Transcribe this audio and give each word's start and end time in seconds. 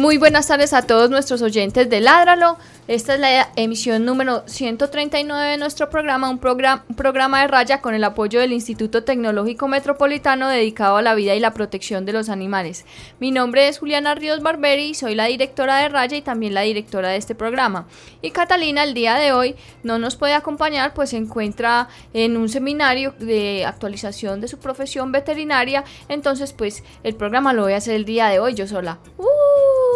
Muy 0.00 0.16
buenas 0.16 0.46
tardes 0.46 0.72
a 0.72 0.80
todos 0.80 1.10
nuestros 1.10 1.42
oyentes 1.42 1.90
de 1.90 2.00
Ládralo. 2.00 2.56
Esta 2.88 3.12
es 3.12 3.20
la 3.20 3.50
emisión 3.54 4.06
número 4.06 4.44
139 4.46 5.50
de 5.50 5.58
nuestro 5.58 5.90
programa, 5.90 6.30
un, 6.30 6.38
programa, 6.38 6.86
programa 6.96 7.42
de 7.42 7.48
raya 7.48 7.82
con 7.82 7.94
el 7.94 8.02
apoyo 8.02 8.40
del 8.40 8.54
Instituto 8.54 9.04
Tecnológico 9.04 9.68
Metropolitano 9.68 10.48
dedicado 10.48 10.96
a 10.96 11.02
la 11.02 11.14
vida 11.14 11.34
y 11.34 11.38
la 11.38 11.52
protección 11.52 12.06
de 12.06 12.14
los 12.14 12.30
animales. 12.30 12.86
Mi 13.20 13.30
nombre 13.30 13.68
es 13.68 13.78
Juliana 13.78 14.14
Ríos 14.14 14.42
Barberi, 14.42 14.94
soy 14.94 15.14
la 15.14 15.26
directora 15.26 15.76
de 15.76 15.90
raya 15.90 16.16
y 16.16 16.22
también 16.22 16.54
la 16.54 16.62
directora 16.62 17.10
de 17.10 17.18
este 17.18 17.34
programa. 17.34 17.86
Y 18.22 18.30
Catalina 18.30 18.84
el 18.84 18.94
día 18.94 19.16
de 19.16 19.32
hoy 19.32 19.54
no 19.82 19.98
nos 19.98 20.16
puede 20.16 20.32
acompañar, 20.32 20.94
pues 20.94 21.10
se 21.10 21.18
encuentra 21.18 21.88
en 22.14 22.38
un 22.38 22.48
seminario 22.48 23.14
de 23.18 23.66
actualización 23.66 24.40
de 24.40 24.48
su 24.48 24.58
profesión 24.58 25.12
veterinaria, 25.12 25.84
entonces 26.08 26.54
pues 26.54 26.84
el 27.02 27.16
programa 27.16 27.52
lo 27.52 27.64
voy 27.64 27.74
a 27.74 27.76
hacer 27.76 27.96
el 27.96 28.06
día 28.06 28.28
de 28.28 28.40
hoy 28.40 28.54
yo 28.54 28.66
sola. 28.66 28.98
¡Uh! 29.18 29.89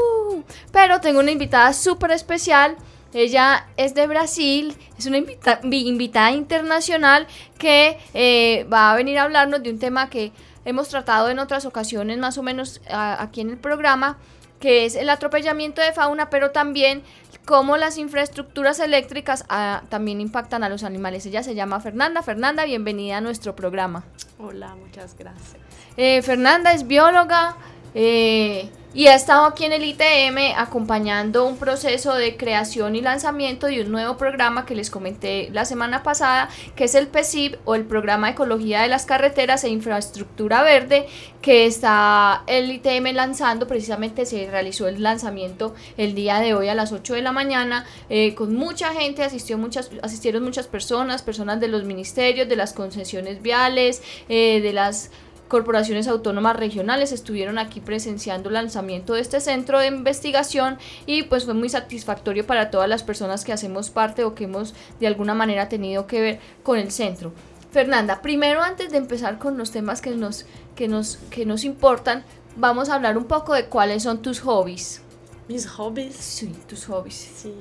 Pero 0.73 1.01
tengo 1.01 1.21
una 1.21 1.31
invitada 1.31 1.73
súper 1.73 2.11
especial. 2.13 2.77
Ella 3.13 3.69
es 3.77 3.95
de 3.95 4.07
Brasil, 4.07 4.77
es 4.99 5.07
una 5.07 5.19
invitada 5.63 6.33
internacional 6.33 7.29
que 7.59 7.99
eh, 8.13 8.67
va 8.73 8.91
a 8.91 8.97
venir 8.97 9.19
a 9.19 9.23
hablarnos 9.23 9.63
de 9.63 9.71
un 9.71 9.79
tema 9.79 10.11
que 10.11 10.33
hemos 10.65 10.89
tratado 10.89 11.29
en 11.31 11.39
otras 11.39 11.65
ocasiones 11.65 12.19
más 12.19 12.39
o 12.39 12.43
menos 12.43 12.81
aquí 12.89 13.41
en 13.41 13.51
el 13.51 13.59
programa, 13.59 14.19
que 14.59 14.85
es 14.85 14.97
el 14.97 15.11
atropellamiento 15.11 15.81
de 15.81 15.93
fauna, 15.93 16.29
pero 16.29 16.51
también 16.51 17.03
cómo 17.45 17.77
las 17.77 17.99
infraestructuras 17.99 18.81
eléctricas 18.81 19.45
ah, 19.49 19.83
también 19.89 20.21
impactan 20.21 20.65
a 20.65 20.69
los 20.69 20.83
animales. 20.83 21.27
Ella 21.27 21.43
se 21.43 21.55
llama 21.55 21.81
Fernanda. 21.81 22.23
Fernanda, 22.23 22.65
bienvenida 22.65 23.19
a 23.19 23.21
nuestro 23.21 23.55
programa. 23.55 24.05
Hola, 24.39 24.75
muchas 24.75 25.17
gracias. 25.17 25.57
Eh, 25.97 26.23
Fernanda 26.23 26.73
es 26.73 26.87
bióloga. 26.87 27.57
Eh, 27.95 28.69
y 28.95 29.09
ha 29.09 29.17
estado 29.17 29.47
aquí 29.47 29.65
en 29.65 29.73
el 29.73 29.85
ITM 29.85 30.57
acompañando 30.57 31.45
un 31.47 31.57
proceso 31.57 32.15
de 32.15 32.37
creación 32.37 32.95
y 32.95 33.01
lanzamiento 33.01 33.67
de 33.67 33.83
un 33.83 33.91
nuevo 33.91 34.17
programa 34.17 34.65
que 34.65 34.77
les 34.77 34.89
comenté 34.89 35.51
la 35.53 35.65
semana 35.65 36.05
pasada, 36.05 36.49
que 36.77 36.85
es 36.85 36.95
el 36.95 37.09
PESIB 37.09 37.59
o 37.65 37.75
el 37.75 37.85
Programa 37.85 38.29
de 38.29 38.35
Ecología 38.35 38.83
de 38.83 38.89
las 38.89 39.05
Carreteras 39.05 39.65
e 39.65 39.69
Infraestructura 39.69 40.63
Verde, 40.63 41.07
que 41.43 41.67
está 41.67 42.45
el 42.47 42.71
ITM 42.71 43.13
lanzando, 43.15 43.67
precisamente 43.67 44.27
se 44.27 44.49
realizó 44.49 44.87
el 44.87 45.03
lanzamiento 45.03 45.75
el 45.97 46.15
día 46.15 46.39
de 46.39 46.55
hoy 46.55 46.69
a 46.69 46.75
las 46.75 46.93
8 46.93 47.15
de 47.15 47.23
la 47.23 47.33
mañana, 47.33 47.87
eh, 48.09 48.35
con 48.37 48.55
mucha 48.55 48.93
gente, 48.93 49.25
asistió 49.25 49.59
muchas, 49.59 49.91
asistieron 50.03 50.45
muchas 50.45 50.69
personas, 50.69 51.23
personas 51.23 51.59
de 51.59 51.67
los 51.67 51.83
ministerios, 51.85 52.49
de 52.49 52.57
las 52.57 52.73
concesiones 52.73 53.43
viales, 53.43 54.03
eh, 54.29 54.61
de 54.63 54.73
las 54.73 55.11
corporaciones 55.49 56.09
autónomas 56.09 56.57
regionales 56.57 57.13
estuvieron 57.13 57.59
aquí 57.59 57.81
presenciando 57.81 58.49
el 58.49 58.55
lanzamiento 58.55 59.15
de 59.15 59.21
este 59.21 59.41
centro 59.41 59.79
de 59.79 59.89
investigación 59.89 60.79
y 61.07 61.25
pues 61.25 61.45
fue 61.45 61.55
muy 61.55 61.69
satisfactorio 61.69 62.47
para 62.47 62.71
todas 62.71 62.89
las 62.89 63.03
personas 63.03 63.45
que 63.45 63.53
hacemos 63.53 63.91
parte 63.91 64.25
o 64.25 64.35
que 64.35 64.45
hemos 64.45 64.75
de 65.01 65.07
alguna 65.07 65.35
manera 65.35 65.69
tenido 65.69 66.07
que 66.07 66.21
ver 66.21 66.41
con 66.63 66.79
el 66.79 66.91
centro. 66.91 67.33
Fernanda, 67.71 68.23
primero 68.23 68.63
antes 68.63 68.93
de 68.93 68.99
empezar 68.99 69.39
con 69.39 69.59
los 69.59 69.71
temas 69.71 70.01
que 70.01 70.11
nos, 70.11 70.47
que 70.77 70.89
nos, 70.89 71.17
que 71.31 71.45
nos 71.45 71.65
importan, 71.65 72.25
vamos 72.57 72.89
a 72.89 72.95
hablar 72.95 73.19
un 73.19 73.25
poco 73.25 73.53
de 73.53 73.67
cuáles 73.67 74.05
son 74.05 74.23
tus 74.23 74.41
hobbies. 74.41 75.03
¿Mis 75.49 75.67
hobbies? 75.67 76.15
Sí, 76.15 76.55
tus 76.69 76.87
hobbies. 76.87 77.15
Sí. 77.15 77.55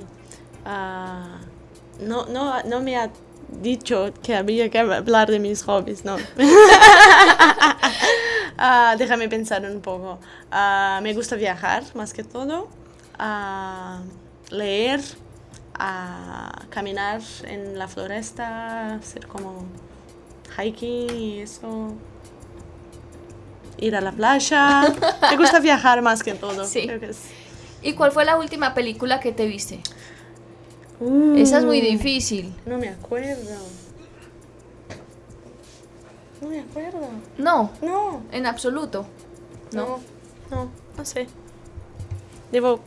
Ah, 0.65 1.39
no, 1.99 2.27
no, 2.27 2.61
no 2.63 2.81
me 2.81 2.95
ha 2.95 3.11
dicho 3.61 4.13
que 4.21 4.35
había 4.35 4.69
que 4.69 4.79
hablar 4.79 5.29
de 5.29 5.39
mis 5.39 5.63
hobbies, 5.63 6.05
¿no? 6.05 6.17
Ah, 8.55 8.95
déjame 8.97 9.27
pensar 9.29 9.65
un 9.65 9.81
poco. 9.81 10.19
Ah, 10.51 10.99
me 11.01 11.13
gusta 11.13 11.35
viajar 11.35 11.83
más 11.95 12.13
que 12.13 12.23
todo, 12.23 12.69
ah, 13.17 14.01
leer, 14.51 15.01
caminar 16.69 17.21
en 17.45 17.77
la 17.77 17.87
floresta, 17.87 18.95
hacer 18.95 19.27
como 19.27 19.65
hiking 20.57 21.09
y 21.15 21.39
eso. 21.39 21.93
Ir 23.77 23.95
a 23.95 24.01
la 24.01 24.11
playa. 24.11 24.83
me 25.29 25.37
gusta 25.37 25.59
viajar 25.61 26.01
más 26.01 26.21
que 26.21 26.33
todo. 26.33 26.65
Sí. 26.65 26.89
¿Y 27.81 27.93
cuál 27.93 28.11
fue 28.11 28.23
la 28.23 28.37
última 28.37 28.73
película 28.73 29.19
que 29.19 29.31
te 29.31 29.45
viste? 29.45 29.81
Esa 31.37 31.59
es 31.59 31.65
muy 31.65 31.79
uh. 31.79 31.83
difícil. 31.83 32.53
No 32.65 32.77
me 32.77 32.89
acuerdo. 32.89 33.51
No 36.41 36.49
me 36.49 36.59
acuerdo. 36.59 37.09
No. 37.37 37.71
No. 37.81 38.23
En 38.31 38.45
absoluto. 38.45 39.05
No. 39.71 39.99
No, 40.51 40.69
no, 40.97 41.05
sé. 41.05 41.27
Debo 42.51 42.79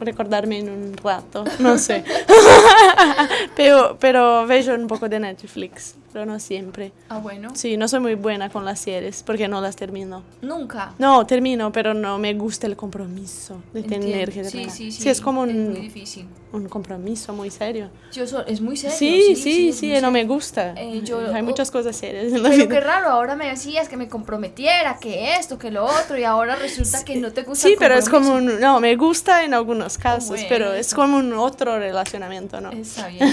recordarme 0.00 0.60
en 0.60 0.70
un 0.70 0.96
rato, 0.96 1.44
no 1.58 1.76
sé. 1.76 2.04
pero, 3.56 3.98
pero 4.00 4.46
veo 4.46 4.74
un 4.74 4.86
poco 4.86 5.08
de 5.08 5.20
Netflix 5.20 5.96
pero 6.12 6.26
no 6.26 6.38
siempre. 6.40 6.92
Ah, 7.08 7.18
bueno. 7.18 7.50
Sí, 7.54 7.76
no 7.76 7.88
soy 7.88 8.00
muy 8.00 8.14
buena 8.14 8.50
con 8.50 8.64
las 8.64 8.80
series 8.80 9.22
porque 9.22 9.48
no 9.48 9.60
las 9.60 9.76
termino. 9.76 10.22
¿Nunca? 10.42 10.94
No, 10.98 11.26
termino, 11.26 11.72
pero 11.72 11.94
no 11.94 12.18
me 12.18 12.34
gusta 12.34 12.66
el 12.66 12.76
compromiso 12.76 13.60
de 13.72 13.82
tener 13.82 14.32
que 14.32 14.42
terminar. 14.42 14.70
Sí, 14.70 14.90
sí, 14.90 14.92
sí. 14.92 15.02
Sí, 15.02 15.08
es 15.08 15.20
como 15.20 15.42
un, 15.42 15.50
es 15.50 15.56
muy 15.56 15.80
difícil. 15.80 16.26
un 16.52 16.68
compromiso 16.68 17.32
muy 17.32 17.50
serio. 17.50 17.90
Yo 18.12 18.24
es 18.46 18.60
muy 18.60 18.76
serio. 18.76 18.96
Sí, 18.96 19.36
sí, 19.36 19.72
sí, 19.72 19.92
no 20.00 20.10
me 20.10 20.24
gusta. 20.24 20.74
Eh, 20.76 21.02
Hay 21.34 21.42
muchas 21.42 21.70
cosas 21.70 21.96
serias 21.96 22.32
en 22.32 22.42
la 22.42 22.50
pero 22.50 22.68
qué 22.68 22.80
raro, 22.80 23.08
ahora 23.08 23.36
me 23.36 23.48
decías 23.48 23.88
que 23.88 23.96
me 23.96 24.08
comprometiera, 24.08 24.98
que 24.98 25.34
esto, 25.36 25.58
que 25.58 25.70
lo 25.70 25.84
otro, 25.84 26.18
y 26.18 26.24
ahora 26.24 26.56
resulta 26.56 27.04
que 27.04 27.16
no 27.16 27.32
te 27.32 27.42
gusta 27.42 27.68
Sí, 27.68 27.76
pero 27.78 27.94
es 27.94 28.08
como 28.08 28.32
un, 28.32 28.60
no, 28.60 28.80
me 28.80 28.96
gusta 28.96 29.44
en 29.44 29.54
algunos 29.54 29.98
casos, 29.98 30.40
pero 30.48 30.72
es 30.72 30.94
como 30.94 31.18
un 31.18 31.32
otro 31.34 31.78
relacionamiento, 31.78 32.60
¿no? 32.60 32.70
Está 32.70 33.08
bien. 33.08 33.28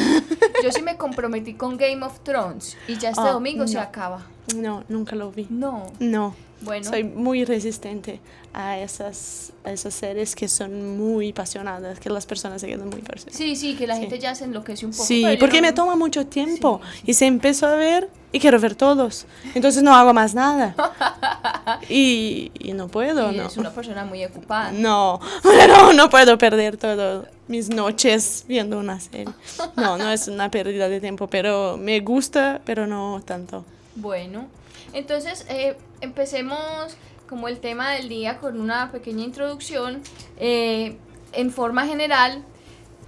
Yo 0.63 0.71
sí 0.71 0.81
me 0.81 0.97
comprometí 0.97 1.53
con 1.53 1.77
Game 1.77 2.05
of 2.05 2.19
Thrones 2.21 2.64
y 2.87 2.97
ya 2.97 3.09
este 3.09 3.21
ah, 3.21 3.31
domingo 3.31 3.67
se 3.67 3.79
acaba. 3.79 4.21
No, 4.55 4.83
nunca 4.89 5.15
lo 5.15 5.31
vi. 5.31 5.47
No. 5.49 5.91
No. 5.99 6.35
Bueno. 6.61 6.89
Soy 6.89 7.03
muy 7.03 7.45
resistente 7.45 8.19
a 8.53 8.79
esas, 8.79 9.51
a 9.63 9.71
esas 9.71 9.93
series 9.93 10.35
que 10.35 10.47
son 10.47 10.97
muy 10.97 11.31
apasionadas, 11.31 11.99
que 11.99 12.09
las 12.09 12.25
personas 12.25 12.61
se 12.61 12.67
quedan 12.67 12.89
muy 12.89 13.01
apasionadas. 13.01 13.37
Sí, 13.37 13.55
sí, 13.55 13.75
que 13.75 13.85
la 13.85 13.97
gente 13.97 14.17
ya 14.17 14.33
se 14.33 14.45
enloquece 14.45 14.85
un 14.85 14.91
poco. 14.91 15.03
Sí, 15.03 15.25
porque 15.39 15.61
me 15.61 15.73
toma 15.73 15.95
mucho 15.95 16.25
tiempo 16.25 16.81
y 17.05 17.13
se 17.13 17.25
empezó 17.25 17.67
a 17.67 17.75
ver 17.75 18.09
y 18.31 18.39
quiero 18.39 18.59
ver 18.59 18.75
todos. 18.75 19.25
Entonces 19.53 19.83
no 19.83 19.93
hago 19.93 20.13
más 20.13 20.33
nada. 20.33 20.75
y, 21.89 22.51
y, 22.57 22.73
no 22.73 22.87
puedo, 22.87 23.31
y 23.31 23.37
¿no? 23.37 23.47
Es 23.47 23.57
una 23.57 23.71
persona 23.71 24.05
muy 24.05 24.23
ocupada. 24.23 24.71
No, 24.71 25.19
no, 25.67 25.93
no 25.93 26.09
puedo 26.09 26.37
perder 26.37 26.77
todas 26.77 27.27
mis 27.47 27.69
noches 27.69 28.45
viendo 28.47 28.79
una 28.79 28.99
serie. 28.99 29.33
No, 29.75 29.97
no 29.97 30.09
es 30.09 30.27
una 30.27 30.49
pérdida 30.49 30.87
de 30.87 31.01
tiempo, 31.01 31.27
pero 31.27 31.77
me 31.77 31.99
gusta, 31.99 32.61
pero 32.65 32.87
no 32.87 33.21
tanto. 33.25 33.65
Bueno, 33.95 34.47
entonces 34.93 35.45
eh, 35.49 35.77
empecemos 36.01 36.97
como 37.27 37.47
el 37.47 37.59
tema 37.59 37.91
del 37.91 38.09
día 38.09 38.37
con 38.39 38.59
una 38.59 38.91
pequeña 38.91 39.23
introducción. 39.23 40.01
Eh, 40.37 40.97
en 41.33 41.51
forma 41.51 41.85
general, 41.85 42.43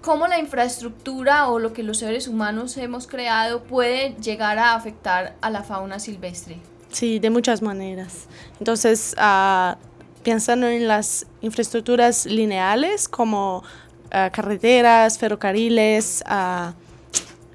cómo 0.02 0.28
la 0.28 0.40
infraestructura 0.40 1.50
o 1.50 1.60
lo 1.60 1.74
que 1.74 1.84
los 1.84 1.98
seres 2.00 2.28
humanos 2.28 2.78
hemos 2.78 3.08
creado 3.08 3.64
puede 3.64 4.16
llegar 4.22 4.58
a 4.58 4.74
afectar 4.76 5.36
a 5.42 5.50
la 5.50 5.64
fauna 5.64 6.00
silvestre. 6.00 6.58
Sí, 6.90 7.20
de 7.20 7.30
muchas 7.30 7.62
maneras. 7.62 8.28
Entonces, 8.60 9.16
uh, 9.18 9.76
pensando 10.24 10.68
en 10.68 10.88
las 10.88 11.28
infraestructuras 11.42 12.26
lineales 12.26 13.08
como 13.08 13.58
uh, 13.58 14.32
carreteras, 14.32 15.18
ferrocarriles, 15.18 16.24
uh, 16.30 16.72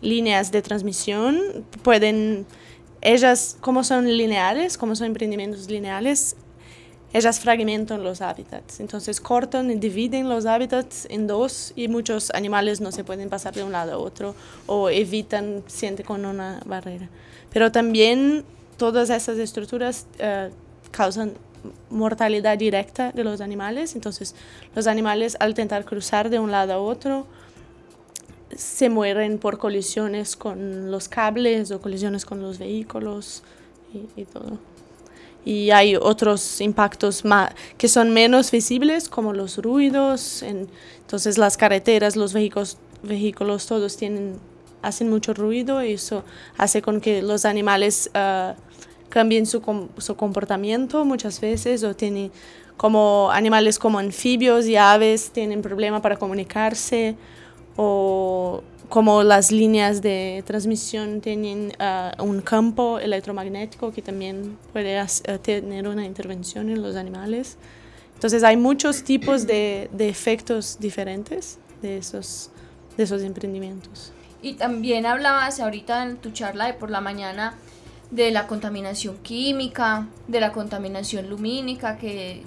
líneas 0.00 0.52
de 0.52 0.62
transmisión, 0.62 1.64
pueden, 1.82 2.46
ellas, 3.02 3.56
como 3.60 3.84
son 3.84 4.06
lineales, 4.06 4.78
como 4.78 4.96
son 4.96 5.08
emprendimientos 5.08 5.68
lineales, 5.68 6.36
ellas 7.12 7.40
fragmentan 7.40 8.02
los 8.02 8.22
hábitats. 8.22 8.80
Entonces 8.80 9.20
cortan 9.20 9.70
y 9.70 9.74
dividen 9.74 10.28
los 10.28 10.46
hábitats 10.46 11.06
en 11.10 11.26
dos 11.26 11.72
y 11.76 11.88
muchos 11.88 12.30
animales 12.30 12.80
no 12.80 12.90
se 12.90 13.04
pueden 13.04 13.28
pasar 13.28 13.54
de 13.54 13.64
un 13.64 13.72
lado 13.72 13.92
a 13.92 13.98
otro 13.98 14.34
o 14.66 14.88
evitan, 14.88 15.62
siente 15.66 16.04
con 16.04 16.24
una 16.24 16.60
barrera. 16.64 17.10
Pero 17.52 17.70
también 17.70 18.44
todas 18.78 19.10
esas 19.10 19.36
estructuras 19.36 20.06
uh, 20.18 20.50
causan 20.90 21.34
mortalidad 21.90 22.56
directa 22.56 23.12
de 23.12 23.24
los 23.24 23.40
animales. 23.40 23.94
Entonces, 23.94 24.34
los 24.74 24.86
animales 24.86 25.36
al 25.38 25.50
intentar 25.50 25.84
cruzar 25.84 26.30
de 26.30 26.38
un 26.38 26.50
lado 26.50 26.72
a 26.72 26.78
otro 26.78 27.26
se 28.56 28.88
mueren 28.90 29.38
por 29.38 29.58
colisiones 29.58 30.36
con 30.36 30.90
los 30.90 31.08
cables 31.08 31.70
o 31.70 31.80
colisiones 31.80 32.24
con 32.24 32.42
los 32.42 32.58
vehículos 32.58 33.42
y, 34.16 34.24
todo. 34.24 34.58
Y 35.44 35.70
hay 35.70 35.96
otros 35.96 36.60
impactos 36.60 37.22
que 37.76 37.88
son 37.88 38.10
menos 38.12 38.50
visibles, 38.50 39.08
como 39.08 39.32
los 39.32 39.58
ruidos. 39.58 40.42
entonces, 40.42 41.38
las 41.38 41.56
carreteras, 41.56 42.16
los 42.16 42.32
vehículos, 42.32 42.78
vehículos 43.02 43.66
todos 43.66 43.96
tienen, 43.96 44.36
hacen 44.82 45.10
mucho 45.10 45.34
ruido 45.34 45.84
y 45.84 45.94
eso 45.94 46.24
hace 46.56 46.80
con 46.80 47.00
que 47.00 47.22
los 47.22 47.44
animales 47.44 48.10
uh, 48.14 48.54
cambien 49.08 49.46
su, 49.46 49.60
su, 49.98 50.16
comportamiento 50.16 51.04
muchas 51.04 51.40
veces 51.40 51.82
o 51.84 51.94
tienen 51.94 52.30
como 52.76 53.30
animales 53.30 53.78
como 53.78 53.98
anfibios 53.98 54.66
y 54.66 54.76
aves 54.76 55.30
tienen 55.30 55.60
problemas 55.60 56.00
para 56.00 56.16
comunicarse 56.16 57.16
o 57.76 58.62
como 58.88 59.22
las 59.22 59.50
líneas 59.50 60.02
de 60.02 60.44
transmisión 60.46 61.20
tienen 61.20 61.72
uh, 61.80 62.22
un 62.22 62.42
campo 62.42 62.98
electromagnético 62.98 63.90
que 63.90 64.02
también 64.02 64.58
puede 64.72 65.00
uh, 65.00 65.38
tener 65.38 65.88
una 65.88 66.04
intervención 66.04 66.68
en 66.68 66.82
los 66.82 66.96
animales. 66.96 67.56
Entonces 68.14 68.44
hay 68.44 68.56
muchos 68.56 69.02
tipos 69.02 69.46
de, 69.46 69.88
de 69.92 70.08
efectos 70.08 70.78
diferentes 70.78 71.58
de 71.80 71.98
esos 71.98 72.50
de 72.96 73.04
esos 73.04 73.22
emprendimientos. 73.22 74.12
Y 74.42 74.54
también 74.54 75.06
hablabas 75.06 75.60
ahorita 75.60 76.02
en 76.02 76.16
tu 76.16 76.30
charla 76.30 76.66
de 76.66 76.74
por 76.74 76.90
la 76.90 77.00
mañana 77.00 77.54
de 78.10 78.30
la 78.30 78.46
contaminación 78.46 79.16
química, 79.18 80.08
de 80.28 80.40
la 80.40 80.52
contaminación 80.52 81.30
lumínica, 81.30 81.96
que 81.96 82.42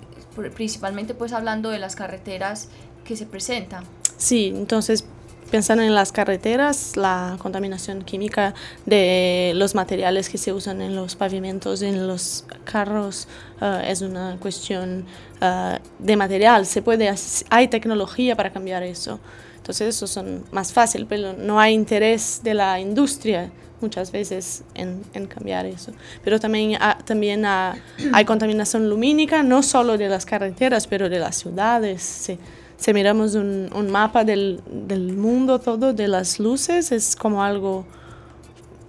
principalmente 0.55 1.15
pues 1.15 1.33
hablando 1.33 1.69
de 1.69 1.79
las 1.79 1.95
carreteras 1.95 2.69
que 3.03 3.15
se 3.15 3.25
presentan. 3.25 3.83
Sí, 4.17 4.53
entonces 4.55 5.05
pensando 5.51 5.83
en 5.83 5.93
las 5.93 6.11
carreteras, 6.11 6.97
la 6.97 7.37
contaminación 7.39 8.03
química 8.03 8.53
de 8.85 9.53
los 9.55 9.75
materiales 9.75 10.29
que 10.29 10.37
se 10.37 10.53
usan 10.53 10.81
en 10.81 10.95
los 10.95 11.15
pavimentos, 11.15 11.81
en 11.81 12.07
los 12.07 12.45
carros, 12.63 13.27
uh, 13.61 13.85
es 13.85 14.01
una 14.01 14.37
cuestión 14.39 15.05
uh, 15.41 15.77
de 15.99 16.15
material. 16.15 16.65
Se 16.65 16.81
puede, 16.81 17.13
hay 17.49 17.67
tecnología 17.67 18.35
para 18.35 18.51
cambiar 18.51 18.83
eso. 18.83 19.19
Entonces 19.57 19.95
eso 19.95 20.07
son 20.07 20.43
más 20.51 20.73
fácil, 20.73 21.07
pero 21.07 21.33
no 21.33 21.59
hay 21.59 21.73
interés 21.73 22.41
de 22.43 22.53
la 22.53 22.79
industria 22.79 23.51
muchas 23.81 24.11
veces 24.11 24.63
en, 24.73 25.03
cambiar 25.27 25.65
eso. 25.65 25.91
Pero 26.23 26.39
también, 26.39 26.77
también 27.03 27.45
hay 27.45 28.25
contaminación 28.25 28.89
lumínica, 28.89 29.43
no 29.43 29.63
solo 29.63 29.97
de 29.97 30.09
las 30.09 30.25
carreteras, 30.25 30.87
pero 30.87 31.09
de 31.09 31.19
las 31.19 31.35
ciudades. 31.35 32.01
Si, 32.01 32.37
si 32.77 32.93
miramos 32.93 33.35
un, 33.35 33.69
un 33.73 33.91
mapa 33.91 34.23
del, 34.23 34.61
del, 34.69 35.13
mundo 35.13 35.59
todo, 35.59 35.93
de 35.93 36.07
las 36.07 36.39
luces, 36.39 36.91
es 36.91 37.15
como 37.15 37.43
algo 37.43 37.85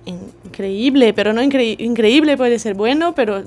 increíble, 0.04 1.12
pero 1.12 1.32
no 1.32 1.42
incre 1.42 1.76
increíble 1.78 2.36
puede 2.36 2.58
ser 2.58 2.74
bueno, 2.74 3.14
pero 3.14 3.42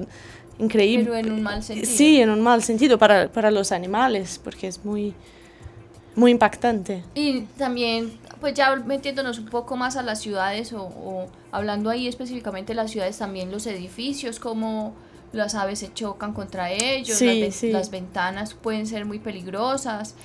increíble. 0.58 1.06
Pero 1.06 1.16
en 1.16 1.32
un 1.32 1.42
mal 1.42 1.64
sentido. 1.64 1.92
Sí, 1.92 2.22
en 2.22 2.30
un 2.30 2.42
mal 2.42 2.64
sentido 2.64 2.98
para, 2.98 3.30
para 3.30 3.52
los 3.52 3.72
animales, 3.72 4.40
porque 4.44 4.68
es 4.68 4.84
muy 4.84 5.14
muy 6.16 6.32
impactante. 6.32 7.04
Y 7.16 7.42
también, 7.58 8.12
pues 8.40 8.54
ya 8.54 8.76
metiéndonos 8.76 9.40
un 9.40 9.46
poco 9.46 9.78
más 9.78 9.96
a 9.96 10.04
las 10.04 10.20
ciudades 10.20 10.74
o, 10.74 11.28
hablando 11.52 11.90
ahí 11.90 12.08
específicamente 12.08 12.74
de 12.74 12.76
las 12.76 12.92
ciudades, 12.92 13.18
también 13.18 13.52
los 13.52 13.66
edificios, 13.66 14.40
como 14.40 14.94
las 15.32 15.56
aves 15.56 15.80
se 15.80 15.94
chocan 15.94 16.34
contra 16.34 16.72
ellos, 16.72 17.22
las, 17.62 17.92
ventanas 17.92 18.54
pueden 18.54 18.88
ser 18.88 19.06
muy 19.06 19.20
peligrosas. 19.20 20.16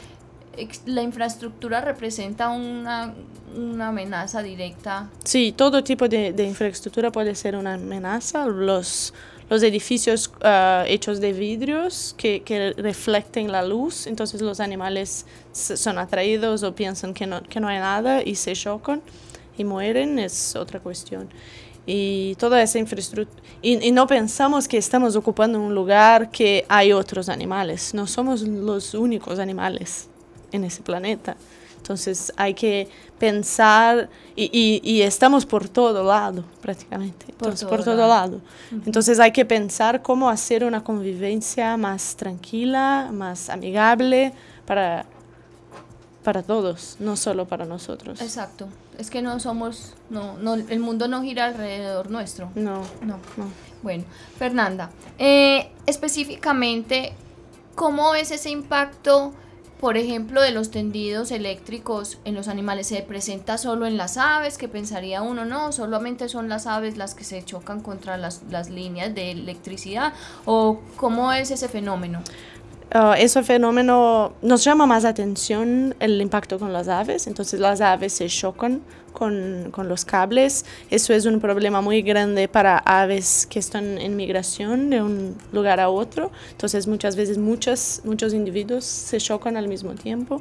La 0.86 1.02
infraestructura 1.02 1.80
representa 1.80 2.48
una, 2.48 3.12
una 3.56 3.88
amenaza 3.88 4.42
directa. 4.42 5.10
Sí, 5.24 5.52
todo 5.56 5.82
tipo 5.82 6.08
de, 6.08 6.32
de 6.32 6.44
infraestructura 6.44 7.10
puede 7.10 7.34
ser 7.34 7.56
una 7.56 7.74
amenaza. 7.74 8.46
Los, 8.46 9.12
los 9.50 9.62
edificios 9.62 10.32
uh, 10.42 10.84
hechos 10.86 11.20
de 11.20 11.32
vidrios 11.32 12.14
que, 12.16 12.42
que, 12.42 12.72
reflecten 12.72 13.52
la 13.52 13.62
luz, 13.62 14.06
entonces 14.06 14.40
los 14.40 14.60
animales 14.60 15.26
son 15.52 15.98
atraídos 15.98 16.62
o 16.62 16.74
piensan 16.74 17.14
que 17.14 17.26
no, 17.26 17.42
que 17.42 17.60
no 17.60 17.68
hay 17.68 17.78
nada 17.78 18.22
y 18.22 18.36
se 18.36 18.54
chocan 18.54 19.02
y 19.56 19.64
mueren, 19.64 20.18
es 20.18 20.56
otra 20.56 20.80
cuestión. 20.80 21.28
Y 21.86 22.34
toda 22.36 22.62
esa 22.62 22.78
infraestructura, 22.78 23.42
y, 23.60 23.86
y, 23.86 23.92
no 23.92 24.06
pensamos 24.06 24.68
que 24.68 24.78
estamos 24.78 25.16
ocupando 25.16 25.60
un 25.60 25.74
lugar 25.74 26.30
que 26.30 26.64
hay 26.68 26.92
otros 26.92 27.28
animales, 27.28 27.92
no 27.92 28.06
somos 28.06 28.42
los 28.42 28.94
únicos 28.94 29.38
animales 29.38 30.08
en 30.52 30.64
ese 30.64 30.82
planeta. 30.82 31.36
Entonces 31.84 32.32
hay 32.38 32.54
que 32.54 32.88
pensar 33.18 34.08
y, 34.34 34.80
y, 34.82 35.02
estamos 35.02 35.44
por 35.44 35.68
todo 35.68 36.02
lado 36.02 36.42
prácticamente, 36.62 37.26
por, 37.26 37.48
Entonces, 37.48 37.60
todo, 37.60 37.70
por 37.70 37.84
todo 37.84 38.08
lado. 38.08 38.40
Entonces 38.86 39.20
hay 39.20 39.32
que 39.32 39.44
pensar 39.44 40.00
cómo 40.00 40.30
hacer 40.30 40.64
una 40.64 40.82
convivencia 40.82 41.76
más 41.76 42.16
tranquila, 42.16 43.10
más 43.12 43.50
amigable 43.50 44.32
para, 44.64 45.04
para 46.22 46.42
todos, 46.42 46.96
no 47.00 47.18
solo 47.18 47.46
para 47.46 47.66
nosotros. 47.66 48.18
Exacto. 48.22 48.66
Es 48.98 49.10
que 49.10 49.22
no 49.22 49.40
somos, 49.40 49.94
no, 50.10 50.38
no, 50.38 50.54
el 50.54 50.78
mundo 50.78 51.08
no 51.08 51.22
gira 51.22 51.46
alrededor 51.46 52.10
nuestro. 52.10 52.50
No, 52.54 52.82
no. 53.02 53.18
no. 53.36 53.50
Bueno, 53.82 54.04
Fernanda, 54.38 54.90
eh, 55.18 55.70
específicamente, 55.86 57.12
¿cómo 57.74 58.14
es 58.14 58.30
ese 58.30 58.50
impacto? 58.50 59.34
por 59.84 59.98
ejemplo, 59.98 60.40
de 60.40 60.50
los 60.50 60.70
tendidos 60.70 61.30
eléctricos 61.30 62.16
en 62.24 62.34
los 62.34 62.48
animales 62.48 62.86
se 62.86 63.02
presenta 63.02 63.58
solo 63.58 63.84
en 63.84 63.98
las 63.98 64.16
aves, 64.16 64.56
que 64.56 64.66
pensaría 64.66 65.20
uno, 65.20 65.44
no, 65.44 65.72
solamente 65.72 66.30
son 66.30 66.48
las 66.48 66.66
aves 66.66 66.96
las 66.96 67.14
que 67.14 67.22
se 67.22 67.44
chocan 67.44 67.80
contra 67.82 68.16
las, 68.16 68.44
las 68.50 68.70
líneas 68.70 69.14
de 69.14 69.32
electricidad, 69.32 70.14
o 70.46 70.80
cómo 70.96 71.34
es 71.34 71.50
ese 71.50 71.68
fenómeno. 71.68 72.22
Uh, 72.94 73.12
ese 73.18 73.42
fenómeno 73.42 74.34
nos 74.40 74.62
llama 74.62 74.86
más 74.86 75.04
atención 75.04 75.96
el 75.98 76.22
impacto 76.22 76.60
con 76.60 76.72
las 76.72 76.86
aves, 76.86 77.26
entonces 77.26 77.58
las 77.58 77.80
aves 77.80 78.12
se 78.12 78.28
chocan 78.28 78.82
con, 79.12 79.70
con, 79.72 79.88
los 79.88 80.04
cables. 80.04 80.64
Eso 80.90 81.12
es 81.12 81.26
un 81.26 81.40
problema 81.40 81.80
muy 81.80 82.02
grande 82.02 82.46
para 82.46 82.78
aves 82.78 83.48
que 83.50 83.58
están 83.58 83.98
en 83.98 84.14
migración 84.14 84.90
de 84.90 85.02
un 85.02 85.36
lugar 85.52 85.80
a 85.80 85.88
otro. 85.88 86.30
Entonces 86.52 86.86
muchas 86.86 87.16
veces 87.16 87.36
muchos, 87.36 88.00
muchos 88.04 88.32
individuos 88.32 88.84
se 88.84 89.18
chocan 89.18 89.56
al 89.56 89.66
mismo 89.66 89.94
tiempo. 89.94 90.36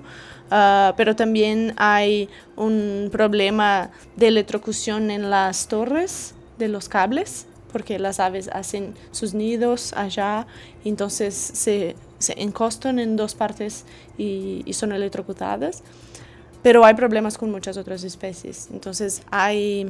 Uh, 0.52 0.94
pero 0.96 1.16
también 1.16 1.74
hay 1.78 2.30
un 2.56 3.10
problema 3.12 3.90
de 4.16 4.28
electrocución 4.28 5.10
en 5.10 5.32
las 5.32 5.68
torres 5.68 6.36
de 6.60 6.68
los 6.68 6.88
cables 6.88 7.48
porque 7.74 7.98
las 7.98 8.20
aves 8.20 8.50
hacen 8.54 8.94
sus 9.12 9.34
nidos 9.34 9.94
allá, 9.94 10.46
entonces 10.86 11.34
se, 11.34 11.96
se 12.24 12.42
encostan 12.42 12.98
en 12.98 13.16
dos 13.16 13.36
partes 13.36 13.86
y, 14.18 14.64
y 14.66 14.74
son 14.74 14.92
electrocutadas 14.92 15.84
pero 16.64 16.86
hay 16.86 16.96
problemas 16.96 17.38
con 17.38 17.52
muchas 17.52 17.78
otras 17.78 18.04
especies. 18.04 18.70
Entonces 18.72 19.22
hay 19.30 19.86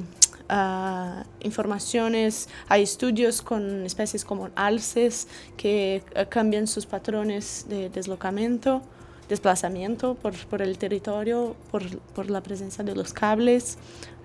uh, 0.50 1.24
informaciones, 1.42 2.50
hay 2.68 2.82
estudios 2.82 3.42
con 3.42 3.86
especies 3.86 4.26
como 4.26 4.50
alces 4.56 5.28
que 5.56 6.04
uh, 6.16 6.28
cambian 6.28 6.68
sus 6.68 6.88
patrones 6.88 7.68
de 7.70 7.90
deslocamiento, 7.90 8.82
desplazamiento 9.30 10.16
por, 10.16 10.34
por 10.48 10.62
el 10.64 10.78
territorio, 10.80 11.56
por, 11.72 11.84
por, 12.16 12.30
la 12.30 12.42
presencia 12.42 12.84
de 12.84 12.96
los 12.96 13.14
cables, 13.14 13.78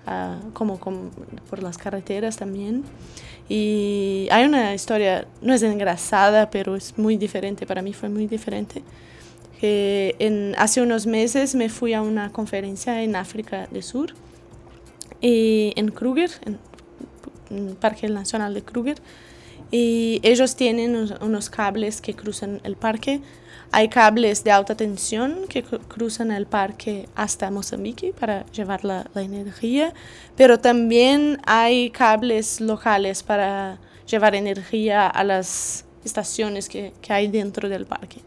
uh, 0.07 0.51
como, 0.53 0.79
como, 0.79 1.11
por 1.49 1.61
las 1.61 1.77
carreteras 1.77 2.35
también. 2.37 2.83
Y 3.49 4.27
hay 4.31 4.45
una 4.45 4.73
historia, 4.73 5.27
no 5.41 5.53
es 5.53 5.63
engrasada, 5.63 6.49
pero 6.49 6.75
es 6.75 6.97
muy 6.97 7.17
diferente, 7.17 7.65
para 7.65 7.81
mí 7.81 7.93
fue 7.93 8.07
muy 8.07 8.27
diferente 8.27 8.83
en, 9.61 10.55
hace 10.57 10.81
unos 10.81 11.05
meses 11.05 11.55
me 11.55 11.69
fui 11.69 11.93
a 11.93 12.01
una 12.01 12.31
conferencia 12.31 13.03
en 13.03 13.15
África 13.15 13.67
del 13.71 13.83
Sur, 13.83 14.13
y 15.21 15.73
en 15.75 15.89
Kruger, 15.89 16.31
en, 16.45 16.59
el 17.67 17.75
Parque 17.75 18.07
Nacional 18.07 18.53
de 18.53 18.61
Kruger, 18.61 18.97
y 19.71 20.19
ellos 20.23 20.55
tienen 20.55 20.95
unos, 21.21 21.49
cables 21.49 22.01
que 22.01 22.15
cruzan 22.15 22.61
el 22.63 22.75
parque. 22.75 23.21
Hay 23.71 23.89
cables 23.89 24.43
de 24.43 24.51
alta 24.51 24.75
tensión 24.75 25.45
que 25.47 25.63
cruzan 25.63 26.31
el 26.31 26.47
parque 26.47 27.07
hasta 27.15 27.51
Mozambique 27.51 28.13
para 28.19 28.45
llevar 28.47 28.83
la, 28.83 29.07
la, 29.13 29.21
energía, 29.21 29.93
pero 30.35 30.59
también 30.59 31.39
hay 31.45 31.91
cables 31.91 32.61
locales 32.61 33.21
para 33.21 33.77
llevar 34.07 34.33
energía 34.33 35.07
a 35.07 35.23
las 35.23 35.85
estaciones 36.03 36.67
que, 36.67 36.93
que 37.01 37.13
hay 37.13 37.27
dentro 37.27 37.69
del 37.69 37.85
parque. 37.85 38.21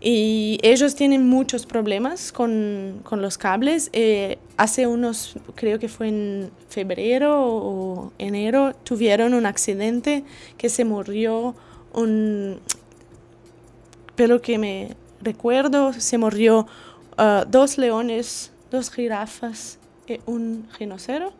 Y 0.00 0.58
ellos 0.62 0.94
tienen 0.94 1.26
muchos 1.26 1.64
problemas 1.64 2.30
con, 2.30 3.00
con 3.02 3.22
los 3.22 3.38
cables. 3.38 3.88
Eh, 3.92 4.38
hace 4.56 4.86
unos, 4.86 5.36
creo 5.54 5.78
que 5.78 5.88
fue 5.88 6.08
en 6.08 6.50
febrero 6.68 7.42
o 7.42 8.12
enero, 8.18 8.74
tuvieron 8.84 9.32
un 9.32 9.46
accidente 9.46 10.22
que 10.58 10.68
se 10.68 10.84
murió 10.84 11.54
un, 11.94 12.60
pero 14.16 14.40
que 14.40 14.58
me 14.58 14.96
recuerdo, 15.20 15.92
se 15.92 16.18
murió 16.18 16.66
ah, 17.16 17.44
dos 17.46 17.78
leones, 17.78 18.50
dos 18.70 18.90
jirafas 18.90 19.78
y 20.06 20.20
un 20.26 20.68
rinocero. 20.78 21.32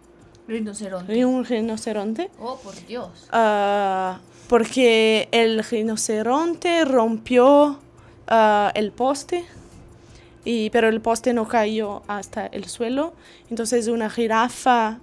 Rinoceronte. 0.47 1.17
Y 1.17 1.25
un 1.25 1.45
rinoceronte. 1.45 2.31
Oh, 2.39 2.57
por 2.59 2.75
Dios. 2.87 3.27
Ah, 3.33 4.21
porque 4.49 5.29
el 5.33 5.65
rinoceronte 5.65 6.85
rompió 6.85 7.81
ah, 8.29 8.71
el 8.75 8.93
poste, 8.93 9.45
y, 10.45 10.71
pero 10.71 10.89
el 10.89 11.01
poste 11.01 11.33
no 11.33 11.49
cayó 11.49 12.03
hasta 12.07 12.47
el 12.47 12.67
suelo. 12.67 13.15
Entonces 13.51 13.89
una 13.89 14.09
jirafa 14.11 15.01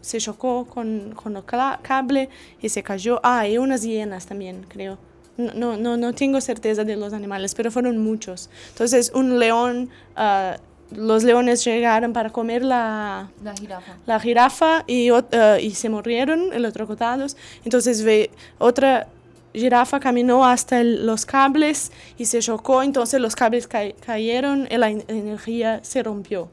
se 0.00 0.18
chocó 0.18 0.66
con, 0.66 1.14
con 1.14 1.36
el 1.36 1.44
cable 1.44 2.28
y 2.60 2.68
se 2.68 2.82
cayó. 2.82 3.20
Ah, 3.22 3.46
y 3.46 3.58
unas 3.58 3.82
hienas 3.82 4.26
también, 4.26 4.66
creo. 4.68 4.98
No, 5.38 5.76
no, 5.76 5.96
no, 5.96 6.12
tengo 6.12 6.40
certeza 6.40 6.84
de 6.84 6.96
los 6.96 7.12
animales, 7.12 7.54
pero 7.54 7.70
fueron 7.70 7.96
muchos. 7.98 8.50
Entonces 8.70 9.12
un 9.14 9.38
león, 9.38 9.88
ah, 10.16 10.56
los 10.90 11.22
leones 11.22 11.64
llegaron 11.64 12.12
para 12.12 12.30
comer 12.30 12.64
la, 12.64 13.30
La 13.44 13.54
jirafa. 13.54 13.96
la 14.04 14.18
jirafa 14.20 14.84
y, 14.86 15.08
eh, 15.10 15.58
y 15.62 15.70
se 15.70 15.88
murieron 15.88 16.52
electrocutados. 16.52 17.36
Entonces 17.64 18.02
ve, 18.02 18.30
otra 18.58 19.06
jirafa 19.54 20.00
caminó 20.00 20.44
hasta 20.44 20.80
el- 20.80 21.06
los 21.06 21.24
cables 21.24 21.92
y 22.18 22.24
se 22.26 22.40
chocó, 22.40 22.82
entonces 22.82 23.20
los 23.20 23.34
cables 23.36 23.66
ca- 23.68 23.92
cayeron 24.04 24.66
y 24.70 24.76
la 24.76 24.90
en- 24.90 25.04
energía 25.08 25.80
se 25.84 26.02
rompió. 26.02 26.48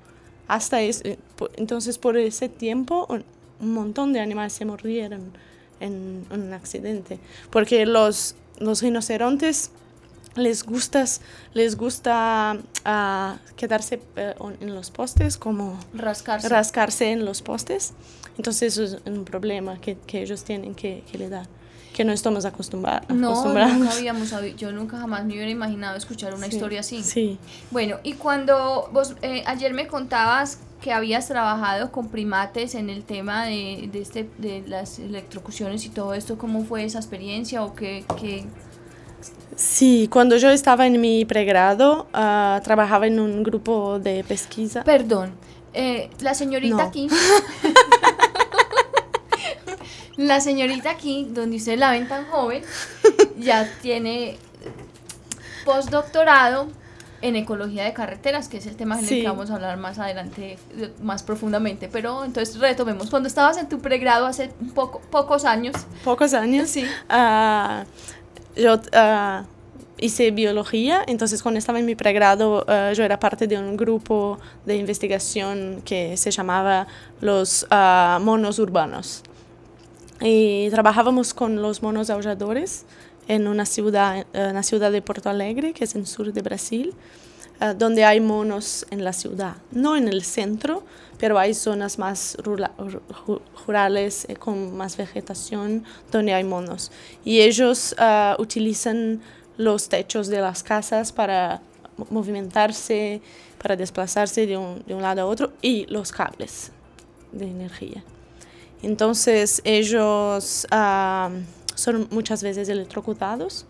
Hasta 0.48 0.80
ese, 0.82 1.18
po- 1.38 1.50
entonces 1.58 1.98
por 1.98 2.18
ese 2.18 2.50
tiempo 2.50 3.08
un, 3.10 3.24
un 3.62 3.74
montón 3.74 4.14
de 4.14 4.20
animales 4.20 4.54
se 4.54 4.64
murieron 4.66 5.32
en, 5.80 6.26
un 6.30 6.54
accidente, 6.54 7.20
porque 7.50 7.86
los, 7.86 8.36
los 8.60 8.82
rinocerontes 8.82 9.72
les 10.36 10.64
gusta, 10.64 11.06
les 11.54 11.78
gusta 11.78 12.58
ah, 12.84 13.38
quedarse 13.56 14.02
eh, 14.18 14.34
en 14.60 14.76
los 14.76 14.92
postes 14.92 15.38
como 15.38 15.80
Rascarse. 15.94 16.50
rascarse 16.50 17.12
en 17.12 17.24
los 17.24 17.42
postes. 17.42 17.94
Entonces 18.38 18.78
es 18.78 18.98
un 19.06 19.24
problema 19.24 19.80
que, 19.80 19.96
que 20.06 20.22
ellos 20.22 20.44
tienen 20.44 20.76
que, 20.76 21.04
que 21.10 21.18
le 21.18 21.30
dar, 21.30 21.48
que 21.94 22.04
no 22.04 22.12
estamos 22.12 22.44
acostumbra- 22.44 23.02
no, 23.08 23.30
acostumbrados. 23.30 23.78
nunca 23.78 23.92
habíamos 23.94 24.34
yo 24.58 24.74
nunca 24.74 24.98
jamás 24.98 25.24
me 25.24 25.34
hubiera 25.36 25.50
imaginado 25.52 25.96
escuchar 25.96 26.34
una 26.34 26.48
Sí, 26.50 26.56
historia 26.58 26.82
así. 26.82 27.02
Sí, 27.02 27.40
Bueno, 27.72 28.00
y 28.04 28.14
cuando 28.16 28.90
vos 28.92 29.16
eh, 29.22 29.42
ayer 29.48 29.74
me 29.74 29.88
contabas 29.88 30.60
que 30.86 30.94
habías 30.94 31.28
trabajado 31.28 31.92
con 31.92 32.10
primates 32.10 32.76
en 32.76 32.92
el 32.92 33.04
tema 33.06 33.44
de, 33.48 33.90
de, 33.92 34.02
este, 34.04 34.30
de 34.38 34.64
las 34.68 35.00
electrocuciones 35.00 35.84
y 35.84 35.90
todo 35.90 36.14
esto, 36.14 36.38
¿cómo 36.38 36.64
fue 36.64 36.84
esa 36.84 37.00
experiencia 37.00 37.64
o 37.64 37.74
qué, 37.74 38.06
qué- 38.22 38.46
sí, 39.56 40.08
cuando 40.12 40.38
yo 40.38 40.52
estaba 40.52 40.86
en 40.86 41.02
mi 41.02 41.26
pregrado, 41.26 42.06
ah, 42.14 42.62
trabajaba 42.64 43.08
en 43.08 43.20
un 43.20 43.42
grupo 43.42 43.98
de 43.98 44.24
pesquisa. 44.28 44.84
Perdón, 44.84 45.34
eh, 45.74 46.12
la 46.20 46.36
señorita 46.36 46.76
No. 46.76 46.84
aquí... 46.84 47.08
la 50.18 50.40
señorita 50.40 50.92
aquí, 50.92 51.28
donde 51.32 51.58
usted 51.58 51.80
la 51.80 51.90
ven 51.90 52.08
tan 52.08 52.28
joven, 52.28 52.62
ya 53.40 53.68
tiene 53.82 54.38
postdoctorado 55.66 56.68
en 57.28 57.36
ecología 57.36 57.84
de 57.84 57.94
carreteras, 57.94 58.48
que 58.48 58.58
es 58.58 58.66
el 58.68 58.76
tema 58.76 58.96
en 58.96 59.02
el 59.04 59.10
Sí. 59.10 59.22
que 59.22 59.28
vamos 59.28 59.50
a 59.50 59.56
hablar 59.56 59.78
más 59.78 59.98
adelante, 60.00 60.58
más 61.02 61.24
profundamente. 61.24 61.90
Pero 61.92 62.24
entonces 62.24 62.60
retomemos, 62.60 63.10
cuando 63.10 63.28
estabas 63.28 63.58
en 63.58 63.68
tu 63.68 63.80
pregrado 63.80 64.26
hace 64.28 64.50
poco, 64.74 65.02
pocos 65.12 65.44
años, 65.46 65.76
Pocos 66.04 66.34
años. 66.34 66.70
Sí. 66.70 66.86
ah, 67.10 67.86
yo 68.56 68.80
ah, 68.94 69.44
hice 69.98 70.32
biología, 70.32 71.04
entonces 71.08 71.42
cuando 71.42 71.58
estaba 71.58 71.80
en 71.80 71.86
mi 71.86 71.96
pregrado 71.96 72.64
ah, 72.68 72.92
yo 72.94 73.04
era 73.04 73.20
parte 73.20 73.48
de 73.48 73.58
un 73.58 73.76
grupo 73.78 74.38
de 74.66 74.76
investigación 74.76 75.82
que 75.84 76.18
se 76.18 76.32
llamaba 76.32 76.86
los 77.22 77.66
monos 78.22 78.60
urbanos. 78.60 79.24
Y 80.22 80.70
trabajábamos 80.70 81.34
con 81.34 81.62
los 81.62 81.82
monos 81.84 82.10
aulladores 82.10 82.86
en 83.28 83.48
una 83.48 83.66
ciudad, 83.66 84.18
eh, 84.20 84.26
en 84.34 84.54
la 84.54 84.64
ciudad 84.64 84.92
de 84.92 85.02
Porto 85.02 85.30
Alegre, 85.30 85.74
que 85.74 85.84
es 85.86 85.96
en 85.96 86.02
el 86.02 86.08
sur 86.08 86.32
de 86.32 86.42
Brasil, 86.42 86.94
eh, 87.62 87.74
donde 87.78 88.04
hay 88.06 88.20
monos 88.20 88.86
en 88.92 89.04
la 89.04 89.14
ciudad. 89.14 89.56
No 89.72 89.96
en 89.96 90.08
el 90.08 90.24
centro, 90.24 90.84
pero 91.18 91.40
hay 91.40 91.54
zonas 91.54 91.98
más 91.98 92.36
rura- 92.44 92.72
ru- 92.78 93.02
ru- 93.26 93.42
rurales 93.66 94.26
eh, 94.30 94.36
con 94.36 94.76
más 94.76 94.98
vegetación 94.98 95.84
donde 96.12 96.34
hay 96.34 96.44
monos. 96.44 96.92
Y 97.24 97.40
ellos 97.40 97.96
ah, 97.98 98.36
utilizan 98.40 99.22
los 99.58 99.88
techos 99.90 100.28
de 100.28 100.42
las 100.42 100.62
casas 100.64 101.12
para 101.14 101.62
mo- 101.98 102.08
movimentarse, 102.10 103.22
para 103.62 103.76
desplazarse 103.78 104.46
de 104.46 104.58
un, 104.58 104.84
de 104.86 104.94
un 104.94 105.02
lado 105.02 105.22
a 105.22 105.26
otro 105.26 105.54
y 105.62 105.86
los 105.88 106.12
cables 106.12 106.72
de 107.32 107.46
energía. 107.48 108.04
Entonces 108.84 109.62
ellos 109.64 110.68
ah, 110.70 111.30
son 111.76 112.08
muchas 112.12 112.42
veces 112.44 112.70
electrocutados 112.70 113.66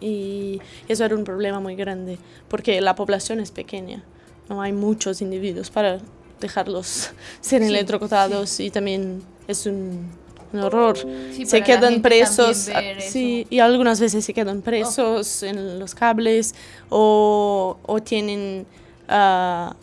y 0.00 0.60
eso 0.88 1.04
era 1.04 1.14
un 1.14 1.24
problema 1.24 1.60
muy 1.60 1.76
grande 1.76 2.18
porque 2.48 2.80
la 2.80 2.94
población 2.94 3.40
es 3.40 3.50
pequeña, 3.50 4.02
no 4.48 4.60
hay 4.62 4.72
muchos 4.72 5.22
individuos 5.22 5.70
para 5.70 6.00
dejarlos 6.40 7.10
ser 7.40 7.62
Sí, 7.62 7.68
electrocutados 7.68 8.58
y 8.60 8.70
también 8.70 9.22
es 9.46 9.66
un, 9.66 10.10
un 10.52 10.60
horror. 10.60 10.98
Sí, 11.32 11.46
se 11.46 11.62
quedan 11.62 12.02
presos, 12.02 12.68
ah, 12.74 12.80
sí. 13.00 13.44
Oh. 13.46 13.54
y 13.54 13.58
algunas 13.60 14.00
veces 14.00 14.24
se 14.24 14.34
quedan 14.34 14.62
presos 14.62 15.42
en 15.42 15.78
los 15.78 15.94
cables 15.94 16.54
o, 16.88 17.78
o 17.82 18.00
tienen... 18.00 18.66
ah, 19.08 19.76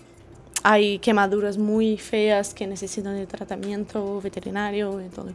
hay 0.62 1.00
quemaduras 1.00 1.58
muy 1.58 1.98
feas 1.98 2.54
que 2.54 2.68
necesitan 2.68 3.16
de 3.16 3.26
tratamiento 3.26 4.20
veterinario 4.22 5.00
y 5.02 5.08
todo. 5.10 5.32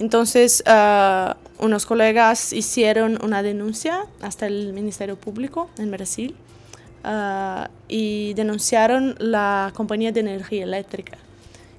Entonces, 0.00 0.62
ah, 0.66 1.36
unos 1.58 1.84
colegas 1.84 2.54
hicieron 2.54 3.22
una 3.22 3.42
denuncia 3.42 4.06
hasta 4.22 4.46
el 4.46 4.72
Ministerio 4.72 5.16
Público 5.16 5.68
en 5.76 5.90
Brasil 5.90 6.34
ah, 7.04 7.68
y 7.86 8.32
denunciaron 8.32 9.14
la 9.18 9.70
compañía 9.76 10.10
de 10.10 10.20
energía 10.20 10.64
eléctrica, 10.64 11.18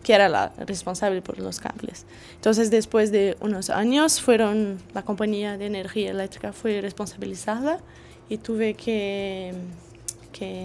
que 0.03 0.13
era 0.13 0.29
la 0.29 0.53
responsable 0.67 1.23
por 1.23 1.39
los 1.39 1.59
cables. 1.59 2.05
Entonces, 2.35 2.69
después 2.69 3.11
de 3.11 3.37
unos 3.41 3.71
años, 3.71 4.21
fueron, 4.21 4.77
la 4.93 5.01
compañía 5.01 5.57
de 5.57 5.65
energía 5.65 6.11
eléctrica 6.11 6.53
fue 6.53 6.79
responsabilizada 6.79 7.79
y 8.29 8.37
tuve 8.37 8.75
que, 8.75 9.55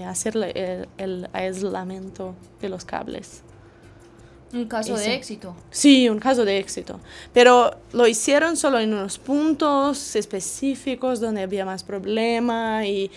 hacer 0.06 0.36
el, 0.36 0.88
el 0.98 1.28
aislamiento 1.32 2.34
de 2.60 2.68
los 2.68 2.84
cables. 2.84 3.42
Un 4.52 4.66
caso 4.66 4.94
Ese. 4.94 5.10
de 5.10 5.14
éxito. 5.14 5.54
Sí, 5.70 6.08
un 6.08 6.18
caso 6.18 6.44
de 6.44 6.58
éxito. 6.58 7.00
Pero 7.32 7.72
lo 7.92 8.06
hicieron 8.06 8.56
solo 8.56 8.78
en 8.78 8.92
unos 8.92 9.18
puntos 9.18 10.16
específicos 10.16 11.20
donde 11.20 11.42
había 11.42 11.64
más 11.64 11.82
problema 11.82 12.86
y 12.86 13.10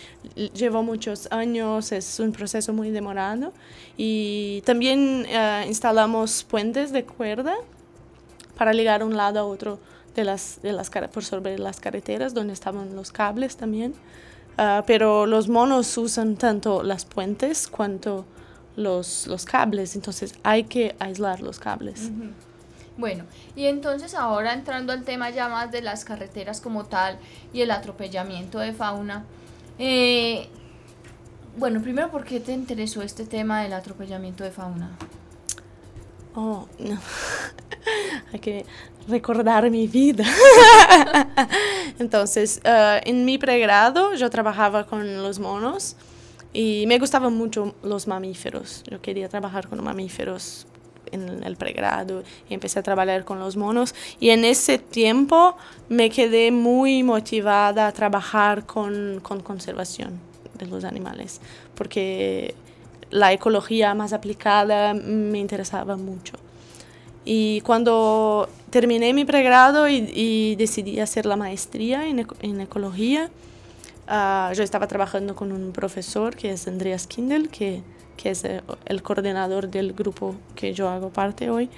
llevó 0.54 0.84
muchos 0.84 1.32
años, 1.32 1.92
es 1.92 2.20
un 2.20 2.32
proceso 2.32 2.74
muy 2.74 2.90
demorado. 2.90 3.54
Y 3.98 4.62
también 4.66 5.26
eh, 5.28 5.66
instalamos 5.68 6.44
puentes 6.44 6.92
de 6.92 7.06
cuerda 7.06 7.56
para 8.58 8.74
ligar 8.74 9.04
un 9.04 9.16
lado 9.16 9.40
a 9.40 9.44
otro 9.44 9.80
de 10.16 10.24
las, 10.24 10.62
de 10.62 10.74
las, 10.74 10.90
por 10.90 11.24
sobre 11.24 11.58
las 11.60 11.80
carreteras 11.80 12.34
donde 12.34 12.54
estaban 12.54 12.96
los 12.96 13.12
cables 13.12 13.56
también. 13.56 13.94
Ah, 14.58 14.84
pero 14.86 15.26
los 15.26 15.48
monos 15.48 15.98
usan 15.98 16.36
tanto 16.36 16.84
las 16.84 17.06
puentes 17.06 17.68
cuanto 17.68 18.26
los, 18.80 19.28
los 19.28 19.46
cables, 19.46 19.96
entonces 19.96 20.34
hay 20.44 20.64
que 20.64 20.96
aislar 21.00 21.42
los 21.42 21.60
cables. 21.60 22.10
Bueno, 22.98 23.26
y 23.56 23.66
entonces 23.66 24.14
ahora 24.16 24.54
entrando 24.54 24.92
al 24.94 25.04
tema 25.04 25.30
ya 25.30 25.48
más 25.48 25.72
de 25.72 25.82
las 25.82 26.06
carreteras 26.06 26.62
como 26.62 26.86
tal 26.86 27.20
y 27.54 27.62
el 27.62 27.72
atropellamiento 27.72 28.60
de 28.60 28.74
fauna. 28.74 29.26
eh, 29.78 30.50
bueno, 31.58 31.82
primero, 31.82 32.10
¿por 32.10 32.24
qué 32.24 32.40
te 32.40 32.54
interesó 32.54 33.02
este 33.02 33.26
tema 33.26 33.64
del 33.64 33.74
atropellamiento 33.74 34.44
de 34.44 34.52
fauna? 34.52 34.92
Oh, 36.36 36.68
no. 36.78 36.98
hay 38.34 38.40
que 38.40 38.66
recordar 39.08 39.70
mi 39.70 39.88
vida. 39.88 40.24
Entonces, 42.00 42.62
eh, 42.64 43.02
en 43.04 43.26
mi 43.26 43.38
pregrado 43.38 44.14
yo 44.14 44.30
trabajaba 44.30 44.86
con 44.86 45.22
los 45.22 45.40
monos 45.40 45.96
y 46.54 46.86
me 46.88 46.98
gustaban 47.00 47.36
mucho 47.36 47.76
los 47.84 48.08
mamíferos. 48.08 48.84
Yo 48.90 49.02
quería 49.02 49.30
trabajar 49.30 49.68
con 49.68 49.84
mamíferos 49.84 50.66
en 51.12 51.44
el 51.44 51.56
pregrado 51.56 52.24
y 52.50 52.54
empecé 52.54 52.80
a 52.80 52.84
trabajar 52.84 53.26
con 53.26 53.40
los 53.40 53.58
monos 53.58 53.96
y 54.20 54.30
en 54.30 54.46
ese 54.46 54.78
tiempo 54.78 55.56
me 55.88 56.10
quedé 56.10 56.52
muy 56.52 57.04
motivada 57.04 57.88
a 57.88 57.92
trabajar 57.92 58.66
con, 58.66 59.20
con 59.22 59.42
conservación 59.42 60.20
de 60.58 60.68
los 60.68 60.84
animales 60.84 61.42
porque 61.76 62.54
la 63.10 63.34
ecología 63.34 63.94
más 63.96 64.14
aplicada 64.14 64.94
me 64.94 65.40
interesaba 65.40 65.96
mucho. 65.98 66.34
Y 67.26 67.62
cuando 67.62 68.50
terminé 68.70 69.14
mi 69.14 69.26
pregrado 69.26 69.88
y, 69.90 70.56
decidí 70.56 71.00
hacer 71.00 71.26
la 71.26 71.36
maestría 71.36 72.08
en, 72.08 72.26
en 72.42 72.62
ecología, 72.62 73.30
uh, 74.10 74.54
yo 74.54 74.64
estaba 74.64 74.88
trabajando 74.88 75.36
con 75.36 75.52
un 75.52 75.72
profesor 75.72 76.36
que 76.36 76.52
es 76.52 76.68
Andreas 76.68 77.08
Kindel, 77.08 77.50
que, 77.50 77.82
que 78.18 78.32
es 78.32 78.44
el, 78.44 78.62
el 78.86 79.02
coordinador 79.04 79.70
del 79.70 79.94
grupo 79.94 80.36
que 80.56 80.74
yo 80.74 80.90
hago 80.90 81.10
parte 81.10 81.50
hoy 81.50 81.70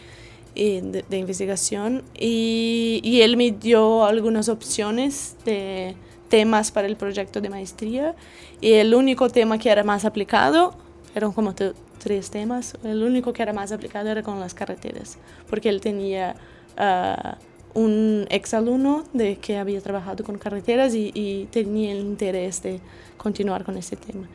de, 0.55 1.05
de, 1.07 1.17
investigación. 1.17 2.03
Y, 2.17 3.01
y, 3.03 3.21
él 3.21 3.37
me 3.37 3.51
dio 3.51 4.05
algunas 4.05 4.49
opciones 4.49 5.35
de 5.45 5.95
temas 6.29 6.71
para 6.71 6.87
el 6.87 6.97
proyecto 6.97 7.41
de 7.41 7.49
maestría. 7.49 8.15
Y 8.59 8.73
el 8.73 8.93
único 8.93 9.29
tema 9.29 9.57
que 9.57 9.69
era 9.69 9.83
más 9.83 10.05
aplicado 10.05 10.75
eran 11.15 11.31
como 11.31 11.53
tres 12.01 12.31
temas 12.31 12.73
el 12.83 13.03
único 13.03 13.31
que 13.31 13.43
era 13.43 13.53
más 13.53 13.71
aplicado 13.71 14.09
era 14.09 14.23
con 14.23 14.39
las 14.39 14.53
carreteras 14.53 15.19
porque 15.49 15.69
él 15.69 15.81
tenía 15.81 16.35
uh, 16.77 17.35
un 17.73 18.25
exalumno 18.29 19.03
de 19.13 19.37
que 19.37 19.57
había 19.57 19.81
trabajado 19.81 20.23
con 20.23 20.37
carreteras 20.37 20.93
y, 20.93 21.11
y, 21.13 21.45
tenía 21.51 21.93
el 21.93 21.99
interés 21.99 22.61
de 22.61 22.79
continuar 23.17 23.63
con 23.63 23.77
ese 23.77 23.95
tema 23.95 24.27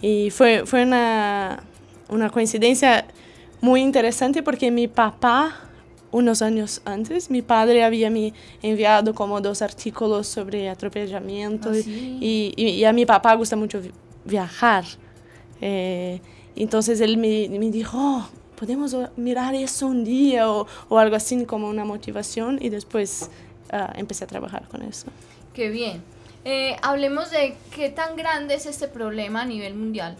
y 0.00 0.30
fue, 0.30 0.64
fue 0.64 0.84
una, 0.84 1.62
una 2.08 2.30
coincidencia 2.30 3.06
muy 3.60 3.80
interesante 3.80 4.42
porque 4.42 4.70
mi 4.70 4.86
papá, 4.86 5.56
unos 6.12 6.42
años 6.42 6.80
antes, 6.84 7.30
mi 7.30 7.42
padre 7.42 7.82
había 7.82 8.10
me 8.10 8.32
enviado 8.62 9.14
como 9.14 9.40
dos 9.40 9.62
artículos 9.62 10.26
sobre 10.26 10.68
atropellamiento 10.68 11.70
¿Ah, 11.70 11.76
y, 11.76 12.54
y, 12.56 12.64
y, 12.70 12.84
a 12.84 12.92
mi 12.92 13.04
papá 13.04 13.34
gusta 13.34 13.56
mucho 13.56 13.80
viajar. 14.24 14.84
Eh, 15.60 16.20
entonces 16.54 17.00
él 17.00 17.16
me, 17.16 17.48
me 17.48 17.70
dijo, 17.70 17.98
oh, 17.98 18.28
podemos 18.58 18.96
mirar 19.16 19.54
eso 19.54 19.86
un 19.86 20.04
día 20.04 20.50
o, 20.50 20.66
o, 20.88 20.98
algo 20.98 21.16
así 21.16 21.44
como 21.44 21.68
una 21.68 21.84
motivación 21.84 22.58
y 22.60 22.68
después 22.70 23.30
uh, 23.72 23.98
empecé 23.98 24.24
a 24.24 24.26
trabajar 24.26 24.66
con 24.68 24.82
eso. 24.82 25.06
Qué 25.54 25.68
bien. 25.68 26.02
Eh, 26.44 26.76
hablemos 26.82 27.30
de 27.30 27.56
qué 27.74 27.88
tan 27.90 28.16
grande 28.16 28.54
es 28.54 28.66
este 28.66 28.88
problema 28.88 29.42
a 29.42 29.44
nivel 29.44 29.74
mundial. 29.74 30.16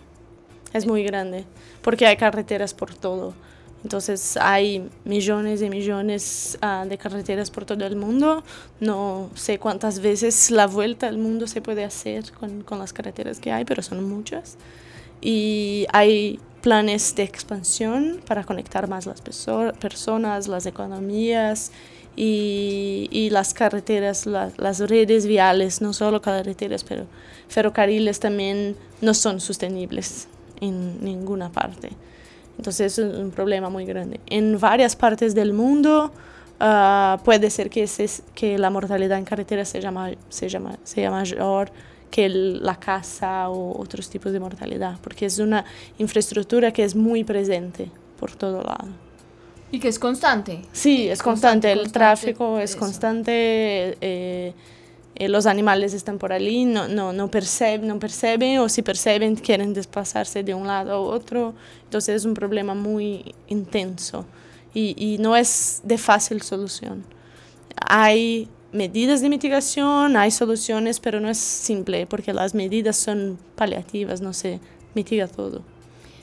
Es 0.73 0.87
muy 0.87 1.03
grande, 1.03 1.45
porque 1.83 2.07
hay 2.07 2.17
carreteras 2.17 2.75
por 2.75 2.95
todo. 2.95 3.35
Entonces 3.83 4.37
hay 4.37 4.89
millones 5.05 5.63
y 5.63 5.71
millones 5.71 6.59
uh, 6.63 6.87
de 6.87 6.99
carreteras 6.99 7.51
por 7.51 7.65
todo 7.65 7.87
el 7.87 7.97
mundo. 7.97 8.43
No 8.81 9.31
sé 9.35 9.59
cuántas 9.59 10.01
veces 10.01 10.51
la 10.51 10.67
vuelta 10.67 11.07
al 11.07 11.19
mundo 11.19 11.47
se 11.47 11.63
puede 11.63 11.85
hacer 11.85 12.33
con, 12.33 12.63
con 12.63 12.79
las 12.79 12.93
carreteras 12.93 13.39
que 13.39 13.53
hay, 13.53 13.65
pero 13.65 13.83
son 13.83 14.05
muchas. 14.09 14.59
Y 15.21 15.87
hay 15.93 16.41
planes 16.63 17.15
de 17.15 17.23
expansión 17.23 18.21
para 18.27 18.45
conectar 18.45 18.89
más 18.89 19.07
las 19.07 19.21
perso 19.21 19.73
personas, 19.81 20.49
las 20.49 20.67
economías 20.67 21.73
y, 22.17 23.09
y 23.13 23.31
las 23.31 23.55
carreteras, 23.55 24.27
la, 24.27 24.51
las 24.57 24.81
redes 24.81 25.27
viales, 25.27 25.81
no 25.81 25.93
solo 25.93 26.21
carreteras, 26.21 26.85
pero 26.85 27.07
ferrocarriles 27.49 28.19
también 28.19 28.77
no 29.01 29.15
son 29.15 29.41
sostenibles 29.41 30.29
en 30.61 31.03
ninguna 31.05 31.51
parte. 31.51 31.91
Entonces 32.57 32.99
es 32.99 33.05
un 33.17 33.31
problema 33.31 33.71
muy 33.71 33.85
grande. 33.85 34.21
En 34.27 34.59
varias 34.59 34.97
partes 34.97 35.35
del 35.35 35.53
mundo 35.53 36.13
uh, 36.61 37.23
puede 37.23 37.51
ser 37.51 37.71
que, 37.71 37.87
se, 37.87 38.09
que 38.35 38.59
la 38.59 38.69
mortalidad 38.69 39.17
en 39.17 39.25
carretera 39.25 39.65
sea, 39.65 39.81
se 40.29 40.49
llama, 40.49 40.77
sea 40.83 41.11
mayor 41.11 41.71
que 42.11 42.29
la 42.29 42.77
casa 42.77 43.49
o 43.51 43.81
otros 43.81 44.09
tipos 44.09 44.33
de 44.33 44.41
mortalidad, 44.41 44.99
porque 45.03 45.27
es 45.27 45.39
una 45.39 45.65
infraestructura 45.99 46.73
que 46.73 46.85
es 46.85 46.95
muy 46.95 47.25
presente 47.25 47.91
por 48.19 48.35
todo 48.35 48.63
lado. 48.63 48.89
¿Y 49.71 49.81
que 49.81 49.89
es 49.89 49.99
constante? 49.99 50.63
Sí, 50.73 51.09
es 51.09 51.23
constante. 51.23 51.69
constante 51.69 51.73
el 51.73 51.79
constante, 51.79 51.99
tráfico 51.99 52.59
es 52.59 52.71
eso. 52.71 52.79
constante. 52.79 53.99
Eh, 54.01 54.55
eh, 55.15 55.29
los 55.29 55.47
animales 55.47 55.95
están 55.95 56.17
por 56.17 56.33
allí, 56.33 56.65
no, 56.65 56.89
no, 56.89 57.13
no, 57.13 57.31
perceben, 57.31 57.89
no 57.89 57.99
perceben 57.99 58.61
o 58.61 58.69
si 58.69 58.83
perceben 58.83 59.35
quieren 59.35 59.75
desplazarse 59.75 60.43
de 60.43 60.55
un 60.55 60.67
lado 60.67 60.93
a 60.93 61.01
otro. 61.01 61.55
Entonces 61.85 62.17
es 62.17 62.25
un 62.25 62.35
problema 62.35 62.75
muy 62.75 63.35
intenso 63.49 64.25
y, 64.73 64.95
y 64.97 65.19
no 65.19 65.37
es 65.37 65.81
de 65.83 65.99
fácil 65.99 66.41
solución. 66.43 67.05
Hay 67.77 68.49
medidas 68.73 69.21
de 69.21 69.29
mitigación, 69.29 70.17
hay 70.17 70.31
soluciones, 70.31 71.01
pero 71.01 71.21
no 71.21 71.29
es 71.29 71.39
simple 71.39 72.07
porque 72.07 72.33
las 72.33 72.55
medidas 72.55 72.97
son 72.97 73.39
paliativas, 73.55 74.21
no 74.21 74.33
se 74.33 74.61
mitiga 74.95 75.27
todo. 75.29 75.63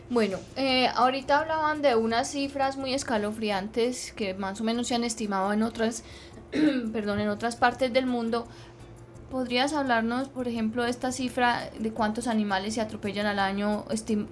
Bueno, 0.10 0.38
eh, 0.56 0.88
ahorita 0.94 1.40
hablaban 1.40 1.82
de 1.82 1.96
unas 1.96 2.30
cifras 2.30 2.78
muy 2.78 2.94
escalofriantes 2.94 4.14
que 4.14 4.36
más 4.36 4.62
o 4.62 4.64
menos 4.64 4.88
se 4.88 4.96
han 4.96 5.04
estimado 5.04 5.52
en 5.52 5.64
otras, 5.64 6.04
perdón, 6.94 7.20
en 7.20 7.30
otras 7.30 7.56
partes 7.56 7.92
del 7.92 8.06
mundo. 8.06 8.48
¿Podrías 9.30 9.74
hablarnos, 9.74 10.30
por 10.30 10.48
ejemplo, 10.48 10.86
esta 10.86 11.12
cifra 11.12 11.70
de 11.80 11.92
cuántos 11.92 12.28
animales 12.28 12.76
se 12.76 12.82
atropellan 12.82 13.26
al 13.26 13.40
año? 13.40 13.84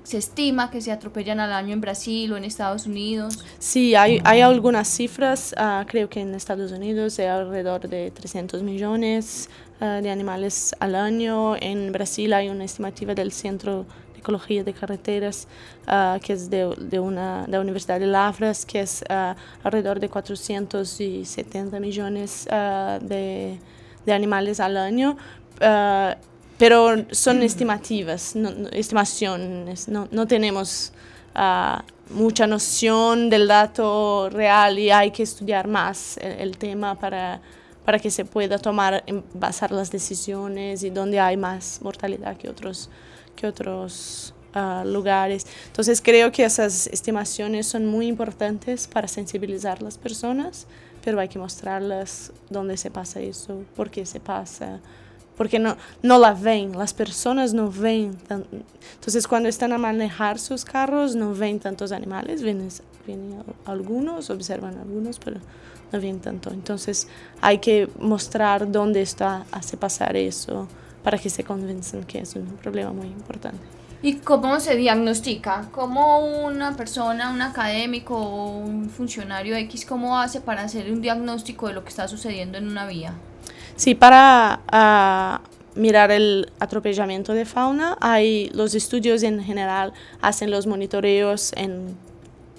Se 0.04 0.18
estima 0.18 0.70
que 0.70 0.82
se 0.82 0.92
atropellan 0.92 1.40
al 1.40 1.52
año 1.52 1.74
en 1.74 1.82
Brasil 1.82 2.32
o 2.32 2.38
en 2.38 2.44
Estados 2.44 2.86
Unidos. 2.86 3.44
Sí, 3.58 3.96
hay, 3.96 4.22
hay 4.24 4.42
algunas 4.42 4.88
cifras. 4.88 5.56
Uh, 5.58 5.86
creo 5.88 6.10
que 6.10 6.22
en 6.22 6.36
Estados 6.36 6.72
Unidos 6.72 7.18
hay 7.18 7.26
alrededor 7.26 7.90
de 7.90 8.12
300 8.12 8.62
millones 8.62 9.50
uh, 9.82 10.02
de 10.02 10.12
animales 10.12 10.76
al 10.80 10.94
año. 10.94 11.56
En 11.56 11.92
Brasil 11.92 12.32
hay 12.32 12.50
una 12.50 12.64
estimativa 12.64 13.16
del 13.16 13.32
Centro 13.32 13.88
de 14.14 14.20
Ecología 14.20 14.64
de 14.64 14.74
Carreteras, 14.74 15.48
uh, 15.88 16.20
que 16.20 16.34
es 16.34 16.52
de, 16.52 16.72
de, 16.78 17.00
una, 17.00 17.46
de 17.48 17.54
la 17.54 17.62
Universidad 17.62 18.00
de 18.00 18.06
Lavras, 18.06 18.64
que 18.64 18.82
es 18.82 19.04
alrededor 19.64 20.00
de 20.00 20.08
470 20.08 21.80
millones 21.80 22.46
de 22.46 23.60
de 24.06 24.14
animales 24.14 24.60
al 24.60 24.78
año, 24.78 25.18
uh, 25.62 26.16
pero 26.58 26.96
son 27.12 27.42
estimativas, 27.42 28.36
no, 28.36 28.52
no, 28.52 28.70
estimaciones, 28.70 29.88
no, 29.88 30.08
no 30.12 30.28
tenemos 30.28 30.94
uh, 31.36 31.82
mucha 32.14 32.48
noción 32.48 33.30
del 33.30 33.48
dato 33.48 34.30
real 34.30 34.78
y 34.78 34.92
hay 34.92 35.12
que 35.12 35.24
estudiar 35.24 35.68
más 35.68 36.18
el, 36.18 36.32
el 36.34 36.58
tema 36.58 36.96
para, 36.96 37.42
para 37.86 38.00
que 38.00 38.12
se 38.12 38.24
pueda 38.24 38.58
tomar, 38.60 39.04
basar 39.34 39.72
las 39.72 39.92
decisiones 39.92 40.84
y 40.84 40.90
donde 40.90 41.20
hay 41.20 41.38
más 41.38 41.80
mortalidad 41.82 42.38
que 42.38 42.50
otros, 42.50 42.90
que 43.36 43.48
otros 43.48 44.34
uh, 44.56 44.88
lugares. 44.88 45.46
Entonces 45.68 46.02
creo 46.02 46.32
que 46.32 46.46
esas 46.46 46.88
estimaciones 46.88 47.68
son 47.68 47.88
muy 47.88 48.08
importantes 48.08 48.88
para 48.88 49.08
sensibilizar 49.08 49.80
a 49.80 49.84
las 49.84 49.98
personas 49.98 50.68
pero 51.04 51.20
hay 51.20 51.28
que 51.28 51.40
mostrarlas 51.40 52.32
dónde 52.50 52.78
se 52.78 52.90
pasa 52.90 53.20
eso, 53.20 53.64
por 53.76 53.90
qué 53.90 54.06
se 54.06 54.20
pasa, 54.20 54.80
porque 55.36 55.60
no, 55.60 55.76
no 56.02 56.20
la 56.20 56.34
ven, 56.34 56.78
las 56.78 56.94
personas 56.94 57.54
no 57.54 57.70
ven. 57.70 58.16
Tan, 58.28 58.46
entonces 58.96 59.28
cuando 59.28 59.50
están 59.50 59.74
a 59.74 59.78
manejar 59.78 60.40
sus 60.40 60.64
carros 60.64 61.16
no 61.16 61.34
ven 61.34 61.60
tantos 61.60 61.92
animales, 61.92 62.42
ven, 62.42 62.68
ven 63.08 63.44
algunos, 63.66 64.30
observan 64.30 64.78
algunos, 64.78 65.20
pero 65.20 65.38
no 65.92 66.00
ven 66.00 66.20
tanto. 66.20 66.52
Entonces 66.52 67.08
hay 67.42 67.58
que 67.58 67.90
mostrar 68.00 68.72
dónde 68.72 69.02
está, 69.02 69.46
hace 69.52 69.76
pasar 69.76 70.16
eso 70.16 70.68
para 71.04 71.18
que 71.18 71.30
se 71.30 71.44
convenzan 71.44 72.04
que 72.04 72.20
es 72.20 72.36
un 72.36 72.46
problema 72.58 72.94
muy 72.94 73.08
importante. 73.08 73.83
¿Y 74.04 74.16
cómo 74.16 74.60
se 74.60 74.76
diagnostica? 74.76 75.70
¿Cómo 75.72 76.20
una 76.46 76.76
persona, 76.76 77.32
un 77.32 77.42
académico 77.42 78.18
o 78.18 78.58
un 78.58 78.90
funcionario 78.90 79.56
X, 79.56 79.86
cómo 79.86 80.20
hace 80.20 80.42
para 80.42 80.64
hacer 80.64 80.92
un 80.92 81.02
diagnóstico 81.02 81.70
de 81.70 81.74
lo 81.74 81.84
que 81.86 81.90
está 81.90 82.10
sucediendo 82.10 82.58
en 82.58 82.68
una 82.68 82.86
vía? 82.86 83.14
Sí, 83.78 83.96
para 83.96 84.60
uh, 84.74 85.80
mirar 85.80 86.12
el 86.12 86.52
atropellamiento 86.60 87.32
de 87.32 87.46
fauna, 87.46 87.98
hay 88.02 88.50
los 88.50 88.76
estudios 88.76 89.24
en 89.24 89.42
general, 89.42 89.94
hacen 90.22 90.52
los 90.52 90.68
monitoreos 90.68 91.54
en 91.56 91.96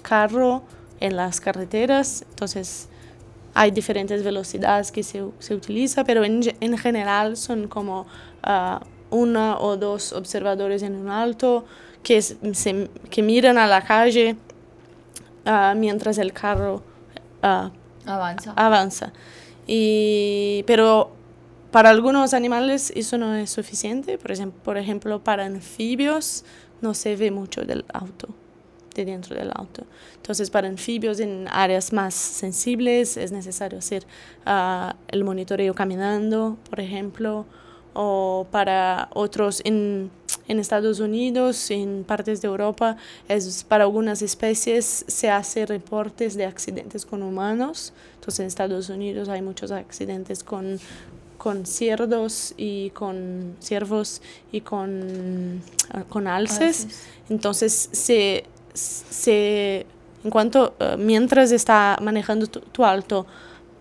carro, 0.01 0.63
en 0.99 1.15
las 1.15 1.41
carreteras, 1.41 2.25
entonces 2.27 2.89
hay 3.53 3.69
diferentes 3.69 4.23
velocidades 4.23 4.91
que 4.91 5.03
se, 5.03 5.23
se 5.37 5.53
utiliza, 5.53 6.05
pero 6.05 6.23
en, 6.23 6.41
en 6.59 6.77
general 6.79 7.37
son 7.37 7.67
como... 7.67 8.07
Uh, 8.43 8.83
una 9.15 9.57
o 9.59 9.77
dos 9.77 10.11
observadores 10.13 10.83
en 10.83 10.95
un 10.95 11.09
alto 11.09 11.65
que, 12.03 12.21
se, 12.21 12.89
que 13.09 13.23
miran 13.23 13.57
a 13.57 13.65
la 13.65 13.81
calle 13.81 14.35
uh, 15.45 15.75
mientras 15.75 16.17
el 16.17 16.33
carro 16.33 16.83
uh, 17.41 17.69
avanza. 18.05 18.53
avanza. 18.55 19.13
Y, 19.65 20.63
pero 20.67 21.11
para 21.71 21.89
algunos 21.89 22.33
animales 22.33 22.91
eso 22.95 23.17
no 23.17 23.33
es 23.33 23.49
suficiente. 23.49 24.17
Por 24.17 24.31
ejemplo, 24.31 24.61
por 24.63 24.77
ejemplo, 24.77 25.23
para 25.23 25.45
anfibios 25.45 26.43
no 26.81 26.93
se 26.93 27.15
ve 27.15 27.31
mucho 27.31 27.63
del 27.63 27.85
auto, 27.93 28.27
de 28.93 29.05
dentro 29.05 29.35
del 29.35 29.49
auto. 29.55 29.83
Entonces, 30.17 30.49
para 30.49 30.67
anfibios 30.67 31.19
en 31.19 31.47
áreas 31.49 31.93
más 31.93 32.13
sensibles 32.13 33.17
es 33.17 33.31
necesario 33.31 33.79
hacer 33.79 34.05
uh, 34.45 34.93
el 35.07 35.23
monitoreo 35.23 35.73
caminando, 35.73 36.57
por 36.69 36.79
ejemplo, 36.79 37.45
o 37.95 38.45
para 38.51 39.09
otros 39.13 39.61
en 39.65 40.11
en 40.47 40.59
Estados 40.59 40.99
Unidos, 40.99 41.71
en 41.71 42.03
partes 42.03 42.41
de 42.41 42.47
Europa, 42.47 42.97
es 43.27 43.63
para 43.63 43.83
algunas 43.83 44.21
especies 44.21 45.05
se 45.07 45.29
hace 45.29 45.65
reportes 45.65 46.35
de 46.35 46.45
accidentes 46.45 47.05
con 47.05 47.23
humanos. 47.23 47.93
Entonces 48.15 48.41
en 48.41 48.47
Estados 48.47 48.89
Unidos 48.89 49.29
hay 49.29 49.41
muchos 49.41 49.71
accidentes 49.71 50.43
con, 50.43 50.79
con 51.37 51.65
cerdos 51.65 52.53
y 52.57 52.91
con 52.91 53.55
ciervos 53.59 54.21
y 54.51 54.61
con, 54.61 55.63
con 56.09 56.27
alces. 56.27 56.87
Entonces 57.29 57.89
se, 57.91 58.45
se 58.73 59.85
en 60.23 60.31
cuanto, 60.31 60.75
uh, 60.79 60.97
mientras 60.97 61.51
está 61.51 61.97
manejando 62.01 62.47
tu, 62.47 62.59
tu 62.59 62.83
alto, 62.83 63.27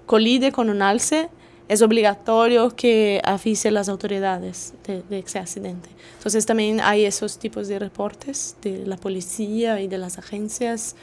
colide 0.05 0.53
con 0.53 0.69
un 0.69 0.83
alce, 0.83 1.31
es 1.69 1.83
obligatorio 1.83 2.71
que 2.77 3.21
avise 3.25 3.71
las 3.71 3.89
autoridades 3.89 4.75
de, 4.87 5.03
de, 5.03 5.21
ese 5.21 5.39
accidente. 5.39 5.89
Entonces 6.19 6.45
también 6.45 6.81
hay 6.81 7.05
esos 7.05 7.39
tipos 7.39 7.69
de 7.69 7.79
reportes 7.79 8.57
de 8.63 8.87
la 8.87 8.97
policía 8.97 9.81
y 9.81 9.89
de 9.89 9.99
las 9.99 10.19
agencias. 10.19 10.95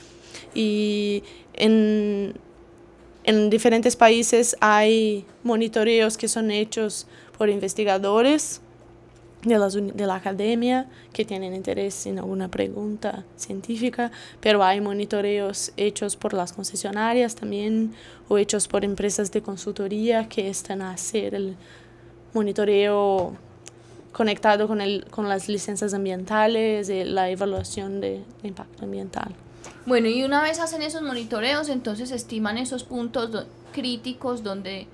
Y 0.54 1.24
en, 1.54 2.34
en 3.24 3.50
diferentes 3.50 3.95
países 3.95 4.56
hay 4.60 5.26
monitoreos 5.43 6.17
que 6.17 6.28
son 6.28 6.52
hechos 6.52 7.08
por 7.38 7.50
investigadores 7.50 8.62
de, 9.43 9.58
las, 9.58 9.73
de 9.73 10.08
la 10.08 10.15
academia 10.15 10.88
que 11.13 11.25
tienen 11.25 11.54
interés 11.54 12.06
en 12.06 12.19
alguna 12.19 12.49
pregunta 12.49 13.23
científica, 13.36 14.12
pero 14.39 14.63
hay 14.63 14.82
monitoreos 14.82 15.71
hechos 15.77 16.15
por 16.15 16.34
las 16.34 16.54
concesionarias 16.54 17.36
también 17.36 17.93
o 18.27 18.38
hechos 18.38 18.67
por 18.67 18.86
empresas 18.86 19.32
de 19.32 19.41
consultoría 19.41 20.27
que 20.30 20.49
están 20.49 20.82
a 20.82 20.91
hacer 20.91 21.36
el 21.36 21.56
monitoreo 22.34 23.36
conectado 24.12 24.67
con, 24.67 24.82
el, 24.82 25.06
con 25.10 25.30
las 25.30 25.47
licencias 25.47 25.93
ambientales 25.93 26.89
la 26.89 27.30
evaluación 27.30 28.01
de, 28.01 28.23
impacto 28.43 28.84
ambiental. 28.84 29.34
Bueno, 29.86 30.08
y 30.08 30.23
una 30.23 30.41
vez 30.41 30.60
hacen 30.60 30.82
esos 30.82 31.01
monitoreos, 31.01 31.69
entonces 31.69 32.12
estiman 32.12 32.58
esos 32.58 32.84
puntos 32.84 33.45
críticos 33.73 34.43
donde 34.43 34.88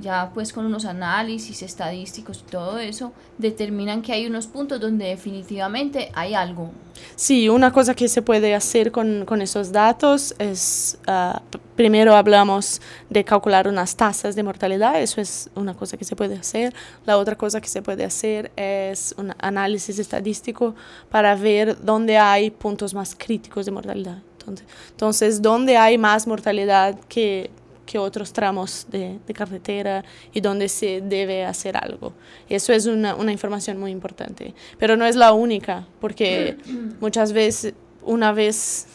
ya 0.00 0.30
pues 0.34 0.52
con 0.52 0.66
unos 0.66 0.84
análisis 0.84 1.62
estadísticos 1.62 2.44
y 2.46 2.50
todo 2.50 2.78
eso, 2.78 3.12
determinan 3.38 4.02
que 4.02 4.12
hay 4.12 4.26
unos 4.26 4.46
puntos 4.46 4.80
donde 4.80 5.06
definitivamente 5.06 6.10
hay 6.14 6.34
algo. 6.34 6.70
Sí, 7.16 7.48
una 7.48 7.72
cosa 7.72 7.94
que 7.94 8.08
se 8.08 8.22
puede 8.22 8.54
hacer 8.54 8.90
con, 8.92 9.24
con 9.24 9.42
esos 9.42 9.72
datos 9.72 10.34
es, 10.38 10.98
uh, 11.08 11.38
primero 11.76 12.14
hablamos 12.14 12.80
de 13.10 13.24
calcular 13.24 13.68
unas 13.68 13.96
tasas 13.96 14.34
de 14.34 14.42
mortalidad, 14.42 15.00
eso 15.00 15.20
es 15.20 15.50
una 15.54 15.74
cosa 15.74 15.96
que 15.96 16.04
se 16.04 16.16
puede 16.16 16.36
hacer. 16.36 16.74
La 17.04 17.18
otra 17.18 17.36
cosa 17.36 17.60
que 17.60 17.68
se 17.68 17.82
puede 17.82 18.04
hacer 18.04 18.50
es 18.56 19.14
un 19.16 19.32
análisis 19.38 19.98
estadístico 19.98 20.74
para 21.10 21.34
ver 21.34 21.82
dónde 21.84 22.18
hay 22.18 22.50
puntos 22.50 22.94
más 22.94 23.14
críticos 23.16 23.66
de 23.66 23.72
mortalidad. 23.72 24.18
Entonces, 24.38 24.66
entonces 24.90 25.42
dónde 25.42 25.76
hay 25.76 25.96
más 25.96 26.26
mortalidad 26.26 26.98
que 27.08 27.50
que 27.84 27.98
otros 27.98 28.32
tramos 28.32 28.86
de, 28.90 29.18
de, 29.26 29.34
carretera 29.34 30.04
y 30.32 30.40
donde 30.40 30.68
se 30.68 31.00
debe 31.00 31.44
hacer 31.44 31.76
algo. 31.76 32.12
Eso 32.48 32.72
es 32.72 32.86
una, 32.86 33.14
una, 33.14 33.32
información 33.32 33.78
muy 33.78 33.90
importante, 33.90 34.54
pero 34.78 34.96
no 34.96 35.04
es 35.06 35.16
la 35.16 35.32
única, 35.32 35.86
porque 36.00 36.56
muchas 37.00 37.32
veces, 37.32 37.74
una 38.02 38.32
vez 38.32 38.86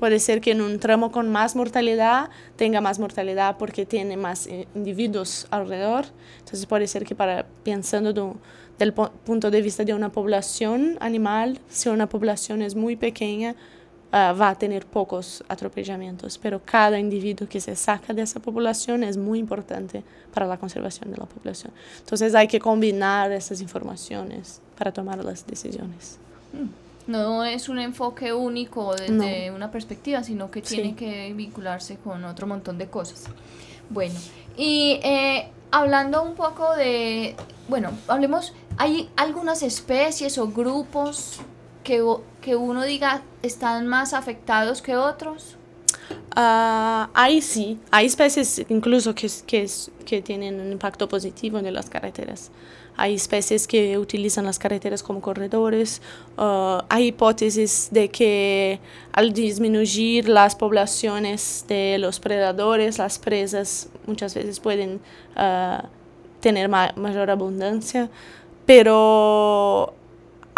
puede 0.00 0.18
ser 0.18 0.40
que 0.40 0.52
en 0.52 0.62
un 0.62 0.78
tramo 0.78 1.12
con 1.12 1.28
más 1.28 1.54
mortalidad 1.54 2.30
tenga 2.56 2.80
más 2.80 2.98
mortalidad 2.98 3.58
porque 3.58 3.84
tiene 3.84 4.16
más 4.16 4.48
individuos 4.74 5.46
alrededor. 5.50 6.06
Entonces 6.38 6.64
puede 6.64 6.86
ser 6.86 7.04
que 7.04 7.14
para 7.14 7.44
pensando 7.64 8.14
de, 8.14 8.32
del 8.78 8.94
punto 8.94 9.50
de 9.50 9.60
vista 9.60 9.84
de 9.84 9.92
una 9.92 10.10
población 10.10 10.96
animal, 11.00 11.60
si 11.68 11.90
una 11.90 12.08
población 12.08 12.62
es 12.62 12.74
muy 12.74 12.96
pequeña, 12.96 13.56
uh, 14.12 14.38
va 14.38 14.50
a 14.50 14.54
tener 14.54 14.86
pocos 14.86 15.42
atropellamientos, 15.48 16.38
pero 16.38 16.60
cada 16.64 16.98
individuo 16.98 17.48
que 17.48 17.60
se 17.60 17.76
saca 17.76 18.12
de 18.12 18.22
esa 18.22 18.40
población 18.40 19.04
es 19.04 19.16
muy 19.16 19.38
importante 19.38 20.02
para 20.32 20.46
la 20.46 20.56
conservación 20.56 21.10
de 21.10 21.16
la 21.16 21.26
población. 21.26 21.72
Entonces 21.98 22.34
hay 22.34 22.48
que 22.48 22.60
combinar 22.60 23.32
esas 23.32 23.60
informaciones 23.60 24.60
para 24.78 24.92
tomar 24.92 25.24
las 25.24 25.46
decisiones. 25.46 26.18
Mm. 26.52 26.90
No 27.10 27.44
es 27.44 27.68
un 27.68 27.80
enfoque 27.80 28.32
único 28.32 28.94
desde 28.94 29.50
no. 29.50 29.56
una 29.56 29.70
perspectiva, 29.72 30.22
sino 30.22 30.50
que 30.50 30.62
tiene 30.62 30.90
sí. 30.90 30.94
que 30.94 31.32
vincularse 31.34 31.96
con 31.96 32.24
otro 32.24 32.46
montón 32.46 32.78
de 32.78 32.86
cosas. 32.86 33.24
Bueno, 33.88 34.14
y 34.56 35.00
eh, 35.02 35.48
hablando 35.72 36.22
un 36.22 36.34
poco 36.34 36.76
de, 36.76 37.34
bueno, 37.68 37.90
hablemos, 38.06 38.52
¿hay 38.76 39.10
algunas 39.16 39.62
especies 39.64 40.38
o 40.38 40.48
grupos 40.48 41.40
que, 41.82 42.00
que 42.40 42.56
uno 42.56 42.82
diga 42.84 43.22
están 43.42 43.86
más 43.86 44.12
afectados 44.14 44.82
que 44.82 44.96
otros? 44.96 45.56
Uh, 46.36 47.06
hay 47.14 47.40
sí, 47.42 47.78
hay 47.90 48.06
especies 48.06 48.64
incluso 48.68 49.14
que, 49.14 49.28
que, 49.46 49.68
que 50.04 50.22
tienen 50.22 50.60
un 50.60 50.72
impacto 50.72 51.08
positivo 51.08 51.58
en 51.58 51.72
las 51.72 51.88
carreteras. 51.88 52.50
Hay 52.96 53.14
especies 53.14 53.66
que 53.66 53.96
utilizan 53.96 54.44
las 54.44 54.58
carreteras 54.58 55.02
como 55.02 55.20
corredores. 55.20 56.02
Uh, 56.36 56.82
hay 56.88 57.06
hipótesis 57.08 57.88
de 57.90 58.10
que 58.10 58.80
al 59.12 59.32
disminuir 59.32 60.28
las 60.28 60.54
poblaciones 60.54 61.64
de 61.66 61.96
los 61.98 62.20
predadores, 62.20 62.98
las 62.98 63.18
presas 63.18 63.88
muchas 64.06 64.34
veces 64.34 64.60
pueden 64.60 65.00
uh, 65.36 65.86
tener 66.40 66.68
ma 66.68 66.92
mayor 66.96 67.30
abundancia, 67.30 68.10
pero 68.66 69.94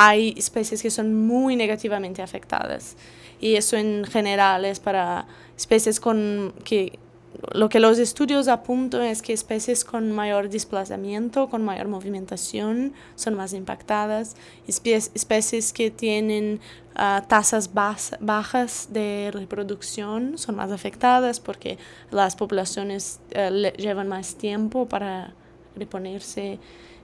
hay 0.05 0.35
especies 0.37 0.83
que 0.83 0.91
son 0.91 1.15
muy 1.15 1.55
negativamente 1.55 2.23
afectadas. 2.23 2.97
Y 3.41 3.55
eso 3.55 3.77
en 3.77 4.05
general 4.05 4.65
es 4.65 4.81
para 4.81 5.27
especies 5.57 6.01
con 6.01 6.53
que 6.65 6.99
lo 7.53 7.69
que 7.69 7.79
los 7.79 7.99
estudios 7.99 8.49
apuntan 8.49 9.03
es 9.03 9.23
que 9.23 9.33
especies 9.33 9.85
con 9.85 10.11
mayor 10.11 10.49
desplazamiento, 10.49 11.49
con 11.49 11.65
mayor 11.65 11.87
movimentación, 11.87 12.93
son 13.15 13.35
más 13.35 13.53
impactadas. 13.53 14.37
Espe 14.67 14.95
especies 14.95 15.73
que 15.73 15.93
tienen 15.93 16.61
uh, 16.97 17.25
tasas 17.27 17.71
bajas 17.73 18.88
de 18.91 19.31
reproducción 19.33 20.37
son 20.37 20.57
más 20.57 20.73
afectadas 20.73 21.38
porque 21.38 21.79
las 22.11 22.35
poblaciones 22.35 23.21
uh, 23.37 23.53
llevan 23.77 24.09
más 24.09 24.35
tiempo 24.35 24.88
para 24.88 25.33
reponerse. 25.77 26.59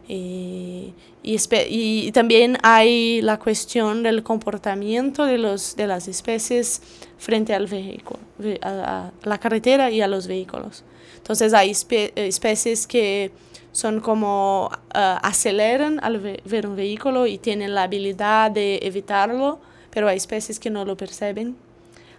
Y, 0.09 0.95
y, 1.23 1.37
y, 1.69 2.13
también 2.13 2.57
hay 2.63 3.21
la 3.21 3.39
cuestión 3.39 4.03
del 4.03 4.23
comportamiento 4.23 5.27
de, 5.27 5.37
los, 5.37 5.77
de 5.77 5.87
las 5.87 6.09
especies 6.09 6.81
frente 7.19 7.53
al 7.53 7.67
vehículo, 7.67 8.19
a, 8.63 9.09
a 9.09 9.29
la 9.29 9.39
carretera 9.39 9.91
y 9.91 10.01
a 10.01 10.09
los 10.09 10.27
vehículos. 10.27 10.83
Entonces 11.19 11.53
hay 11.53 11.71
espe 11.73 12.11
especies 12.17 12.87
que 12.87 13.33
son 13.73 14.01
como 14.01 14.71
uh, 14.73 15.19
aceleran 15.23 16.01
al 16.03 16.21
ve 16.21 16.41
ver 16.47 16.67
un 16.67 16.75
vehículo 16.75 17.27
y 17.27 17.37
tienen 17.37 17.75
la 17.75 17.83
habilidad 17.83 18.51
de 18.51 18.79
evitarlo, 18.83 19.61
pero 19.91 20.09
hay 20.09 20.17
especies 20.17 20.59
que 20.59 20.71
no 20.71 20.87
lo 20.87 20.97
perciben. 20.97 21.55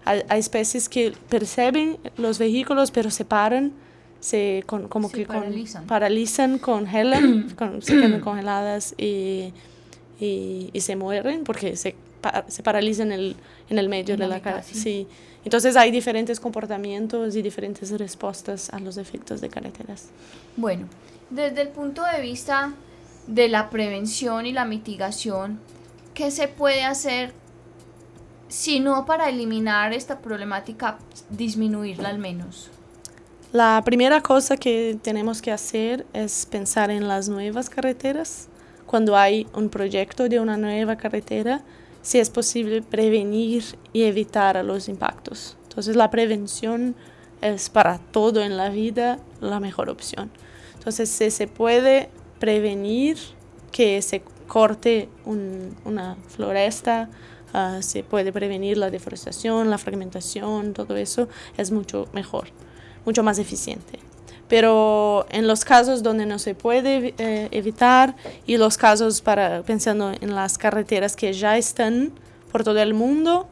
Hay, 0.05 0.21
hay 0.29 0.39
especies 0.39 0.87
que 0.87 1.13
perciben 1.27 1.97
los 2.17 2.37
vehículos 2.37 2.91
pero 2.91 3.09
se 3.09 3.25
paran 3.25 3.73
se 4.19 4.63
con, 4.65 4.87
como 4.87 5.11
que 5.11 5.25
paralizan. 5.25 5.81
Con, 5.81 5.87
paralizan, 5.87 6.59
congelan, 6.59 7.49
con, 7.57 7.81
se 7.81 7.93
quedan 7.93 8.19
congeladas 8.19 8.93
y, 8.97 9.53
y, 10.19 10.69
y, 10.73 10.81
se 10.81 10.95
mueren 10.95 11.43
porque 11.43 11.75
se, 11.75 11.95
pa, 12.21 12.45
se 12.47 12.63
paralizan 12.63 13.11
en 13.11 13.19
el, 13.19 13.35
en 13.69 13.79
el 13.79 13.89
medio 13.89 14.15
en 14.15 14.21
de 14.21 14.27
la 14.27 14.41
cara. 14.41 14.63
Sí. 14.63 14.75
sí. 14.75 15.07
Entonces 15.45 15.75
hay 15.77 15.91
diferentes 15.91 16.39
comportamientos 16.39 17.35
y 17.35 17.41
diferentes 17.41 17.91
respuestas 17.97 18.69
a 18.71 18.79
los 18.79 18.97
efectos 18.97 19.39
de 19.41 19.49
carreteras. 19.49 20.09
Bueno, 20.57 20.87
desde 21.29 21.61
el 21.61 21.69
punto 21.69 22.03
de 22.03 22.21
vista 22.21 22.73
de 23.27 23.47
la 23.47 23.69
prevención 23.69 24.45
y 24.45 24.51
la 24.51 24.65
mitigación, 24.65 25.59
¿qué 26.13 26.31
se 26.31 26.47
puede 26.47 26.83
hacer 26.83 27.33
si 28.49 28.79
no 28.79 29.05
para 29.05 29.29
eliminar 29.29 29.93
esta 29.93 30.19
problemática, 30.19 30.97
disminuirla 31.29 32.09
al 32.09 32.17
menos? 32.17 32.69
La 33.51 33.81
primera 33.83 34.21
cosa 34.21 34.57
que 34.57 34.99
tenemos 35.01 35.41
que 35.41 35.51
hacer 35.51 36.05
es 36.13 36.45
pensar 36.45 36.91
en 36.91 37.07
las 37.07 37.29
nuevas 37.29 37.67
carreteras. 37.67 38.47
Cuando 38.85 39.17
hay 39.17 39.47
un 39.55 39.69
proyecto 39.69 40.29
de 40.29 40.39
una 40.39 40.55
nueva 40.55 40.97
carretera, 40.97 41.63
si 42.03 42.19
es 42.19 42.29
posible 42.29 42.83
prevenir 42.83 43.63
y 43.91 44.03
evitar 44.03 44.63
los 44.63 44.87
impactos. 44.87 45.57
Entonces 45.63 45.95
la 45.95 46.11
prevención 46.11 46.95
es 47.41 47.71
para 47.71 47.97
todo 47.97 48.43
en 48.43 48.55
la 48.55 48.69
vida 48.69 49.17
la 49.41 49.59
mejor 49.59 49.89
opción. 49.89 50.29
Entonces 50.75 51.09
si 51.09 51.31
se 51.31 51.47
puede 51.47 52.11
prevenir 52.37 53.17
que 53.71 53.99
se 54.03 54.21
corte 54.47 55.09
un, 55.25 55.75
una 55.85 56.17
floresta, 56.27 57.09
uh, 57.55 57.81
se 57.81 58.03
puede 58.03 58.31
prevenir 58.31 58.77
la 58.77 58.91
deforestación, 58.91 59.71
la 59.71 59.79
fragmentación, 59.79 60.73
todo 60.73 60.95
eso 60.97 61.27
es 61.57 61.71
mucho 61.71 62.07
mejor 62.13 62.49
mucho 63.05 63.23
más 63.23 63.39
eficiente. 63.39 63.99
pero 64.49 65.27
en 65.29 65.47
los 65.47 65.63
casos 65.63 66.01
donde 66.01 66.25
no 66.25 66.39
se 66.39 66.55
puede 66.55 67.13
eh, 67.19 67.47
evitar 67.51 68.15
y 68.47 68.57
los 68.57 68.77
casos 68.77 69.21
para 69.21 69.61
pensando 69.61 70.11
en 70.19 70.33
las 70.33 70.57
carreteras 70.57 71.15
que 71.15 71.31
ya 71.31 71.55
están 71.55 72.11
por 72.51 72.63
todo 72.63 72.79
el 72.79 72.95
mundo, 72.95 73.47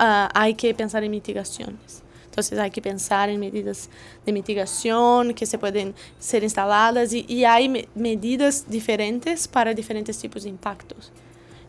uh, 0.00 0.28
hay 0.34 0.54
que 0.54 0.74
pensar 0.74 1.04
en 1.04 1.12
mitigaciones. 1.12 2.02
Entonces 2.24 2.58
hay 2.58 2.72
que 2.72 2.82
pensar 2.82 3.28
en 3.30 3.38
medidas 3.38 3.88
de 4.26 4.32
mitigación 4.32 5.32
que 5.32 5.46
se 5.46 5.56
pueden 5.58 5.94
ser 6.18 6.42
instaladas 6.42 7.12
y, 7.12 7.24
y 7.28 7.44
hay 7.44 7.68
me 7.68 7.86
medidas 7.94 8.64
diferentes 8.68 9.46
para 9.46 9.72
diferentes 9.72 10.18
tipos 10.18 10.42
de 10.42 10.48
impactos. 10.48 11.12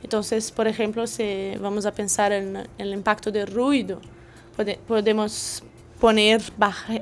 Entonces, 0.01 0.51
por 0.51 0.67
ejemplo, 0.67 1.05
si 1.05 1.53
vamos 1.61 1.85
a 1.85 1.91
pensar 1.91 2.31
en, 2.31 2.55
en 2.57 2.67
el 2.77 2.93
impacto 2.93 3.31
de 3.31 3.45
ruido, 3.45 4.01
pode 4.57 4.79
podemos 4.87 5.61
poner 6.05 6.39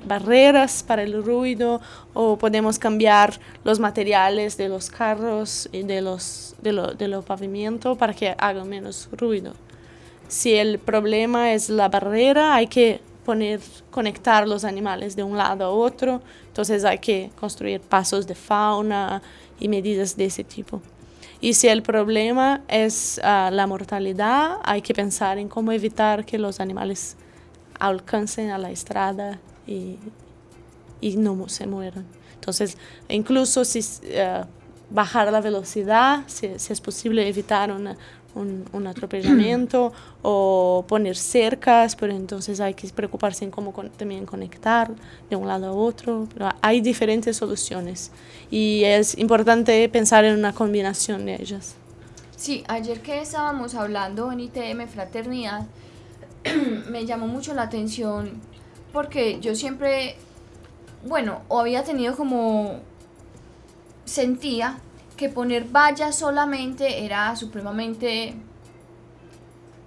barreras 0.06 0.82
para 0.82 1.04
el 1.04 1.22
ruido 1.22 1.82
o 2.13 2.38
podemos 2.38 2.80
cambiar 2.80 3.38
los 3.66 3.78
materiales 3.78 4.56
de 4.56 4.70
los 4.70 4.89
carros 4.89 5.68
y 5.74 5.84
de 5.84 6.02
los 6.02 6.56
de 6.62 6.72
lo, 6.72 6.94
de 6.94 7.10
los 7.10 7.26
pavimentos 7.26 7.98
para 7.98 8.13
que 8.13 8.34
hagan 8.38 8.70
menos 8.70 9.10
ruido. 9.12 9.56
Si 10.30 10.54
el 10.54 10.80
problema 10.80 11.52
es 11.52 11.70
la 11.70 11.89
barrera, 11.89 12.56
hay 12.56 12.68
que 12.68 13.02
poner 13.26 13.60
conectar 13.92 14.48
los 14.48 14.63
animales 14.63 15.18
de 15.18 15.24
un 15.24 15.36
lado 15.36 15.66
a 15.66 15.70
otro, 15.72 16.22
entonces 16.48 16.86
hay 16.86 17.00
que 17.00 17.30
construir 17.38 17.82
pasos 17.82 18.26
de 18.26 18.36
fauna 18.36 19.22
y 19.60 19.68
medidas 19.68 20.16
de 20.16 20.28
ese 20.28 20.46
tipo. 20.46 20.82
Y 21.42 21.56
si 21.56 21.68
el 21.68 21.84
problema 21.84 22.62
es 22.70 23.20
uh, 23.22 23.52
la 23.52 23.68
mortalidad, 23.68 24.60
hay 24.63 24.82
que 24.82 24.94
pensar 24.94 25.39
en 25.39 25.50
cómo 25.50 25.74
evitar 25.74 26.24
que 26.24 26.39
los 26.39 26.62
animales 26.62 27.18
alcancen 27.88 28.50
a 28.50 28.58
la 28.58 28.72
estrada 28.72 29.39
y, 29.67 29.98
y 31.02 31.17
no 31.17 31.50
se 31.50 31.67
mueran. 31.67 32.06
Entonces, 32.36 32.78
incluso 33.10 33.65
si 33.65 33.80
uh, 33.80 34.46
bajar 34.89 35.32
la 35.32 35.41
velocidad, 35.41 36.24
si, 36.28 36.48
si, 36.58 36.72
es 36.72 36.80
posible 36.80 37.28
evitar 37.28 37.72
una, 37.72 37.98
un, 38.36 38.63
un, 38.72 38.88
atropellamiento 38.88 39.91
o 40.22 40.86
poner 40.88 41.17
cercas, 41.17 41.98
pero 41.98 42.13
entonces 42.13 42.62
hay 42.62 42.74
que 42.74 42.88
preocuparse 42.88 43.43
en 43.43 43.52
cómo 43.52 43.74
con, 43.74 43.89
también 43.89 44.26
conectar 44.26 44.91
de 45.30 45.36
un 45.36 45.48
lado 45.48 45.67
a 45.67 45.72
otro. 45.74 46.28
Pero 46.34 46.50
hay 46.62 46.80
diferentes 46.80 47.36
soluciones 47.36 48.12
y 48.50 48.84
es 48.86 49.17
importante 49.17 49.89
pensar 49.89 50.24
en 50.24 50.38
una 50.38 50.54
combinación 50.54 51.26
de 51.26 51.36
ellas. 51.36 51.76
Sí, 52.38 52.63
ayer 52.67 53.02
que 53.02 53.22
estábamos 53.22 53.76
hablando 53.76 54.32
en 54.32 54.39
ITM 54.39 54.88
Fraternidad, 54.88 55.65
me 56.89 57.06
llamó 57.06 57.27
mucho 57.27 57.53
la 57.53 57.63
atención 57.63 58.41
porque 58.91 59.39
yo 59.39 59.56
siempre, 59.56 60.15
bueno, 61.06 61.41
o 61.47 61.60
había 61.60 61.84
tenido 61.84 62.15
como, 62.15 62.79
sentía 64.06 64.77
que 65.17 65.29
poner 65.29 65.65
vallas 65.65 66.15
solamente 66.15 67.06
era 67.06 67.36
supremamente 67.36 68.36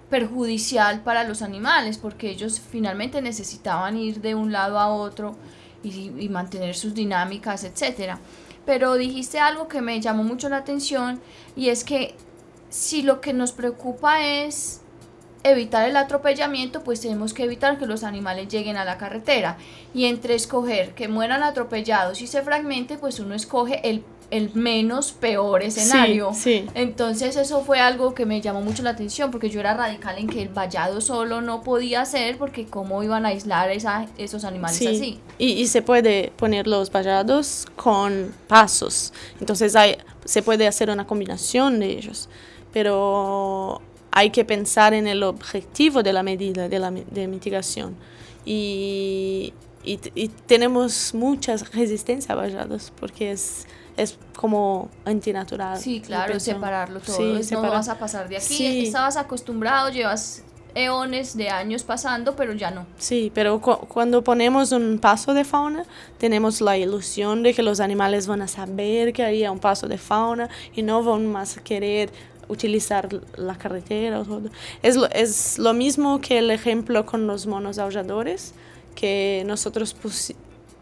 perjudicial 0.09 1.01
para 1.01 1.23
los 1.25 1.41
animales 1.41 1.97
porque 1.97 2.29
ellos 2.29 2.59
finalmente 2.59 3.21
necesitaban 3.21 3.97
ir 3.97 4.21
de 4.21 4.35
un 4.35 4.51
lado 4.51 4.79
a 4.79 4.87
otro 4.87 5.35
y, 5.83 6.11
y 6.17 6.29
mantener 6.29 6.75
sus 6.75 6.93
dinámicas, 6.93 7.63
etcétera. 7.63 8.19
Pero 8.65 8.95
dijiste 8.95 9.39
algo 9.39 9.67
que 9.67 9.81
me 9.81 9.99
llamó 10.01 10.23
mucho 10.23 10.49
la 10.49 10.57
atención 10.57 11.21
y 11.55 11.69
es 11.69 11.83
que 11.83 12.15
si 12.69 13.01
lo 13.01 13.21
que 13.21 13.33
nos 13.33 13.51
preocupa 13.51 14.25
es 14.25 14.81
evitar 15.51 15.87
el 15.87 15.95
atropellamiento, 15.95 16.83
pues 16.83 17.01
tenemos 17.01 17.33
que 17.33 17.43
evitar 17.43 17.77
que 17.77 17.85
los 17.85 18.03
animales 18.03 18.47
lleguen 18.47 18.77
a 18.77 18.85
la 18.85 18.97
carretera. 18.97 19.57
Y 19.93 20.05
entre 20.05 20.35
escoger 20.35 20.93
que 20.93 21.07
mueran 21.07 21.43
atropellados 21.43 22.21
y 22.21 22.27
se 22.27 22.41
fragmente, 22.41 22.97
pues 22.97 23.19
uno 23.19 23.33
escoge 23.33 23.87
el, 23.89 24.03
el 24.31 24.53
menos 24.53 25.11
peor 25.13 25.63
escenario. 25.63 26.31
Sí, 26.33 26.39
sí. 26.65 26.69
Entonces 26.75 27.35
eso 27.35 27.61
fue 27.63 27.79
algo 27.79 28.13
que 28.13 28.25
me 28.25 28.41
llamó 28.41 28.61
mucho 28.61 28.83
la 28.83 28.91
atención, 28.91 29.31
porque 29.31 29.49
yo 29.49 29.59
era 29.59 29.73
radical 29.73 30.17
en 30.17 30.27
que 30.27 30.41
el 30.41 30.49
vallado 30.49 31.01
solo 31.01 31.41
no 31.41 31.61
podía 31.61 32.05
ser, 32.05 32.37
porque 32.37 32.65
cómo 32.65 33.03
iban 33.03 33.25
a 33.25 33.29
aislar 33.29 33.71
esa, 33.71 34.07
esos 34.17 34.43
animales 34.43 34.77
sí. 34.77 34.87
así. 34.87 35.19
Y, 35.37 35.53
y 35.53 35.67
se 35.67 35.81
puede 35.81 36.31
poner 36.35 36.67
los 36.67 36.91
vallados 36.91 37.65
con 37.75 38.33
pasos. 38.47 39.13
Entonces 39.39 39.75
hay, 39.75 39.97
se 40.25 40.43
puede 40.43 40.67
hacer 40.67 40.89
una 40.89 41.07
combinación 41.07 41.79
de 41.79 41.91
ellos. 41.91 42.29
Pero 42.73 43.81
hay 44.17 44.31
que 44.31 44.43
pensar 44.43 44.95
en 44.95 45.05
el 45.05 45.21
objetivo 45.21 46.01
de 46.01 46.11
la 46.11 46.23
medida 46.23 46.67
de, 46.67 46.79
la, 46.79 46.89
de 46.89 47.27
mitigación. 47.27 47.95
Y, 48.45 49.53
y, 49.83 49.99
y, 50.15 50.29
tenemos 50.29 51.13
muchas 51.13 51.71
resistencias 51.71 52.35
vallados 52.35 52.91
porque 52.99 53.31
es, 53.31 53.67
es 53.95 54.17
como 54.35 54.89
antinatural. 55.05 55.77
Sí, 55.77 56.01
claro, 56.01 56.39
separarlo 56.39 56.99
todo. 56.99 57.15
Sí, 57.15 57.35
es. 57.39 57.51
No 57.51 57.61
vas 57.61 57.89
a 57.89 57.99
pasar 57.99 58.27
de 58.27 58.37
aquí. 58.37 58.45
Sí. 58.45 58.85
Estabas 58.87 59.17
acostumbrado, 59.17 59.89
llevas 59.89 60.43
eones 60.73 61.37
de 61.37 61.49
años 61.49 61.83
pasando, 61.83 62.35
pero 62.35 62.53
ya 62.53 62.71
no. 62.71 62.87
Sí, 62.97 63.31
pero 63.35 63.61
cu 63.61 63.77
cuando 63.87 64.23
ponemos 64.23 64.71
un 64.71 64.97
paso 64.97 65.35
de 65.35 65.43
fauna, 65.43 65.85
tenemos 66.17 66.59
la 66.59 66.75
ilusión 66.75 67.43
de 67.43 67.53
que 67.53 67.61
los 67.61 67.79
animales 67.79 68.25
van 68.25 68.41
a 68.41 68.47
saber 68.47 69.13
que 69.13 69.23
haría 69.23 69.51
un 69.51 69.59
paso 69.59 69.87
de 69.87 69.99
fauna 69.99 70.49
y 70.73 70.81
no 70.81 71.03
van 71.03 71.31
más 71.31 71.57
a 71.57 71.61
querer 71.63 72.09
utilizar 72.47 73.09
la 73.35 73.57
carretera. 73.57 74.23
Es 74.81 74.95
lo, 74.95 75.07
es 75.07 75.59
lo 75.59 75.73
mismo 75.73 76.21
que 76.21 76.39
el 76.39 76.51
ejemplo 76.51 77.05
con 77.05 77.27
los 77.27 77.47
monos 77.47 77.77
aulladores, 77.77 78.53
que 78.95 79.43
nosotros 79.45 79.95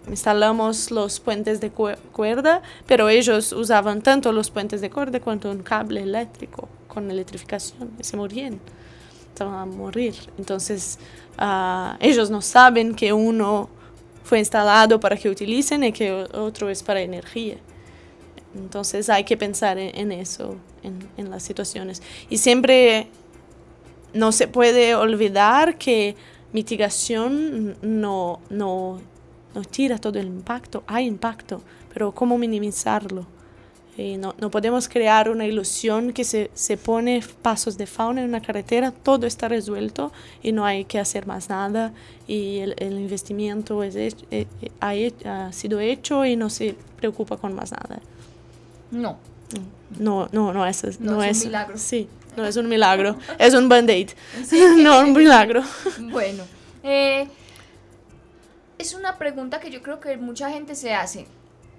instalamos 0.07 0.91
los 0.91 1.19
puentes 1.19 1.59
de 1.59 1.71
cuerda, 1.71 2.61
pero 2.85 3.09
ellos 3.09 3.51
usaban 3.51 4.01
tanto 4.01 4.31
los 4.31 4.49
puentes 4.49 4.81
de 4.81 4.89
cuerda 4.89 5.19
cuanto 5.19 5.49
un 5.51 5.63
cable 5.63 6.01
eléctrico 6.01 6.69
con 6.87 7.09
electrificación 7.09 7.91
y 7.99 8.03
se 8.03 8.15
morían, 8.15 8.59
estaban 9.29 9.55
a 9.55 9.65
morir. 9.65 10.15
Entonces, 10.37 10.99
uh, 11.39 11.95
ellos 11.99 12.29
no 12.29 12.41
saben 12.41 12.95
que 12.95 13.11
uno 13.11 13.69
fue 14.23 14.39
instalado 14.39 14.99
para 14.99 15.17
que 15.17 15.29
utilicen 15.29 15.83
y 15.83 15.91
que 15.91 16.11
otro 16.33 16.69
es 16.69 16.81
para 16.81 17.01
energía. 17.01 17.57
Entonces 18.55 19.09
hay 19.09 19.23
que 19.23 19.35
pensar 19.35 19.77
en, 19.77 19.95
en 19.97 20.11
eso, 20.11 20.55
en, 20.85 21.07
en, 21.17 21.29
las 21.29 21.43
situaciones. 21.43 22.01
Y 22.29 22.37
siempre 22.37 23.07
no 24.13 24.31
se 24.31 24.47
puede 24.47 24.95
olvidar 24.95 25.77
que 25.77 26.15
mitigación 26.53 27.75
no, 27.81 28.39
no, 28.49 29.01
no 29.53 29.61
tira 29.63 29.97
todo 29.97 30.19
el 30.19 30.27
impacto, 30.27 30.83
hay 30.87 31.05
impacto, 31.05 31.61
pero 31.93 32.13
cómo 32.13 32.37
minimizarlo. 32.37 33.25
Y 33.97 34.17
no, 34.17 34.35
no 34.39 34.51
podemos 34.51 34.89
crear 34.89 35.29
una 35.29 35.45
ilusión 35.45 36.11
que 36.11 36.25
se, 36.25 36.51
se 36.53 36.75
pone 36.75 37.23
pasos 37.41 37.77
de 37.77 37.87
fauna 37.87 38.21
en 38.21 38.27
una 38.27 38.41
carretera, 38.41 38.91
todo 38.91 39.25
está 39.25 39.47
resuelto 39.47 40.11
y 40.43 40.51
no 40.51 40.65
hay 40.65 40.83
que 40.83 40.99
hacer 40.99 41.25
más 41.27 41.47
nada 41.47 41.93
y 42.27 42.59
el, 42.59 42.75
el 42.77 42.99
investimiento 42.99 43.83
es, 43.83 43.95
eh, 43.95 44.13
eh, 44.31 44.47
ha, 44.81 45.45
ha 45.47 45.53
sido 45.53 45.79
hecho 45.79 46.25
y 46.25 46.35
no 46.35 46.49
se 46.49 46.75
preocupa 46.97 47.37
con 47.37 47.53
más 47.55 47.71
nada. 47.71 48.01
No. 48.91 49.17
No, 49.99 50.27
no, 50.31 50.53
no 50.53 50.65
es, 50.65 50.99
no, 50.99 51.13
no 51.13 51.23
es, 51.23 51.37
es 51.37 51.43
un 51.43 51.49
milagro. 51.49 51.77
Sí, 51.77 52.09
no 52.35 52.45
es 52.45 52.57
un 52.57 52.67
milagro, 52.67 53.17
es 53.37 53.53
un 53.53 53.69
band-aid. 53.69 54.09
Sí. 54.45 54.61
no 54.77 54.99
un 54.99 55.13
milagro. 55.13 55.63
Bueno, 55.99 56.43
eh, 56.83 57.27
es 58.77 58.93
una 58.93 59.17
pregunta 59.17 59.59
que 59.59 59.69
yo 59.69 59.81
creo 59.81 59.99
que 59.99 60.17
mucha 60.17 60.49
gente 60.49 60.75
se 60.75 60.93
hace. 60.93 61.27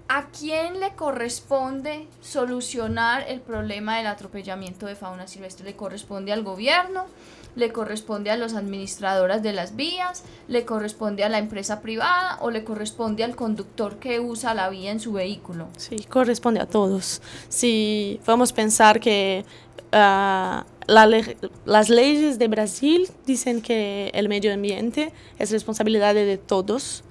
¿A 0.09 0.27
quién 0.27 0.79
le 0.79 0.93
corresponde 0.93 2.07
solucionar 2.21 3.25
el 3.27 3.41
problema 3.41 3.97
del 3.97 4.07
atropellamiento 4.07 4.85
de 4.85 4.95
fauna 4.95 5.27
silvestre? 5.27 5.65
¿Le 5.65 5.75
corresponde 5.75 6.31
al 6.31 6.43
gobierno? 6.43 7.05
Le 7.57 7.73
corresponde 7.73 8.29
a 8.29 8.37
las 8.37 8.53
administradoras 8.53 9.41
de 9.41 9.51
las 9.51 9.75
vías, 9.75 10.23
le 10.47 10.63
corresponde 10.63 11.23
a 11.23 11.29
la 11.29 11.39
empresa 11.39 11.81
privada 11.81 12.37
o 12.41 12.51
le 12.51 12.63
corresponde 12.63 13.23
al 13.23 13.35
conductor 13.35 13.97
que 13.97 14.19
usa 14.19 14.53
la 14.53 14.69
vía 14.69 14.91
en 14.91 14.99
su 14.99 15.11
vehículo. 15.11 15.67
Sí, 15.75 15.97
corresponde 16.07 16.61
a 16.61 16.67
todos. 16.67 17.21
Si 17.49 18.21
vamos 18.25 18.51
a 18.51 18.55
pensar 18.55 18.99
que 18.99 19.43
le 19.91 21.37
las 21.65 21.89
leyes 21.89 22.39
de 22.39 22.47
Brasil 22.47 23.09
dicen 23.25 23.61
que 23.61 24.11
el 24.13 24.29
medio 24.29 24.53
ambiente 24.53 25.11
es 25.39 25.51
responsabilidad 25.51 26.13
de 26.13 26.37
todos, 26.37 27.03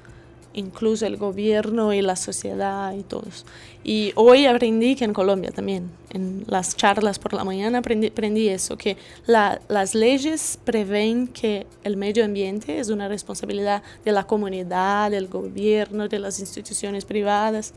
incluso 0.56 1.06
el 1.06 1.16
gobierno 1.16 1.92
y 1.92 2.02
la 2.02 2.16
sociedad 2.16 2.92
y 2.94 3.02
todos. 3.02 3.46
Y 3.84 4.12
hoy 4.16 4.46
aprendí 4.46 4.96
que 4.96 5.04
en 5.04 5.12
Colombia 5.12 5.52
también, 5.52 5.90
en 6.10 6.44
las 6.48 6.74
charlas 6.76 7.20
por 7.20 7.34
la 7.34 7.44
mañana 7.44 7.78
aprendí, 7.78 8.48
eso, 8.48 8.76
que 8.76 8.96
la, 9.26 9.60
las 9.68 9.94
leyes 9.94 10.58
prevén 10.64 11.28
que 11.28 11.66
el 11.84 11.96
medio 11.96 12.24
ambiente 12.24 12.80
es 12.80 12.88
una 12.88 13.06
responsabilidad 13.06 13.84
de 14.04 14.10
la 14.10 14.26
comunidad, 14.26 15.12
del 15.12 15.28
gobierno, 15.28 16.08
de 16.08 16.18
las 16.18 16.40
instituciones 16.40 17.04
privadas. 17.04 17.74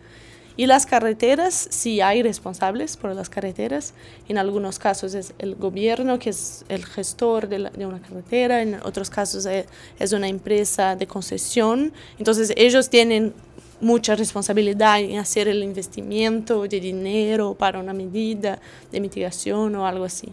Y 0.59 0.67
las 0.67 0.85
carreteras, 0.85 1.69
sí 1.71 2.01
hay 2.01 2.21
responsables 2.21 2.97
por 2.97 3.15
las 3.15 3.29
carreteras. 3.29 3.93
En 4.27 4.37
algunos 4.37 4.77
casos 4.77 5.13
es 5.13 5.33
el 5.39 5.55
gobierno, 5.55 6.19
que 6.19 6.31
es 6.31 6.65
el 6.67 6.83
gestor 6.83 7.47
de, 7.47 7.59
la, 7.59 7.69
de 7.69 7.85
una 7.85 8.01
carretera. 8.01 8.61
En 8.61 8.73
otros 8.83 9.09
casos 9.09 9.45
es, 9.45 9.67
es, 9.97 10.11
una 10.11 10.27
empresa 10.27 10.97
de 10.97 11.07
concesión. 11.07 11.93
Entonces 12.17 12.51
ellos 12.57 12.89
tienen 12.89 13.33
mucha 13.79 14.17
responsabilidad 14.17 14.99
en 14.99 15.17
hacer 15.19 15.47
el 15.47 15.63
investimiento 15.63 16.67
de 16.67 16.81
dinero 16.81 17.55
para 17.57 17.79
una 17.79 17.93
medida 17.93 18.59
de 18.91 18.99
mitigación 18.99 19.73
o 19.75 19.87
algo 19.87 20.03
así. 20.03 20.27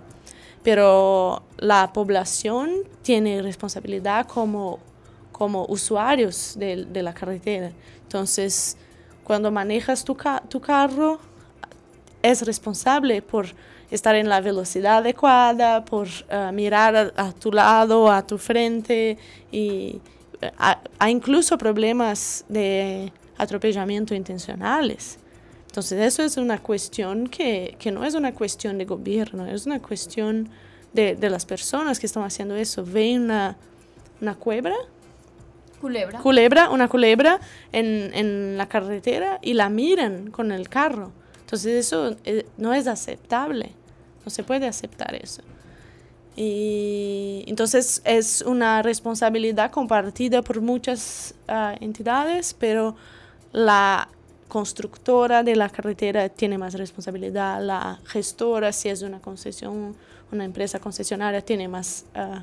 Pero 0.64 1.44
la 1.58 1.92
población 1.92 2.72
tiene 3.02 3.42
responsabilidad 3.42 4.26
como, 4.26 4.80
como 5.30 5.66
usuarios 5.66 6.56
de, 6.58 6.84
de 6.84 7.02
la 7.04 7.14
carretera. 7.14 7.70
Entonces, 8.02 8.76
cuando 9.26 9.50
manejas 9.50 10.04
tu, 10.04 10.14
ca 10.14 10.40
tu 10.48 10.60
carro, 10.60 11.18
es 12.22 12.42
responsable 12.42 13.22
por 13.22 13.46
estar 13.90 14.14
en 14.14 14.28
la 14.28 14.40
velocidad 14.40 14.98
adecuada, 14.98 15.84
por 15.84 16.06
uh, 16.06 16.52
mirar 16.52 16.96
a, 16.96 17.26
a, 17.26 17.32
tu 17.32 17.50
lado, 17.50 18.08
a 18.10 18.24
tu 18.24 18.38
frente. 18.38 19.18
Y 19.50 20.00
hay 20.98 21.12
incluso 21.12 21.58
problemas 21.58 22.44
de 22.48 23.12
atropellamiento 23.36 24.14
intencionales. 24.14 25.18
Entonces, 25.66 26.00
eso 26.00 26.22
es 26.22 26.36
una 26.36 26.62
cuestión 26.62 27.26
que, 27.26 27.76
que, 27.80 27.90
no 27.90 28.04
es 28.04 28.14
una 28.14 28.32
cuestión 28.32 28.78
de 28.78 28.84
gobierno, 28.84 29.44
es 29.46 29.66
una 29.66 29.82
cuestión 29.82 30.48
de, 30.92 31.16
de 31.16 31.30
las 31.30 31.44
personas 31.44 31.98
que 31.98 32.06
están 32.06 32.22
haciendo 32.22 32.54
eso. 32.54 32.84
Ven 32.84 33.22
una, 33.22 33.56
una 34.20 34.36
culebra, 34.36 34.76
culebra, 36.22 36.70
una 36.70 36.88
culebra 36.88 37.40
en, 37.72 38.10
en, 38.14 38.56
la 38.56 38.68
carretera 38.68 39.38
y 39.42 39.54
la 39.54 39.68
miran 39.68 40.30
con 40.30 40.52
el 40.52 40.68
carro. 40.68 41.12
Entonces, 41.40 41.86
eso 41.86 42.16
eh, 42.24 42.46
no 42.56 42.74
es 42.74 42.86
aceptable, 42.86 43.72
no 44.24 44.30
se 44.30 44.42
puede 44.42 44.66
aceptar 44.66 45.14
eso. 45.14 45.42
Y 46.36 47.44
entonces 47.46 48.02
es 48.04 48.42
una 48.42 48.82
responsabilidad 48.82 49.70
compartida 49.70 50.42
por 50.42 50.60
muchas 50.60 51.34
uh, 51.48 51.82
entidades, 51.82 52.52
pero 52.52 52.94
la 53.52 54.08
constructora 54.46 55.42
de 55.42 55.56
la 55.56 55.70
carretera 55.70 56.28
tiene 56.28 56.58
más 56.58 56.74
responsabilidad, 56.74 57.62
la 57.62 58.00
gestora, 58.04 58.70
si 58.72 58.90
es 58.90 59.00
una 59.00 59.18
concesión, 59.18 59.96
una 60.30 60.44
empresa 60.44 60.78
concesionaria, 60.78 61.40
tiene 61.40 61.68
más, 61.68 62.04
uh, 62.14 62.40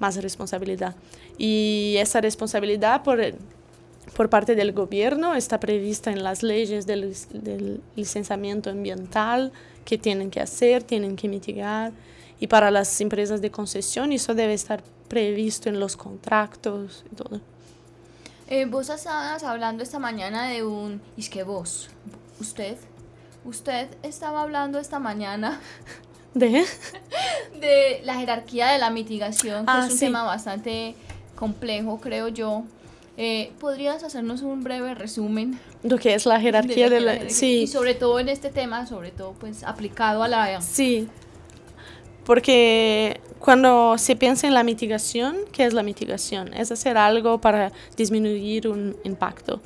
más 0.00 0.16
responsabilidad. 0.16 0.96
Y 1.38 1.96
esa 1.98 2.20
responsabilidad 2.20 3.02
por, 3.02 3.20
por 4.16 4.28
parte 4.28 4.54
del 4.54 4.72
gobierno 4.72 5.34
está 5.34 5.60
prevista 5.60 6.10
en 6.10 6.22
las 6.22 6.42
leyes 6.42 6.86
del, 6.86 7.14
del 7.32 7.80
licenciamiento 7.96 8.70
ambiental 8.70 9.52
que 9.84 9.98
tienen 9.98 10.30
que 10.30 10.40
hacer, 10.40 10.82
tienen 10.82 11.16
que 11.16 11.28
mitigar. 11.28 11.92
Y 12.40 12.46
para 12.46 12.70
las 12.70 13.00
empresas 13.00 13.40
de 13.40 13.50
concesión 13.50 14.12
eso 14.12 14.34
debe 14.34 14.54
estar 14.54 14.82
previsto 15.08 15.68
en 15.68 15.78
los 15.78 15.96
contratos 15.96 17.04
y 17.12 17.16
todo. 17.16 17.40
Eh, 18.48 18.64
vos 18.64 18.88
estabas 18.88 19.44
hablando 19.44 19.82
esta 19.82 19.98
mañana 19.98 20.48
de 20.48 20.64
un... 20.64 21.00
¿Y 21.16 21.20
es 21.20 21.30
que 21.30 21.44
vos? 21.44 21.88
¿Usted? 22.40 22.76
¿Usted 23.44 23.88
estaba 24.02 24.42
hablando 24.42 24.78
esta 24.78 24.98
mañana 24.98 25.60
¿De? 26.34 26.64
de 27.60 28.00
la 28.04 28.14
jerarquía 28.14 28.68
de 28.68 28.78
la 28.78 28.90
mitigación, 28.90 29.66
que 29.66 29.72
Ah, 29.72 29.84
es 29.86 29.92
un 29.92 29.98
sí. 29.98 30.04
tema 30.06 30.22
bastante 30.24 30.94
complejo, 31.34 32.00
creo 32.00 32.28
yo. 32.28 32.62
Eh, 33.16 33.52
¿Podrías 33.60 34.02
hacernos 34.04 34.42
un 34.42 34.62
breve 34.62 34.94
resumen? 34.94 35.58
Lo 35.82 35.98
que 35.98 36.14
es 36.14 36.24
la 36.26 36.40
jerarquía 36.40 36.88
de 36.88 37.00
la... 37.00 37.12
jerarquía? 37.12 37.36
Sí. 37.36 37.62
Y 37.62 37.66
sobre 37.66 37.94
todo 37.94 38.18
en 38.20 38.28
este 38.28 38.50
tema, 38.50 38.86
sobre 38.86 39.10
todo 39.10 39.32
pues 39.32 39.62
aplicado 39.64 40.22
a 40.22 40.28
la... 40.28 40.60
Sí, 40.62 41.08
porque 42.24 43.20
cuando 43.38 43.98
se 43.98 44.16
piensa 44.16 44.46
en 44.46 44.54
la 44.54 44.62
mitigación, 44.62 45.36
¿qué 45.52 45.64
es 45.64 45.72
la 45.74 45.82
mitigación? 45.82 46.54
Es 46.54 46.70
hacer 46.70 46.96
algo 46.96 47.40
para 47.40 47.72
disminuir 47.96 48.68
un 48.68 48.96
impacto. 49.04 49.60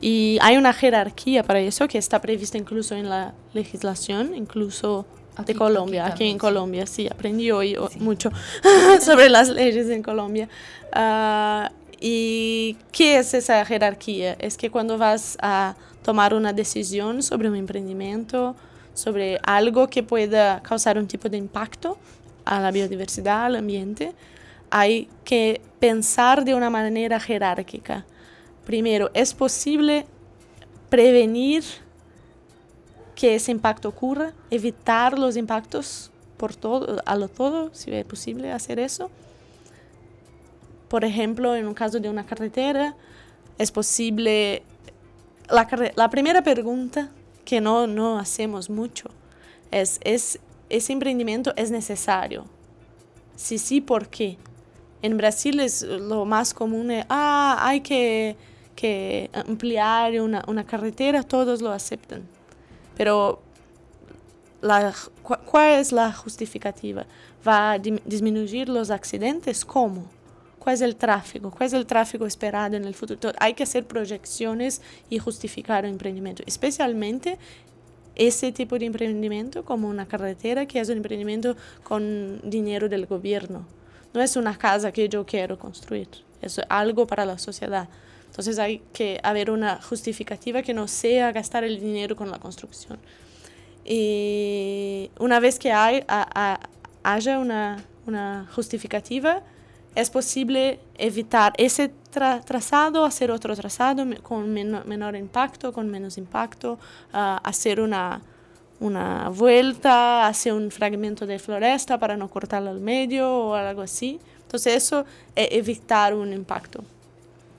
Y 0.00 0.38
hay 0.42 0.56
una 0.56 0.72
jerarquía 0.72 1.42
para 1.42 1.60
eso 1.60 1.86
que 1.88 1.98
está 1.98 2.20
prevista 2.20 2.58
incluso 2.58 2.94
en 2.94 3.08
la 3.08 3.34
legislación, 3.52 4.34
incluso 4.34 5.06
Aquí- 5.38 5.52
de 5.52 5.58
Colombia, 5.58 6.06
aquí 6.06 6.28
en. 6.28 6.36
Colombia, 6.38 6.86
sí, 6.86 7.06
aprendí 7.10 7.50
hoy 7.50 7.76
o- 7.76 7.88
mucho 8.00 8.30
sobre 9.00 9.28
las 9.28 9.48
leyes 9.48 9.88
en 9.88 10.02
Colombia. 10.02 10.48
Ah, 10.92 11.72
¿Y 12.00 12.76
qué 12.92 13.18
es 13.18 13.34
esa 13.34 13.64
jerarquía? 13.64 14.34
Es 14.38 14.56
que 14.56 14.70
cuando 14.70 14.98
vas 14.98 15.36
a 15.40 15.74
tomar 16.04 16.32
una 16.34 16.52
decisión 16.52 17.22
sobre 17.22 17.48
un 17.48 17.56
emprendimiento, 17.56 18.54
sobre 18.94 19.38
algo 19.44 19.88
que 19.88 20.02
pueda 20.02 20.60
causar 20.62 20.96
un 20.98 21.06
tipo 21.08 21.28
de 21.28 21.36
impacto 21.38 21.98
a 22.44 22.60
la 22.60 22.70
biodiversidad, 22.70 23.46
al 23.46 23.56
ambiente, 23.56 24.12
hay 24.70 25.08
que 25.24 25.60
pensar 25.80 26.44
de 26.44 26.54
una 26.54 26.70
manera 26.70 27.18
jerárquica. 27.20 28.04
Primero, 28.64 29.10
¿es 29.14 29.34
posible 29.34 30.06
prevenir 30.88 31.64
que 33.18 33.34
ese 33.34 33.50
impacto 33.50 33.88
ocurra, 33.88 34.32
evitar 34.48 35.18
los 35.18 35.36
impactos 35.36 36.12
por 36.36 36.54
todo, 36.54 37.02
a 37.04 37.16
lo 37.16 37.26
todo, 37.26 37.70
si 37.74 37.92
es 37.92 38.04
posible 38.06 38.52
hacer 38.52 38.78
eso? 38.78 39.10
Por 40.86 41.04
ejemplo, 41.04 41.56
en 41.56 41.66
un 41.66 41.74
caso 41.74 41.98
de 41.98 42.08
una 42.08 42.24
carretera, 42.24 42.94
es 43.58 43.72
posible... 43.72 44.62
La, 45.50 45.66
la 45.96 46.08
primera 46.10 46.42
pregunta 46.42 47.10
que 47.44 47.60
no, 47.60 47.88
no 47.88 48.20
hacemos 48.20 48.70
mucho 48.70 49.10
es, 49.72 49.98
es, 50.04 50.38
¿ese 50.68 50.92
emprendimiento 50.92 51.52
es 51.56 51.72
necesario? 51.72 52.44
Si 53.34 53.58
sí, 53.58 53.80
¿por 53.80 54.06
qué? 54.06 54.38
En 55.02 55.16
Brasil 55.16 55.58
es 55.58 55.82
lo 55.82 56.24
más 56.24 56.54
común, 56.54 56.92
es, 56.92 57.04
ah, 57.08 57.58
hay 57.62 57.80
que, 57.80 58.36
que 58.76 59.28
ampliar 59.32 60.20
una, 60.20 60.44
una 60.46 60.64
carretera, 60.64 61.24
todos 61.24 61.60
lo 61.60 61.72
aceptan. 61.72 62.37
Pero 62.98 63.40
la, 64.60 64.92
cu- 65.22 65.36
¿cuál 65.46 65.78
es 65.78 65.92
la 65.92 66.12
justificativa? 66.12 67.06
¿Va 67.46 67.72
a 67.72 67.78
disminuir 67.78 68.68
los 68.68 68.90
accidentes? 68.90 69.64
¿Cómo? 69.64 70.04
¿Cuál 70.58 70.74
es 70.74 70.80
el 70.82 70.96
tráfico? 70.96 71.50
¿Cuál 71.50 71.68
es 71.68 71.72
el 71.72 71.86
tráfico 71.86 72.26
esperado 72.26 72.76
en 72.76 72.84
el 72.84 72.94
futuro? 72.94 73.32
Hay 73.38 73.54
que 73.54 73.62
hacer 73.62 73.86
proyecciones 73.86 74.82
y 75.08 75.18
justificar 75.18 75.84
el 75.86 75.92
emprendimiento, 75.92 76.42
especialmente 76.46 77.38
ese 78.16 78.50
tipo 78.50 78.76
de 78.78 78.86
emprendimiento 78.86 79.64
como 79.64 79.88
una 79.88 80.06
carretera 80.08 80.66
que 80.66 80.80
es 80.80 80.88
un 80.88 80.96
emprendimiento 80.96 81.56
con 81.84 82.40
dinero 82.42 82.88
del 82.88 83.06
gobierno. 83.06 83.64
No 84.12 84.20
es 84.20 84.34
una 84.36 84.58
casa 84.58 84.90
que 84.90 85.08
yo 85.08 85.24
quiero 85.24 85.56
construir, 85.56 86.08
es 86.42 86.60
algo 86.68 87.06
para 87.06 87.24
la 87.24 87.38
sociedad. 87.38 87.88
Entonces 88.30 88.58
hay 88.58 88.82
que 88.92 89.18
haber 89.22 89.50
una 89.50 89.80
justificativa 89.82 90.62
que 90.62 90.72
no 90.74 90.86
sea 90.88 91.32
gastar 91.32 91.64
el 91.64 91.80
dinero 91.80 92.14
con 92.16 92.30
la 92.30 92.38
construcción. 92.38 92.98
Y 93.84 95.10
una 95.18 95.40
vez 95.40 95.58
que 95.58 95.72
hay, 95.72 96.04
a- 96.08 96.28
a- 96.34 96.60
haya 97.14 97.38
una, 97.38 97.82
una 98.06 98.46
justificativa, 98.54 99.42
es 99.94 100.10
posible 100.10 100.78
evitar 100.96 101.52
ese 101.56 101.90
tra- 102.12 102.44
trazado, 102.44 103.04
hacer 103.04 103.30
otro 103.30 103.56
trazado 103.56 104.04
con 104.22 104.52
meno- 104.52 104.84
menor 104.84 105.16
impacto, 105.16 105.72
con 105.72 105.88
menos 105.88 106.18
impacto, 106.18 106.78
ah, 107.12 107.40
hacer 107.42 107.80
una, 107.80 108.20
una 108.78 109.30
vuelta 109.30 110.26
hacia 110.28 110.54
un 110.54 110.70
fragmento 110.70 111.26
de 111.26 111.38
floresta 111.38 111.98
para 111.98 112.16
no 112.16 112.28
cortarlo 112.28 112.70
al 112.70 112.80
medio 112.80 113.28
o 113.32 113.54
algo 113.54 113.82
así. 113.82 114.20
Entonces 114.42 114.76
eso 114.76 115.04
es 115.34 115.48
evitar 115.50 116.14
un 116.14 116.32
impacto. 116.32 116.84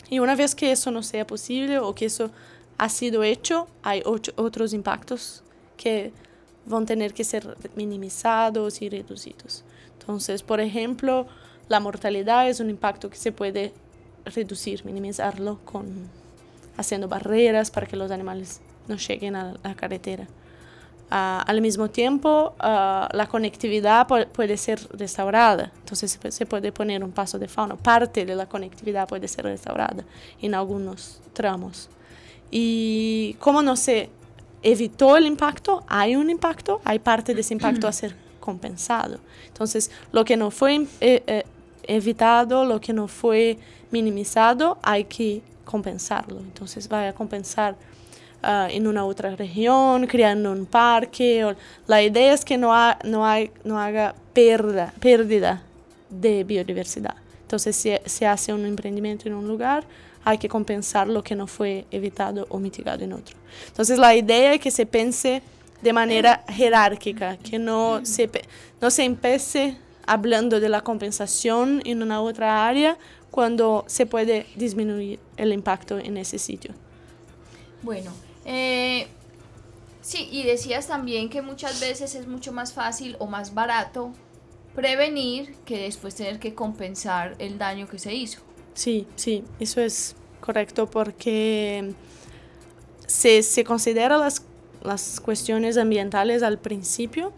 Y 0.09 0.19
una 0.19 0.35
vez 0.35 0.55
que 0.55 0.71
eso 0.71 0.91
no 0.91 1.03
sea 1.03 1.25
posible 1.25 1.79
o 1.79 1.93
que 1.93 2.05
eso 2.05 2.31
ha 2.77 2.89
sido 2.89 3.23
hecho, 3.23 3.67
hay 3.83 4.01
otros 4.05 4.73
impactos 4.73 5.43
que 5.77 6.11
van 6.65 6.83
a 6.83 6.85
tener 6.85 7.13
que 7.13 7.23
ser 7.23 7.57
minimizados 7.75 8.81
y 8.81 8.89
reducidos. 8.89 9.63
Entonces, 9.99 10.43
por 10.43 10.59
ejemplo, 10.59 11.27
la 11.67 11.79
mortalidad 11.79 12.49
es 12.49 12.59
un 12.59 12.69
impacto 12.69 13.09
que 13.09 13.17
se 13.17 13.31
puede 13.31 13.73
reducir, 14.25 14.85
minimizarlo 14.85 15.59
con 15.65 16.09
haciendo 16.77 17.07
barreras 17.09 17.71
para 17.71 17.85
que 17.85 17.97
los 17.97 18.09
animales 18.09 18.61
no 18.87 18.95
lleguen 18.95 19.35
a 19.35 19.55
la 19.61 19.75
carretera. 19.75 20.27
Ah, 21.11 21.43
al 21.47 21.59
mismo 21.61 21.89
tiempo, 21.89 22.53
ah, 22.59 23.09
la 23.13 23.25
conectividad 23.27 24.07
pu- 24.07 24.27
puede 24.27 24.57
ser 24.57 24.79
restaurada. 24.95 25.71
Entonces, 25.79 26.19
se 26.29 26.45
puede 26.45 26.71
poner 26.71 27.03
un 27.03 27.11
paso 27.11 27.39
de 27.39 27.47
fauna. 27.47 27.75
Parte 27.75 28.25
de 28.25 28.35
la 28.35 28.45
conectividad 28.45 29.07
puede 29.07 29.27
ser 29.27 29.45
restaurada 29.45 30.03
en 30.39 30.53
algunos 30.53 31.19
tramos. 31.33 31.89
Y 32.51 33.35
como 33.39 33.61
no 33.61 33.75
se 33.75 34.09
evitó 34.61 35.17
el 35.17 35.25
impacto, 35.25 35.83
hay 35.87 36.15
un 36.15 36.29
impacto, 36.29 36.81
hay 36.83 36.99
parte 36.99 37.33
de 37.33 37.41
ese 37.41 37.53
impacto 37.53 37.87
a 37.87 37.91
ser 37.91 38.15
compensado. 38.39 39.17
Entonces, 39.47 39.89
lo 40.11 40.23
que 40.25 40.37
no 40.37 40.51
fue 40.51 40.75
eh, 41.01 41.23
eh, 41.25 41.43
evitado, 41.83 42.65
lo 42.65 42.79
que 42.79 42.93
no 42.93 43.07
fue 43.07 43.57
minimizado, 43.91 44.77
hay 44.83 45.05
que 45.05 45.41
compensarlo. 45.65 46.39
Entonces, 46.39 46.87
va 46.91 47.07
a 47.07 47.13
compensar 47.13 47.75
ah, 48.43 48.67
en 48.69 48.87
una 48.87 49.05
otra 49.05 49.35
región, 49.35 50.07
creando 50.07 50.51
un 50.51 50.65
parque. 50.65 51.45
o- 51.45 51.55
la 51.87 52.01
idea 52.01 52.33
es 52.33 52.43
que 52.45 52.57
no, 52.57 52.73
ha- 52.73 52.97
no, 53.03 53.25
hay, 53.25 53.51
no 53.63 53.79
haga 53.79 54.15
perda, 54.33 54.93
pérdida 54.99 55.61
de 56.09 56.43
biodiversidad. 56.43 57.15
Entonces, 57.41 57.75
si 57.75 57.91
se 58.05 58.25
hace 58.27 58.53
un 58.53 58.65
emprendimiento 58.65 59.27
en 59.27 59.33
un 59.35 59.47
lugar, 59.47 59.83
hay 60.23 60.37
que 60.37 60.47
compensar 60.49 61.07
lo 61.07 61.23
que 61.23 61.35
no 61.35 61.47
fue 61.47 61.85
evitado 61.91 62.45
o 62.49 62.59
mitigado 62.59 63.03
en 63.03 63.13
otro. 63.13 63.35
Entonces 63.67 63.97
la 63.97 64.13
idea 64.15 64.53
es 64.53 64.59
que 64.59 64.69
se 64.69 64.85
pense 64.85 65.41
de 65.81 65.93
manera 65.93 66.43
jerárquica, 66.49 67.37
que 67.37 67.57
no 67.57 68.01
se, 68.05 68.29
no 68.81 68.91
se 68.91 69.03
empiece 69.05 69.77
hablando 70.05 70.59
de 70.59 70.67
la 70.69 70.81
compensación 70.81 71.81
en 71.85 72.03
una 72.03 72.21
otra 72.21 72.67
área 72.67 72.97
cuando 73.31 73.85
se 73.87 74.05
puede 74.05 74.45
disminuir 74.55 75.19
el 75.37 75.53
impacto 75.53 75.97
en 75.97 76.17
ese 76.17 76.37
sitio. 76.37 76.73
Bueno, 77.81 78.11
eh, 78.51 79.05
sí, 80.01 80.27
y 80.31 80.41
decías 80.41 80.87
también 80.87 81.29
que 81.29 81.43
muchas 81.43 81.79
veces 81.79 82.15
es 82.15 82.25
mucho 82.25 82.51
más 82.51 82.73
fácil 82.73 83.15
o 83.19 83.27
más 83.27 83.53
barato 83.53 84.11
prevenir 84.73 85.53
que 85.65 85.77
después 85.77 86.15
tener 86.15 86.39
que 86.39 86.55
compensar 86.55 87.35
el 87.37 87.59
daño 87.59 87.87
que 87.87 87.99
se 87.99 88.15
hizo. 88.15 88.41
Sí, 88.73 89.05
sí, 89.15 89.43
eso 89.59 89.81
es 89.81 90.15
correcto 90.41 90.89
porque 90.89 91.93
se, 93.05 93.43
se 93.43 93.63
considera 93.63 94.17
las, 94.17 94.41
las 94.81 95.19
cuestiones 95.19 95.77
ambientales 95.77 96.41
al 96.41 96.57
principio, 96.57 97.31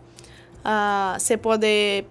uh, 0.63 1.19
se 1.19 1.37
puede 1.37 2.05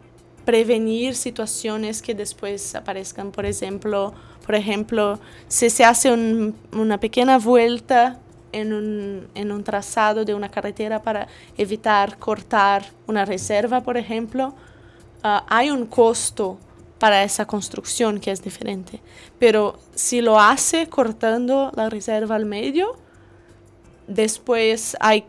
prevenir 0.45 1.15
situaciones 1.15 2.03
que 2.03 2.15
después 2.15 2.75
aparezcan. 2.75 3.33
Por 3.33 3.47
ejemplo, 3.47 4.13
por 4.45 4.55
ejemplo 4.57 5.21
si 5.49 5.71
se 5.71 5.85
hace 5.87 6.13
un, 6.13 6.55
una 6.73 7.01
pequeña 7.01 7.39
vuelta 7.39 8.19
en 8.53 8.73
un, 8.73 9.29
en 9.35 9.53
un, 9.53 9.65
trazado 9.65 10.25
de 10.25 10.35
una 10.35 10.51
carretera 10.51 11.03
para 11.03 11.29
evitar 11.57 12.19
cortar 12.19 12.85
una 13.07 13.25
reserva, 13.25 13.83
por 13.83 13.97
ejemplo, 13.97 14.55
uh, 15.25 15.41
hay 15.49 15.71
un 15.71 15.87
costo 15.87 16.59
para 16.99 17.23
esa 17.23 17.47
construcción 17.47 18.21
que 18.21 18.31
es 18.31 18.43
diferente. 18.43 19.01
Pero 19.39 19.79
si 19.95 20.21
lo 20.21 20.39
hace 20.39 20.89
cortando 20.89 21.73
la 21.75 21.89
reserva 21.89 22.37
al 22.37 22.45
medio, 22.45 22.97
después 24.07 24.97
hay 25.01 25.25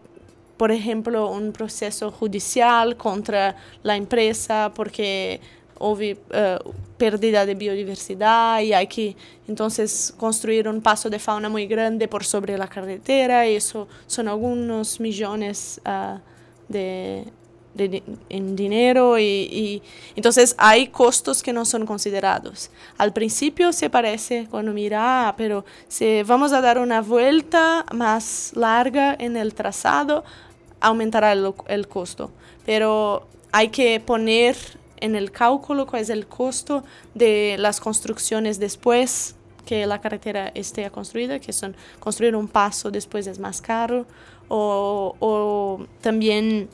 por 0.61 0.71
ejemplo, 0.71 1.27
un 1.31 1.53
proceso 1.53 2.11
judicial 2.11 2.95
contra 2.95 3.55
la 3.81 3.95
empresa 3.95 4.71
porque 4.75 5.41
hubo 5.81 5.95
uh, 5.95 6.73
pérdida 6.97 7.45
de 7.45 7.55
biodiversidad 7.55 8.61
y 8.61 8.73
hay 8.73 8.87
que 8.87 9.15
entonces 9.47 10.13
construir 10.17 10.67
un 10.67 10.81
paso 10.81 11.09
de 11.09 11.19
fauna 11.19 11.49
muy 11.49 11.65
grande 11.65 12.07
por 12.07 12.23
sobre 12.23 12.57
la 12.57 12.67
carretera 12.67 13.47
y 13.47 13.55
eso 13.55 13.87
son 14.05 14.27
algunos 14.27 14.99
millones 14.99 15.81
uh, 15.85 16.19
de, 16.67 17.25
de, 17.73 18.03
en 18.29 18.55
dinero 18.55 19.17
y, 19.17 19.23
y, 19.23 19.83
entonces 20.15 20.55
hay 20.57 20.87
costos 20.87 21.41
que 21.41 21.53
no 21.53 21.65
son 21.65 21.85
considerados. 21.85 22.69
Al 22.97 23.13
principio 23.13 23.73
se 23.73 23.89
parece 23.89 24.47
cuando 24.49 24.71
mira, 24.71 25.29
ah, 25.29 25.35
pero 25.35 25.65
si 25.87 26.23
vamos 26.23 26.53
a 26.53 26.61
dar 26.61 26.77
una 26.77 27.01
vuelta 27.01 27.85
más 27.93 28.51
larga 28.55 29.15
en 29.17 29.37
el 29.37 29.53
trazado, 29.53 30.23
aumentará 30.79 31.31
el, 31.31 31.53
el 31.67 31.87
costo. 31.87 32.31
Pero 32.65 33.27
hay 33.51 33.69
que 33.69 33.99
poner 33.99 34.55
en 35.01 35.15
el 35.15 35.31
cálculo 35.31 35.85
cuál 35.85 36.03
es 36.03 36.09
el 36.09 36.27
costo 36.27 36.83
de 37.13 37.57
las 37.59 37.79
construcciones 37.79 38.59
después 38.59 39.35
que 39.65 39.85
la 39.85 40.01
carretera 40.01 40.51
esté 40.55 40.89
construida, 40.89 41.39
que 41.39 41.53
son 41.53 41.75
construir 41.99 42.35
un 42.35 42.47
paso 42.47 42.89
después 42.89 43.27
es 43.27 43.39
más 43.39 43.61
caro, 43.61 44.05
o, 44.47 45.15
o 45.19 45.85
también 46.01 46.69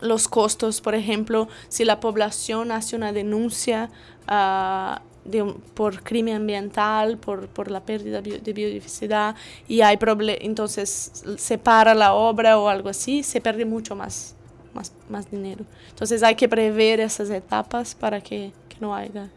los 0.00 0.28
costos, 0.28 0.80
por 0.80 0.94
ejemplo, 0.94 1.48
si 1.68 1.84
la 1.84 2.00
población 2.00 2.70
hace 2.70 2.96
una 2.96 3.12
denuncia 3.12 3.90
uh, 4.28 5.00
de 5.24 5.44
por 5.74 6.02
crimen 6.02 6.36
ambiental, 6.36 7.18
por, 7.18 7.48
por 7.48 7.70
la 7.70 7.80
pérdida 7.80 8.22
de 8.22 8.52
biodiversidad 8.52 9.34
y 9.66 9.82
hay 9.82 9.98
entonces 10.40 11.24
se 11.36 11.58
para 11.58 11.94
la 11.94 12.14
obra 12.14 12.58
o 12.58 12.68
algo 12.68 12.88
así, 12.88 13.22
se 13.22 13.40
pierde 13.40 13.64
mucho 13.64 13.94
más, 13.94 14.34
más, 14.74 14.92
más 15.08 15.30
dinero. 15.30 15.64
Entonces 15.90 16.22
hay 16.22 16.34
que 16.34 16.48
prever 16.48 17.00
esas 17.00 17.30
etapas 17.30 17.94
para 17.94 18.20
que, 18.20 18.52
que 18.68 18.76
no 18.80 18.94
haya 18.94 19.28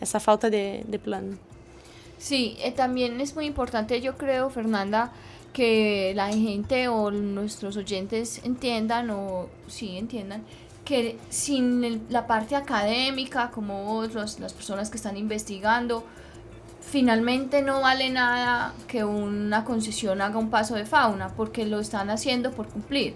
esa 0.00 0.20
falta 0.20 0.50
de, 0.50 0.84
de 0.86 0.98
plan. 0.98 1.38
Sí, 2.18 2.56
eh, 2.60 2.72
también 2.72 3.20
es 3.20 3.34
muy 3.34 3.46
importante, 3.46 4.00
yo 4.00 4.16
creo, 4.16 4.50
Fernanda, 4.50 5.12
que 5.52 6.12
la 6.14 6.28
gente 6.28 6.88
o 6.88 7.10
nuestros 7.10 7.76
oyentes 7.76 8.42
entiendan 8.44 9.10
o 9.10 9.48
sí 9.68 9.96
entiendan 9.96 10.44
que 10.84 11.18
sin 11.30 12.06
la 12.10 12.26
parte 12.26 12.54
académica, 12.54 13.50
como 13.50 13.84
vos, 13.84 14.38
las 14.38 14.52
personas 14.52 14.88
que 14.88 14.96
están 14.96 15.16
investigando, 15.16 16.04
finalmente 16.80 17.60
no 17.60 17.80
vale 17.80 18.08
nada 18.08 18.72
que 18.86 19.04
una 19.04 19.64
concesión 19.64 20.22
haga 20.22 20.38
un 20.38 20.48
paso 20.48 20.76
de 20.76 20.86
fauna, 20.86 21.34
porque 21.34 21.66
lo 21.66 21.80
están 21.80 22.08
haciendo 22.08 22.52
por 22.52 22.68
cumplir. 22.68 23.14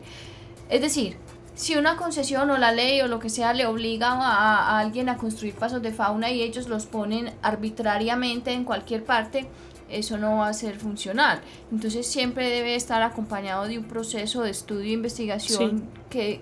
Es 0.69 0.81
decir, 0.81 1.17
si 1.61 1.77
una 1.77 1.97
concesión 1.97 2.51
o 2.51 2.57
la 2.57 2.73
ley 2.73 3.03
o 3.03 3.07
lo 3.07 3.19
que 3.19 3.29
sea 3.29 3.53
le 3.53 3.67
obliga 3.67 4.13
a, 4.13 4.77
a 4.77 4.79
alguien 4.79 5.11
a 5.11 5.19
construir 5.19 5.55
pasos 5.55 5.83
de 5.83 5.93
fauna 5.93 6.31
y 6.31 6.41
ellos 6.41 6.69
los 6.69 6.87
ponen 6.87 7.35
arbitrariamente 7.43 8.53
en 8.53 8.65
cualquier 8.65 9.05
parte, 9.05 9.47
eso 9.91 10.17
no 10.17 10.39
va 10.39 10.49
a 10.49 10.55
ser 10.55 10.79
funcional. 10.79 11.43
Entonces 11.71 12.07
siempre 12.07 12.49
debe 12.49 12.77
estar 12.77 13.03
acompañado 13.03 13.67
de 13.67 13.77
un 13.77 13.85
proceso 13.85 14.41
de 14.41 14.51
estudio 14.51 14.89
e 14.89 14.93
investigación 14.95 15.87
que 16.09 16.41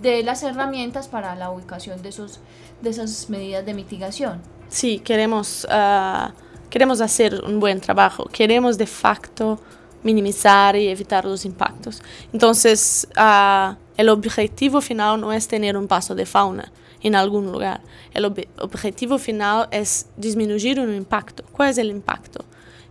de 0.00 0.22
las 0.22 0.44
herramientas 0.44 1.08
para 1.08 1.34
la 1.34 1.50
ubicación 1.50 2.00
de, 2.00 2.10
esos, 2.10 2.38
de 2.82 2.90
esas 2.90 3.28
medidas 3.30 3.66
de 3.66 3.74
mitigación. 3.74 4.42
Sí, 4.68 5.00
queremos, 5.00 5.66
uh, 5.68 6.32
queremos 6.70 7.00
hacer 7.00 7.42
un 7.44 7.58
buen 7.58 7.80
trabajo, 7.80 8.26
queremos 8.32 8.78
de 8.78 8.86
facto 8.86 9.60
minimizar 10.04 10.76
y 10.76 10.86
evitar 10.86 11.24
los 11.24 11.44
impactos. 11.44 12.00
Entonces, 12.32 13.08
uh, 13.16 13.74
el 13.96 14.08
objetivo 14.08 14.80
final 14.80 15.20
no 15.20 15.32
es 15.32 15.48
tener 15.48 15.76
un 15.76 15.86
paso 15.86 16.14
de 16.14 16.26
fauna 16.26 16.72
en 17.02 17.14
algún 17.14 17.50
lugar. 17.50 17.80
El 18.14 18.24
ob 18.24 18.38
objetivo 18.58 19.18
final 19.18 19.68
es 19.70 20.06
disminuir 20.16 20.80
un 20.80 20.94
impacto. 20.94 21.44
¿Cuál 21.52 21.70
es 21.70 21.78
el 21.78 21.90
impacto? 21.90 22.44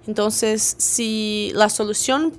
Entonces, 0.08 0.76
si 0.78 1.52
la 1.56 1.70
solución 1.70 2.34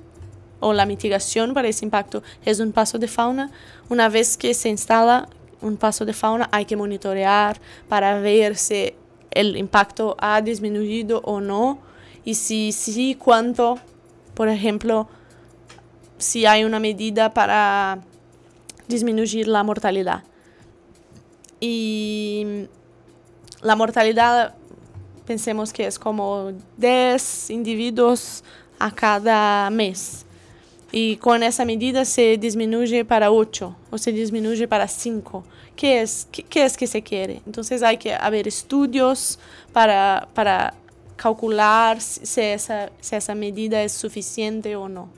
o 0.59 0.73
la 0.73 0.85
mitigación 0.85 1.53
para 1.53 1.67
ese 1.67 1.85
impacto 1.85 2.23
es 2.45 2.59
un 2.59 2.71
paso 2.71 2.99
de 2.99 3.07
fauna, 3.07 3.51
una 3.89 4.09
vez 4.09 4.37
que 4.37 4.53
se 4.53 4.69
instala 4.69 5.27
un 5.61 5.77
paso 5.77 6.05
de 6.05 6.13
fauna 6.13 6.49
hay 6.51 6.65
que 6.65 6.75
monitorear 6.75 7.59
para 7.87 8.19
ver 8.19 8.57
si 8.57 8.93
el 9.31 9.55
impacto 9.57 10.15
ha 10.19 10.41
disminuido 10.41 11.21
o 11.23 11.39
no 11.39 11.79
y 12.25 12.35
si 12.35 12.71
sí, 12.71 13.15
cuánto, 13.15 13.79
por 14.33 14.49
ejemplo, 14.49 15.07
si 16.17 16.45
hay 16.45 16.63
una 16.63 16.79
medida 16.79 17.33
para 17.33 17.99
disminuir 18.87 19.47
la 19.47 19.63
mortalidad. 19.63 20.23
Y 21.59 22.67
la 23.61 23.75
mortalidad, 23.75 24.55
pensemos 25.25 25.71
que 25.71 25.87
es 25.87 25.97
como 25.97 26.51
10 26.77 27.49
individuos 27.49 28.43
a 28.79 28.91
cada 28.91 29.69
mes 29.69 30.25
y 30.95 31.15
con 31.17 31.41
esa 31.41 31.65
medida 31.65 32.05
se 32.05 32.37
disminuye 32.37 33.03
para 33.03 33.31
8 33.31 33.75
o 33.89 33.97
se 33.97 34.11
disminuye 34.11 34.67
para 34.67 34.87
5. 34.87 35.43
¿Qué 35.75 36.01
es, 36.01 36.27
qué, 36.31 36.65
es 36.65 36.77
que 36.77 36.85
se 36.85 37.01
quiere? 37.01 37.41
Entonces 37.47 37.81
hay 37.81 37.97
que 37.97 38.13
haber 38.13 38.47
estudios 38.47 39.39
para, 39.71 40.27
para 40.35 40.75
calcular 41.15 41.99
si 41.99 42.41
esa, 42.41 42.91
si 43.01 43.15
esa 43.15 43.33
medida 43.33 43.81
es 43.81 43.91
suficiente 43.91 44.75
o 44.75 44.87
no. 44.87 45.09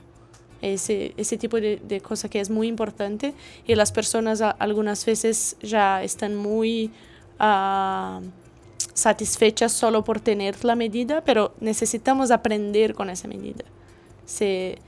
Ese, 0.66 1.14
ese 1.16 1.38
tipo 1.38 1.60
de, 1.60 1.76
de 1.76 2.00
cosa 2.00 2.28
que 2.28 2.40
es 2.40 2.50
muy 2.50 2.66
importante 2.66 3.34
y 3.68 3.76
las 3.76 3.92
personas 3.92 4.40
algunas 4.40 5.06
veces 5.06 5.56
ya 5.62 6.02
están 6.02 6.34
muy 6.34 6.90
uh, 7.38 8.20
satisfechas 8.92 9.72
solo 9.72 10.02
por 10.02 10.20
tener 10.20 10.64
la 10.64 10.74
medida, 10.74 11.20
pero 11.20 11.54
necesitamos 11.60 12.30
aprender 12.30 12.94
con 12.94 13.10
esa 13.10 13.28
medida. 13.28 13.64
Se, 14.24 14.78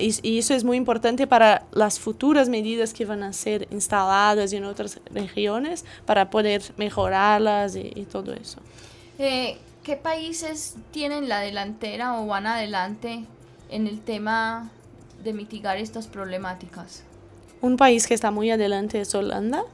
y 0.00 0.38
eso 0.38 0.54
es 0.54 0.64
muy 0.64 0.76
importante 0.76 1.26
para 1.26 1.64
las 1.72 2.00
futuras 2.00 2.48
medidas 2.48 2.92
que 2.92 3.04
van 3.04 3.22
a 3.22 3.32
ser 3.32 3.68
instaladas 3.70 4.52
en 4.52 4.64
otras 4.64 5.00
regiones 5.12 5.84
para 6.04 6.28
poder 6.28 6.62
mejorarlas 6.76 7.76
y, 7.76 8.06
todo 8.10 8.32
eso. 8.34 8.60
Eh, 9.18 9.58
¿Qué 9.84 9.96
países 9.96 10.74
tienen 10.90 11.28
la 11.28 11.40
delantera 11.40 12.20
o 12.20 12.26
van 12.26 12.46
adelante 12.46 13.24
en 13.70 13.86
el 13.86 14.00
tema 14.00 14.70
de 15.26 15.34
mitigar 15.34 15.76
estas 15.76 16.06
problemáticas? 16.06 17.02
Un 17.60 17.76
país 17.76 18.06
que 18.06 18.14
está 18.14 18.30
muy 18.30 18.50
adelante 18.50 18.98
es 19.00 19.14
Holanda. 19.14 19.64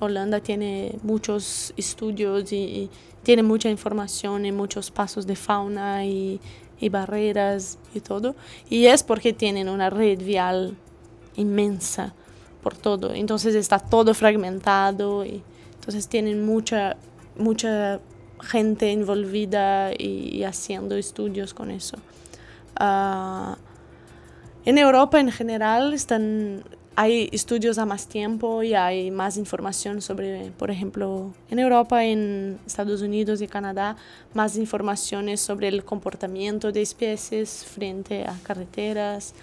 Holanda 0.00 0.40
tiene 0.40 0.98
muchos 1.02 1.72
estudios 1.78 2.52
y, 2.52 2.56
y 2.56 2.90
tiene 3.22 3.42
mucha 3.42 3.70
información 3.70 4.44
y 4.44 4.52
muchos 4.52 4.90
pasos 4.90 5.26
de 5.26 5.36
fauna 5.36 6.04
y 6.04 6.38
y 6.80 6.88
barreras 6.88 7.78
y 7.94 8.00
todo. 8.00 8.34
Y 8.68 8.86
es 8.86 9.02
porque 9.02 9.32
tienen 9.32 9.68
una 9.68 9.90
red 9.90 10.18
vial 10.18 10.76
inmensa 11.36 12.14
por 12.62 12.76
todo. 12.76 13.12
Entonces 13.14 13.54
está 13.54 13.78
todo 13.78 14.14
fragmentado 14.14 15.24
y 15.24 15.42
entonces 15.74 16.08
tienen 16.08 16.44
mucha, 16.44 16.96
mucha 17.36 18.00
gente 18.40 18.92
envolvida 18.92 19.92
y, 19.96 20.42
haciendo 20.44 20.96
estudios 20.96 21.54
con 21.54 21.70
eso. 21.70 21.96
Ah, 22.76 23.56
en 24.66 24.78
Europa 24.78 25.20
en 25.20 25.30
general 25.30 25.94
están, 25.94 26.64
hay 26.96 27.28
estudios 27.30 27.78
a 27.78 27.86
más 27.86 28.08
tiempo 28.08 28.64
y 28.64 28.74
hay 28.74 29.12
más 29.12 29.36
información 29.36 30.02
sobre, 30.02 30.50
por 30.58 30.72
ejemplo, 30.72 31.32
en 31.48 31.60
Europa, 31.60 32.04
en 32.04 32.58
Estados 32.66 33.00
Unidos 33.00 33.40
y 33.40 33.46
Canadá, 33.46 33.96
más 34.34 34.56
informaciones 34.56 35.40
sobre 35.40 35.68
el 35.68 35.84
comportamiento 35.84 36.72
de 36.72 36.82
especies 36.82 37.64
frente 37.64 38.24
a 38.24 38.34
carreteras. 38.42 39.34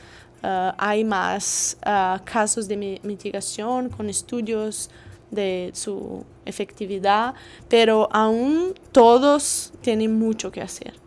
Ah, 0.44 0.76
hay 0.78 1.06
más 1.06 1.78
ah, 1.86 2.20
casos 2.26 2.68
de 2.68 3.00
mitigación 3.02 3.88
con 3.88 4.10
estudios 4.10 4.90
de 5.32 5.72
su 5.74 6.26
efectividad, 6.44 7.34
pero 7.70 8.10
aún 8.12 8.74
todos 8.92 9.72
tienen 9.82 10.20
mucho 10.20 10.52
que 10.52 10.62
hacer. 10.62 11.03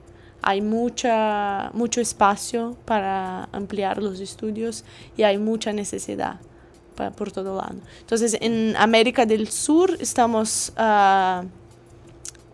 Hay 0.49 0.61
mucha, 0.61 1.73
mucho 1.75 2.01
espacio 2.01 2.77
para 2.85 3.49
ampliar 3.51 4.01
los 4.01 4.21
estudios 4.21 4.85
y 5.17 5.25
hay 5.25 5.39
mucha 5.39 5.73
necesidad 5.73 6.39
por 7.17 7.33
todo 7.33 7.57
lado. 7.57 7.75
Entonces, 7.99 8.39
en 8.41 8.77
América 8.77 9.27
del 9.27 9.49
Sur 9.49 9.97
estamos 9.99 10.73
ah, 10.77 11.43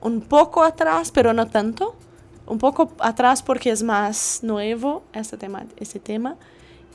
un 0.00 0.22
poco 0.22 0.62
atrás, 0.62 1.10
pero 1.12 1.34
no 1.34 1.48
tanto. 1.48 1.94
Un 2.46 2.56
poco 2.56 2.92
atrás 2.98 3.42
porque 3.42 3.70
es 3.70 3.82
más 3.82 4.40
nuevo 4.42 5.02
este 5.12 5.36
tema. 5.36 5.66
Este 5.76 6.00
tema. 6.00 6.36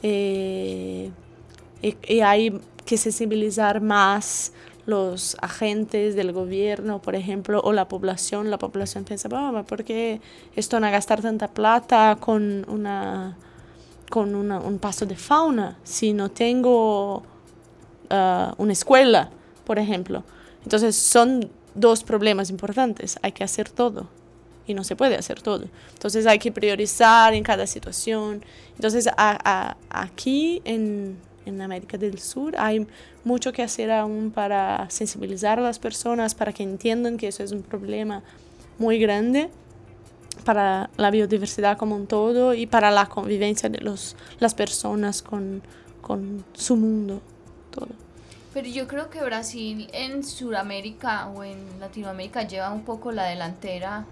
Eh, 0.01 1.11
y 1.83 2.19
hay 2.21 2.59
que 2.85 2.97
sensibilizar 2.97 3.81
más 3.81 4.51
los 4.87 5.35
agentes 5.41 6.15
del 6.15 6.31
gobierno, 6.31 7.01
por 7.01 7.13
ejemplo, 7.13 7.59
o 7.63 7.73
la 7.73 7.89
población. 7.89 8.49
La 8.49 8.57
población 8.57 9.03
piensa, 9.03 9.27
¿por 9.63 9.83
qué 9.83 10.21
esto 10.55 10.79
no 10.79 10.89
gastar 10.89 11.21
tanta 11.21 11.49
plata 11.49 12.17
con, 12.19 12.65
una, 12.69 13.37
con 14.09 14.33
un 14.33 14.79
paso 14.79 15.05
de 15.05 15.17
fauna 15.17 15.77
si 15.83 16.13
no 16.13 16.31
tengo 16.31 17.17
uh, 17.17 18.53
una 18.57 18.71
escuela, 18.71 19.29
por 19.65 19.77
ejemplo? 19.77 20.23
Entonces 20.63 20.95
son 20.95 21.49
dos 21.75 22.05
problemas 22.05 22.49
importantes. 22.49 23.19
Hay 23.21 23.33
que 23.33 23.43
hacer 23.43 23.69
todo 23.69 24.07
y 24.67 24.73
no 24.73 24.85
se 24.85 24.95
puede 24.95 25.15
hacer 25.15 25.41
todo. 25.41 25.65
Entonces 25.95 26.25
hay 26.25 26.39
que 26.39 26.53
priorizar 26.53 27.33
en 27.33 27.43
cada 27.43 27.67
situación. 27.67 28.41
Entonces 28.75 29.09
aquí 29.89 30.61
en, 30.63 31.17
en 31.47 31.61
América 31.61 31.97
del 31.97 32.19
Sur. 32.19 32.55
Hay 32.57 32.85
mucho 33.23 33.51
que 33.51 33.63
hacer 33.63 33.91
aún 33.91 34.31
para 34.31 34.89
sensibilizar 34.89 35.59
a 35.59 35.61
las 35.61 35.79
personas, 35.79 36.35
para 36.35 36.53
que 36.53 36.63
entiendan 36.63 37.17
que 37.17 37.27
eso 37.27 37.43
es 37.43 37.51
un 37.51 37.63
problema 37.63 38.23
muy 38.77 38.99
grande 38.99 39.49
para 40.43 40.89
la 40.97 41.11
biodiversidad 41.11 41.77
como 41.77 41.95
un 41.95 42.07
todo 42.07 42.53
y 42.53 42.67
para 42.67 42.91
la 42.91 43.07
convivencia 43.07 43.69
de 43.69 43.79
los, 43.79 44.15
las 44.39 44.53
personas 44.53 45.21
con, 45.21 45.61
con 46.01 46.45
su 46.53 46.75
mundo 46.75 47.21
todo. 47.71 47.89
Pero 48.53 48.69
yo 48.69 48.87
creo 48.87 49.09
que 49.09 49.21
Brasil 49.23 49.89
en 49.93 50.23
Sudamérica 50.23 51.27
o 51.29 51.43
en 51.43 51.57
Latinoamérica 51.79 52.47
lleva 52.47 52.71
un 52.71 52.83
poco 52.83 53.11
la 53.11 53.25
delantera. 53.25 54.05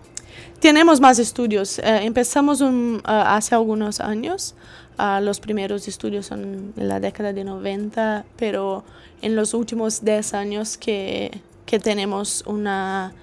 Tenemos 0.60 1.00
más 1.00 1.20
estudios. 1.20 1.80
Eh, 1.80 2.04
empezamos 2.04 2.62
un, 2.62 3.02
uh, 3.06 3.10
hace 3.10 3.56
algunos 3.56 4.00
años 4.00 4.56
Uh, 4.98 5.22
los 5.22 5.42
primeros 5.42 5.88
estudios 5.90 6.28
son 6.28 6.74
en 6.78 6.88
la 6.88 7.02
década 7.02 7.34
de 7.34 7.44
90, 7.44 8.26
pero 8.38 8.86
en 9.22 9.36
los 9.36 9.54
últimos 9.54 10.06
10 10.06 10.34
años 10.34 10.78
que, 10.78 11.42
que 11.66 11.80
tenemos 11.80 12.44
una, 12.48 13.14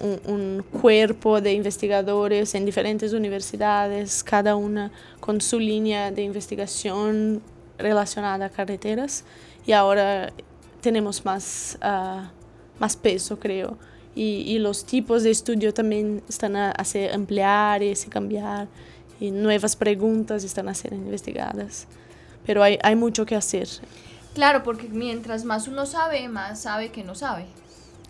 un, 0.00 0.20
un, 0.26 0.64
cuerpo 0.82 1.40
de 1.40 1.54
investigadores 1.54 2.54
en 2.54 2.66
diferentes 2.66 3.14
universidades, 3.14 4.22
cada 4.22 4.56
una 4.56 4.92
con 5.20 5.40
su 5.40 5.58
línea 5.58 6.10
de 6.10 6.22
investigación 6.22 7.40
relacionada 7.78 8.46
a 8.46 8.50
carreteras, 8.50 9.24
y 9.66 9.72
ahora 9.72 10.34
tenemos 10.82 11.24
más, 11.24 11.78
uh, 11.82 12.28
más 12.78 12.94
peso, 12.94 13.38
creo. 13.38 13.78
Y, 14.14 14.44
y, 14.46 14.58
los 14.58 14.84
tipos 14.84 15.22
de 15.22 15.30
estudio 15.30 15.72
también 15.72 16.22
están 16.28 16.54
a, 16.56 16.70
a 16.70 16.84
se 16.84 17.10
ampliar 17.10 17.82
y 17.82 17.96
se 17.96 18.08
cambiar 18.08 18.68
y 19.20 19.30
nuevas 19.30 19.76
preguntas 19.76 20.44
están 20.44 20.68
a 20.68 20.74
ser 20.74 20.92
investigadas. 20.92 21.86
Pero 22.46 22.62
hay, 22.62 22.78
hay 22.82 22.96
mucho 22.96 23.24
que 23.24 23.36
hacer. 23.36 23.68
Claro, 24.34 24.62
porque 24.62 24.88
mientras 24.88 25.44
más 25.44 25.68
uno 25.68 25.86
sabe, 25.86 26.28
más 26.28 26.62
sabe 26.62 26.90
que 26.90 27.04
no 27.04 27.14
sabe. 27.14 27.46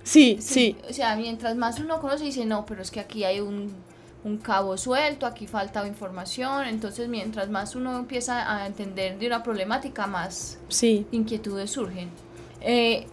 Sí, 0.02 0.38
sí, 0.40 0.76
O 0.88 0.92
sea, 0.92 1.16
mientras 1.16 1.56
más 1.56 1.78
uno 1.80 2.00
conoce, 2.00 2.24
dice, 2.24 2.44
no, 2.44 2.66
pero 2.66 2.82
es 2.82 2.90
que 2.90 3.00
aquí 3.00 3.24
hay 3.24 3.40
un, 3.40 3.72
un 4.22 4.38
cabo 4.38 4.76
suelto, 4.76 5.26
aquí 5.26 5.46
falta 5.46 5.86
información. 5.86 6.66
Entonces, 6.66 7.08
mientras 7.08 7.48
más 7.48 7.74
uno 7.74 7.98
empieza 7.98 8.54
a 8.54 8.66
entender 8.66 9.18
de 9.18 9.26
una 9.26 9.42
problemática, 9.42 10.06
más 10.06 10.58
sí. 10.68 11.06
inquietudes 11.10 11.70
surgen. 11.70 12.10
Eh, 12.60 13.06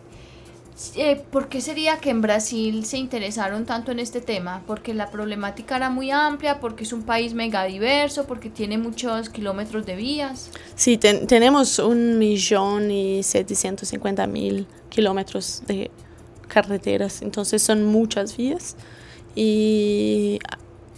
eh, 0.96 1.22
¿Por 1.32 1.48
qué 1.48 1.62
sería 1.62 1.98
que 1.98 2.10
en 2.10 2.22
Brasil 2.22 2.86
se 2.86 2.98
interesaron 2.98 3.66
tanto 3.66 3.92
en 3.92 4.00
este 4.00 4.22
tema? 4.22 4.64
Porque 4.66 4.94
la 4.94 5.12
problemática 5.12 5.76
era 5.78 5.90
muy 5.90 6.12
amplia, 6.12 6.60
porque 6.60 6.84
es 6.84 6.94
un 6.94 7.04
país 7.04 7.34
mega 7.34 7.64
diverso, 7.66 8.26
porque 8.26 8.50
tiene 8.50 8.78
muchos 8.78 9.30
kilómetros 9.30 9.86
de 9.86 9.96
vías. 9.96 10.50
Sí, 10.76 10.98
tenemos 10.98 11.80
un 11.80 12.18
millón 12.18 12.90
y 12.92 13.24
setecientos 13.24 13.92
mil 14.28 14.68
kilómetros 14.90 15.64
de 15.68 15.92
carreteras, 16.48 17.22
entonces 17.22 17.62
son 17.62 17.86
muchas 17.86 18.36
vías 18.36 18.76
y 19.36 20.40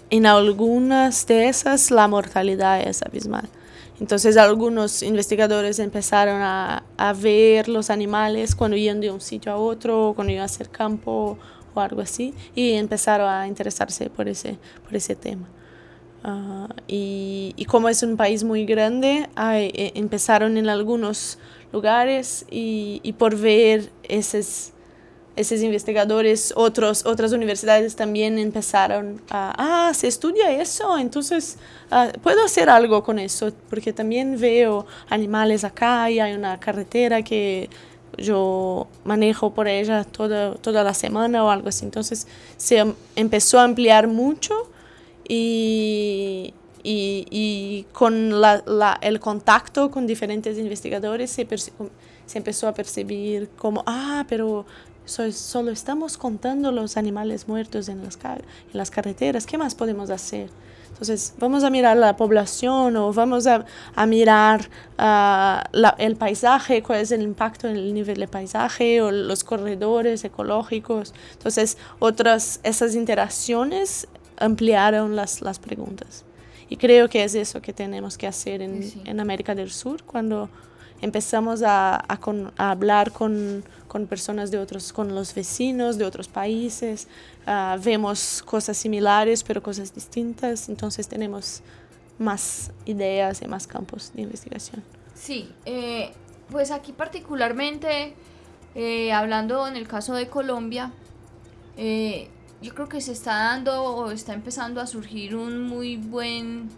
en 0.09 0.25
algunas 0.25 1.27
de 1.27 1.47
esas 1.47 1.91
la 1.91 2.07
mortalidad 2.07 2.81
es 2.81 3.03
abismal. 3.03 3.47
Entonces 3.99 4.37
algunos 4.37 5.03
investigadores 5.03 5.79
empezaron 5.79 6.41
a, 6.41 6.83
a, 6.97 7.13
ver 7.13 7.69
los 7.69 7.89
animales 7.89 8.55
cuando 8.55 8.75
iban 8.75 8.99
de 8.99 9.11
un 9.11 9.21
sitio 9.21 9.51
a 9.51 9.57
otro, 9.57 10.13
cuando 10.15 10.33
iban 10.33 10.41
a 10.41 10.45
hacer 10.45 10.69
campo 10.69 11.37
o 11.73 11.79
algo 11.79 12.01
así, 12.01 12.33
y 12.55 12.73
empezaron 12.73 13.29
a 13.29 13.47
interesarse 13.47 14.09
por 14.09 14.27
ese, 14.27 14.57
por 14.83 14.95
ese 14.95 15.15
tema. 15.15 15.47
Uh, 16.23 16.67
y, 16.87 17.53
y, 17.57 17.65
como 17.65 17.89
es 17.89 18.01
un 18.01 18.15
país 18.15 18.43
muy 18.43 18.65
grande, 18.65 19.29
hay, 19.35 19.71
eh, 19.73 19.91
empezaron 19.95 20.57
en 20.57 20.69
algunos 20.69 21.37
lugares 21.73 22.45
y, 22.49 23.01
y 23.03 23.13
por 23.13 23.35
ver 23.35 23.91
esos 24.03 24.72
esos 25.35 25.61
investigadores, 25.61 26.53
otros, 26.55 27.05
otras 27.05 27.31
universidades 27.31 27.95
también 27.95 28.37
empezaron 28.37 29.21
a, 29.29 29.87
ah, 29.87 29.93
se 29.93 30.07
estudia 30.07 30.51
eso, 30.51 30.97
entonces 30.97 31.57
ah, 31.89 32.11
puedo 32.21 32.43
hacer 32.45 32.69
algo 32.69 33.03
con 33.03 33.17
eso, 33.17 33.51
porque 33.69 33.93
también 33.93 34.39
veo 34.39 34.85
animales 35.09 35.63
acá 35.63 36.09
y 36.11 36.19
hay 36.19 36.33
una 36.33 36.59
carretera 36.59 37.23
que 37.23 37.69
yo 38.17 38.87
manejo 39.03 39.53
por 39.53 39.67
ella 39.67 40.03
toda, 40.03 40.53
toda 40.55 40.83
la 40.83 40.93
semana 40.93 41.43
o 41.43 41.49
algo 41.49 41.69
así. 41.69 41.85
Entonces 41.85 42.27
se 42.57 42.93
empezó 43.15 43.59
a 43.59 43.63
ampliar 43.63 44.07
mucho 44.07 44.69
y, 45.27 46.53
y, 46.83 47.25
y 47.31 47.85
con 47.91 48.39
la, 48.39 48.63
la, 48.67 48.99
el 49.01 49.19
contacto 49.19 49.89
con 49.89 50.05
diferentes 50.05 50.57
investigadores 50.59 51.31
se, 51.31 51.47
se 52.25 52.37
empezó 52.37 52.67
a 52.67 52.73
percibir 52.73 53.49
como, 53.57 53.83
ah, 53.87 54.25
pero 54.29 54.65
solo 55.05 55.71
estamos 55.71 56.17
contando 56.17 56.71
los 56.71 56.97
animales 56.97 57.47
muertos 57.47 57.89
en 57.89 58.03
las, 58.03 58.17
en 58.23 58.43
las 58.73 58.91
carreteras. 58.91 59.45
¿Qué 59.45 59.57
más 59.57 59.75
podemos 59.75 60.09
hacer? 60.09 60.49
Entonces, 60.89 61.33
vamos 61.39 61.63
a 61.63 61.71
mirar 61.71 61.97
la 61.97 62.15
población 62.15 62.95
o 62.95 63.11
vamos 63.11 63.47
a, 63.47 63.65
a 63.95 64.05
mirar 64.05 64.69
uh, 64.99 65.65
la, 65.71 65.95
el 65.97 66.15
paisaje, 66.15 66.83
cuál 66.83 66.99
es 66.99 67.11
el 67.11 67.23
impacto 67.23 67.67
en 67.67 67.75
el 67.75 67.93
nivel 67.93 68.19
de 68.19 68.27
paisaje 68.27 69.01
o 69.01 69.11
los 69.11 69.43
corredores 69.43 70.23
ecológicos. 70.23 71.13
Entonces, 71.33 71.77
otras, 71.99 72.59
esas 72.63 72.93
interacciones 72.93 74.07
ampliaron 74.37 75.15
las, 75.15 75.41
las 75.41 75.57
preguntas. 75.57 76.25
Y 76.69 76.77
creo 76.77 77.09
que 77.09 77.23
es 77.23 77.33
eso 77.35 77.61
que 77.61 77.73
tenemos 77.73 78.17
que 78.17 78.27
hacer 78.27 78.61
en, 78.61 78.83
sí. 78.83 79.01
en 79.05 79.19
América 79.19 79.55
del 79.55 79.71
Sur 79.71 80.03
cuando 80.03 80.49
empezamos 81.03 81.61
a, 81.63 82.01
a, 82.07 82.17
con, 82.17 82.53
a 82.57 82.71
hablar 82.71 83.11
con, 83.11 83.63
con, 83.89 84.07
personas 84.07 84.51
de 84.51 84.57
otros, 84.57 84.93
con 84.93 85.13
los 85.13 85.35
vecinos 85.35 85.97
de 85.97 86.05
otros 86.05 86.29
países, 86.29 87.07
uh, 87.45 87.77
vemos 87.83 88.41
cosas 88.43 88.77
similares 88.77 89.43
pero 89.43 89.61
cosas 89.61 89.93
distintas, 89.93 90.69
entonces 90.69 91.07
tenemos 91.09 91.61
más 92.19 92.71
ideas 92.85 93.41
y 93.41 93.47
más 93.47 93.67
campos 93.67 94.11
de 94.15 94.21
investigación. 94.21 94.81
Sí, 95.13 95.51
eh, 95.65 96.13
pues 96.49 96.71
aquí 96.71 96.93
particularmente, 96.93 98.13
eh, 98.73 99.11
hablando 99.11 99.67
en 99.67 99.75
el 99.75 99.87
caso 99.87 100.13
de 100.15 100.29
Colombia, 100.29 100.93
eh, 101.75 102.29
yo 102.61 102.73
creo 102.73 102.87
que 102.87 103.01
se 103.01 103.11
está 103.11 103.35
dando 103.35 103.83
o 103.83 104.11
está 104.11 104.33
empezando 104.33 104.79
a 104.79 104.87
surgir 104.87 105.35
un 105.35 105.67
muy 105.67 105.97
buen 105.97 106.69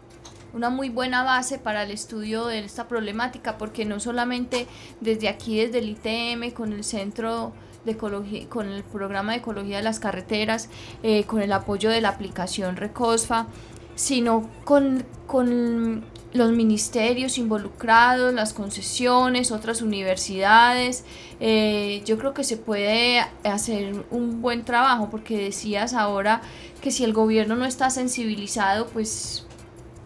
una 0.55 0.69
muy 0.69 0.89
buena 0.89 1.23
base 1.23 1.59
para 1.59 1.83
el 1.83 1.91
estudio 1.91 2.45
de 2.45 2.59
esta 2.59 2.87
problemática, 2.87 3.57
porque 3.57 3.83
no 3.83 3.99
solamente 3.99 4.67
desde 5.01 5.27
aquí, 5.27 5.57
desde 5.57 5.79
el 5.79 5.89
ITM, 5.89 6.53
con 6.53 6.71
el 6.71 6.85
Centro 6.85 7.51
de 7.83 7.91
ecología, 7.91 8.47
con 8.47 8.69
el 8.69 8.83
programa 8.83 9.33
de 9.33 9.39
ecología 9.39 9.77
de 9.77 9.83
las 9.83 9.99
carreteras, 9.99 10.69
eh, 11.03 11.25
con 11.25 11.41
el 11.41 11.51
apoyo 11.51 11.89
de 11.89 11.99
la 11.99 12.09
aplicación 12.09 12.77
Recosfa, 12.77 13.47
sino 13.95 14.49
con, 14.63 15.05
con 15.27 16.05
los 16.31 16.51
ministerios 16.51 17.37
involucrados, 17.37 18.33
las 18.33 18.53
concesiones, 18.53 19.51
otras 19.51 19.81
universidades. 19.81 21.03
Eh, 21.41 22.01
yo 22.05 22.17
creo 22.17 22.33
que 22.33 22.45
se 22.45 22.55
puede 22.55 23.19
hacer 23.43 24.05
un 24.09 24.41
buen 24.41 24.63
trabajo 24.63 25.09
porque 25.09 25.37
decías 25.37 25.93
ahora 25.93 26.41
que 26.81 26.91
si 26.91 27.03
el 27.03 27.11
gobierno 27.11 27.57
no 27.57 27.65
está 27.65 27.89
sensibilizado, 27.89 28.87
pues 28.87 29.45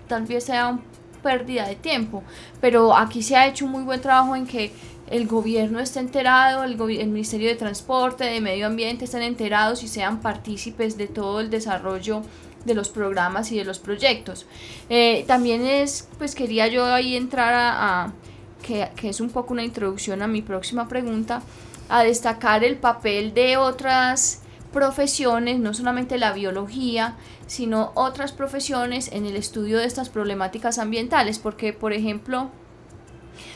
tal 0.10 0.26
vez 0.26 0.44
sea 0.44 0.68
una 0.68 0.82
pérdida 1.24 1.68
de 1.68 1.76
tiempo. 1.76 2.24
Pero 2.60 2.96
aquí 2.96 3.24
se 3.24 3.38
ha 3.38 3.48
hecho 3.48 3.66
un 3.66 3.72
muy 3.72 3.84
buen 3.84 4.02
trabajo 4.02 4.36
en 4.36 4.46
que 4.46 4.74
el 5.10 5.28
gobierno 5.28 5.80
esté 5.80 6.00
enterado, 6.00 6.64
el, 6.64 6.74
el 6.74 7.10
Ministerio 7.10 7.48
de 7.48 7.56
Transporte, 7.56 8.26
de 8.26 8.42
Medio 8.42 8.68
Ambiente 8.68 9.06
estén 9.06 9.24
enterados 9.24 9.84
y 9.84 9.88
sean 9.88 10.20
partícipes 10.22 10.98
de 10.98 11.08
todo 11.08 11.40
el 11.40 11.50
desarrollo 11.50 12.22
de 12.66 12.76
los 12.76 12.90
programas 12.90 13.52
y 13.52 13.58
de 13.58 13.66
los 13.66 13.80
proyectos. 13.80 14.46
Eh, 14.90 15.24
también 15.28 15.66
es, 15.66 16.08
pues 16.18 16.36
quería 16.36 16.68
yo 16.68 16.86
ahí 16.86 17.16
entrar 17.16 17.54
a, 17.56 18.14
que, 18.62 18.90
que, 18.96 19.10
es 19.10 19.22
un 19.22 19.30
poco 19.30 19.54
una 19.54 19.64
introducción 19.64 20.22
a 20.22 20.28
mi 20.28 20.42
próxima 20.42 20.88
pregunta, 20.88 21.42
a 21.88 22.04
destacar 22.04 22.64
el 22.64 22.76
papel 22.76 23.34
de 23.34 23.58
otras 23.58 24.42
profesiones, 24.72 25.60
no 25.60 25.74
solamente 25.74 26.18
la 26.18 26.34
biología, 26.34 27.16
sino 27.50 27.92
otras 27.96 28.32
profesiones 28.32 29.12
en 29.12 29.26
el 29.26 29.36
estudio 29.36 29.80
de 29.80 29.86
estas 29.86 30.08
problemáticas 30.08 30.78
ambientales, 30.78 31.40
porque 31.40 31.74
por 31.74 31.94
ejemplo, 31.94 32.52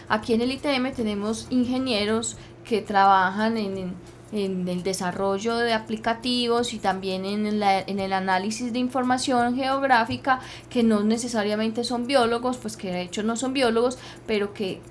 aquí 0.09 0.33
en 0.33 0.41
el 0.41 0.51
ITM 0.51 0.93
tenemos 0.95 1.45
ingenieros 1.51 2.35
que 2.65 2.81
trabajan 2.81 3.57
en 3.57 3.93
en 4.33 4.67
el 4.67 4.81
desarrollo 4.81 5.57
de 5.57 5.73
aplicativos 5.73 6.73
y 6.73 6.79
también 6.79 7.23
en, 7.23 7.45
en, 7.45 7.99
el 7.99 8.13
análisis 8.13 8.73
de 8.73 8.79
información 8.79 9.55
geográfica 9.55 10.39
que 10.71 10.81
no 10.81 11.03
necesariamente 11.03 11.83
son 11.83 12.07
biólogos, 12.07 12.57
pues 12.57 12.75
que 12.75 12.91
de 12.91 13.03
hecho 13.03 13.21
no 13.21 13.35
son 13.35 13.53
biólogos, 13.53 13.99
pero 14.25 14.55
que 14.55 14.81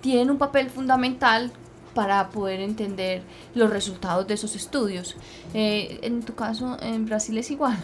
tienen 0.00 0.30
un 0.30 0.38
papel 0.38 0.68
fundamental 0.68 1.52
para 1.94 2.30
poder 2.30 2.60
entender 2.60 3.22
los 3.54 3.70
resultados 3.70 4.26
de 4.26 4.34
esos 4.34 4.56
estudios. 4.56 5.16
Eh, 5.54 5.98
en 6.02 6.22
tu 6.22 6.34
caso, 6.34 6.76
en 6.80 7.06
Brasil 7.06 7.36
es 7.38 7.50
igual. 7.50 7.78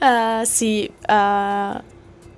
uh, 0.00 0.44
sí. 0.46 0.90
Uh 1.08 1.80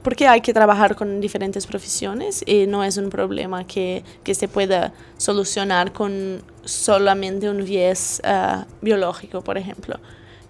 porque 0.02 0.26
hay 0.26 0.40
que 0.40 0.54
trabajar 0.54 0.96
con 0.96 1.20
diferentes 1.20 1.66
profesiones 1.66 2.42
y 2.46 2.66
no 2.66 2.82
es 2.82 2.96
un 2.96 3.10
problema 3.10 3.66
que, 3.66 4.02
que 4.24 4.34
se 4.34 4.48
pueda 4.48 4.92
solucionar 5.18 5.92
con 5.92 6.42
solamente 6.64 7.50
un 7.50 7.64
viés 7.64 8.22
uh, 8.24 8.64
biológico, 8.80 9.42
por 9.42 9.58
ejemplo. 9.58 9.96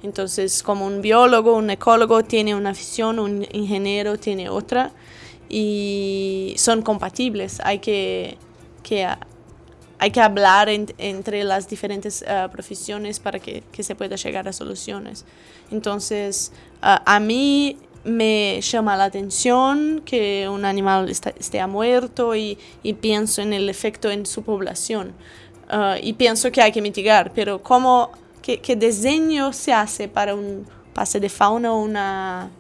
Entonces, 0.03 0.63
como 0.63 0.87
un 0.87 1.03
biólogo, 1.03 1.57
un 1.57 1.69
ecólogo 1.71 2.23
tiene 2.23 2.55
una 2.55 2.71
afición, 2.71 3.19
un 3.19 3.47
ingeniero 3.53 4.19
tiene 4.19 4.49
otra, 4.49 4.93
y 5.49 6.55
son 6.57 6.83
compatibles. 6.83 7.61
Hay 7.65 7.81
que, 7.81 8.39
que, 8.91 9.07
hay 10.01 10.11
que 10.11 10.21
hablar 10.21 10.69
entre 10.69 11.45
las 11.45 11.69
diferentes 11.69 12.23
uh, 12.23 12.51
profesiones 12.51 13.21
para 13.21 13.39
que, 13.39 13.63
que, 13.71 13.85
se 13.85 13.95
pueda 13.95 14.17
llegar 14.17 14.49
a 14.49 14.53
soluciones. 14.53 15.25
Entonces, 15.71 16.51
uh, 16.83 16.99
a 17.05 17.21
mí 17.21 17.79
me 18.03 18.61
llama 18.61 18.97
la 18.97 19.05
atención 19.05 20.03
que 20.05 20.49
un 20.49 20.65
animal 20.65 21.09
esté 21.09 21.65
muerto 21.69 22.35
y, 22.35 22.59
y, 22.83 22.95
pienso 22.95 23.43
en 23.43 23.53
el 23.53 23.69
efecto 23.69 24.11
en 24.11 24.27
su 24.27 24.43
población. 24.43 25.13
Uh, 25.73 25.97
y 26.03 26.15
pienso 26.15 26.51
que 26.51 26.61
hay 26.61 26.73
que 26.73 26.83
mitigar, 26.83 27.33
pero 27.33 27.63
¿cómo, 27.63 28.11
qué, 28.43 28.59
qué, 28.61 28.75
diseño 28.75 29.53
se 29.53 29.73
hace 29.73 30.09
para 30.09 30.35
un 30.35 30.67
pase 30.95 31.21
de 31.21 31.29
fauna 31.29 31.73
o 31.73 31.81
una, 31.81 32.51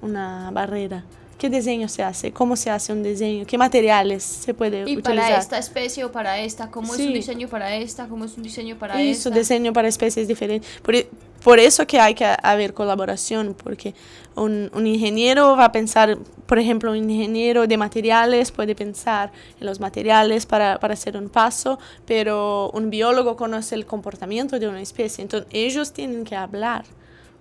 una 0.00 0.50
barrera? 0.52 1.04
¿Qué 1.40 1.48
diseño 1.48 1.88
se 1.88 2.02
hace? 2.02 2.32
¿Cómo 2.32 2.54
se 2.54 2.68
hace 2.68 2.92
un 2.92 3.02
diseño? 3.02 3.46
¿Qué 3.46 3.56
materiales 3.56 4.22
se 4.22 4.52
puede 4.52 4.80
¿Y 4.80 4.98
utilizar? 4.98 5.16
para 5.16 5.38
esta 5.38 5.56
especie 5.56 6.04
o 6.04 6.12
para 6.12 6.38
esta? 6.38 6.70
¿Cómo 6.70 6.92
sí. 6.92 7.00
es 7.00 7.08
un 7.08 7.14
diseño 7.14 7.48
para 7.48 7.74
esta? 7.76 8.08
¿Cómo 8.08 8.26
es 8.26 8.36
un 8.36 8.42
diseño 8.42 8.76
para 8.76 9.00
Eso, 9.00 9.30
esta? 9.30 9.38
diseño 9.38 9.72
para 9.72 9.88
especies 9.88 10.28
diferentes. 10.28 10.70
Por, 10.82 10.96
por 11.42 11.58
eso 11.58 11.86
que 11.86 11.98
hay 11.98 12.12
que 12.12 12.26
haber 12.42 12.74
colaboración, 12.74 13.54
porque 13.54 13.94
un, 14.36 14.70
un, 14.74 14.86
ingeniero 14.86 15.56
va 15.56 15.64
a 15.64 15.72
pensar, 15.72 16.18
por 16.44 16.58
ejemplo, 16.58 16.90
un 16.90 17.08
ingeniero 17.08 17.66
de 17.66 17.78
materiales 17.78 18.52
puede 18.52 18.74
pensar 18.74 19.32
en 19.58 19.64
los 19.64 19.80
materiales 19.80 20.44
para, 20.44 20.78
para 20.78 20.92
hacer 20.92 21.16
un 21.16 21.30
paso, 21.30 21.78
pero 22.04 22.70
un 22.74 22.90
biólogo 22.90 23.36
conoce 23.36 23.76
el 23.76 23.86
comportamiento 23.86 24.58
de 24.58 24.68
una 24.68 24.82
especie, 24.82 25.22
entonces 25.22 25.48
ellos 25.52 25.94
tienen 25.94 26.24
que 26.24 26.36
hablar, 26.36 26.84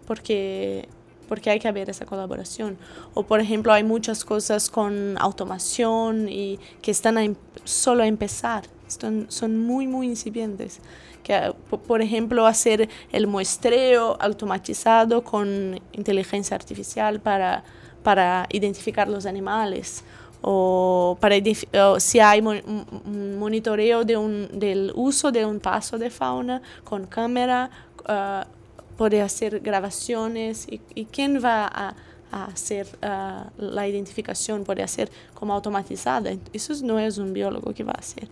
porque 0.08 0.88
porque 1.30 1.52
hay 1.52 1.60
que 1.60 1.68
haber 1.68 1.90
esa 1.90 2.06
colaboración. 2.06 2.78
O 3.14 3.24
por 3.24 3.40
ejemplo, 3.40 3.72
hay 3.72 3.84
muchas 3.84 4.26
cosas 4.26 4.70
con 4.70 5.16
automación 5.20 6.28
y 6.28 6.60
que 6.82 6.92
están 6.92 7.18
a, 7.18 7.24
solo 7.64 8.04
a 8.04 8.08
empezar, 8.08 8.64
están, 8.88 9.28
son 9.30 9.58
muy, 9.58 9.88
muy 9.88 10.08
incipientes. 10.08 10.80
Que, 11.24 11.54
por 11.88 12.02
ejemplo, 12.02 12.48
hacer 12.48 12.90
el 13.12 13.28
muestreo 13.28 14.18
automatizado 14.20 15.24
con 15.24 15.80
inteligencia 15.92 16.56
artificial 16.56 17.20
para, 17.20 17.64
para 18.04 18.48
identificar 18.50 19.08
los 19.08 19.26
animales. 19.26 20.04
O 20.42 21.18
para 21.20 21.36
o 21.84 22.00
si 22.00 22.22
hay 22.22 22.40
un 22.40 23.38
monitoreo 23.38 24.06
de 24.06 24.16
un, 24.16 24.48
del 24.54 24.94
uso 24.96 25.32
de 25.32 25.46
un 25.46 25.60
paso 25.60 25.98
de 25.98 26.10
fauna 26.10 26.62
con 26.86 27.08
cámara, 27.08 27.70
uh, 28.08 28.59
puede 29.00 29.22
hacer 29.22 29.62
grabaciones 29.62 30.68
y, 30.68 30.82
y 30.94 31.06
quién 31.06 31.42
va 31.42 31.66
a, 31.66 31.96
a 32.34 32.46
hacer 32.48 32.86
uh, 33.02 33.50
la 33.58 33.88
identificación, 33.88 34.66
puede 34.66 34.84
hacer 34.84 35.10
como 35.34 35.54
automatizada. 35.54 36.32
Eso 36.52 36.74
no 36.84 37.00
es 37.00 37.18
un 37.18 37.32
biólogo 37.32 37.74
que 37.74 37.86
va 37.86 37.94
a 37.94 38.00
hacer. 38.00 38.28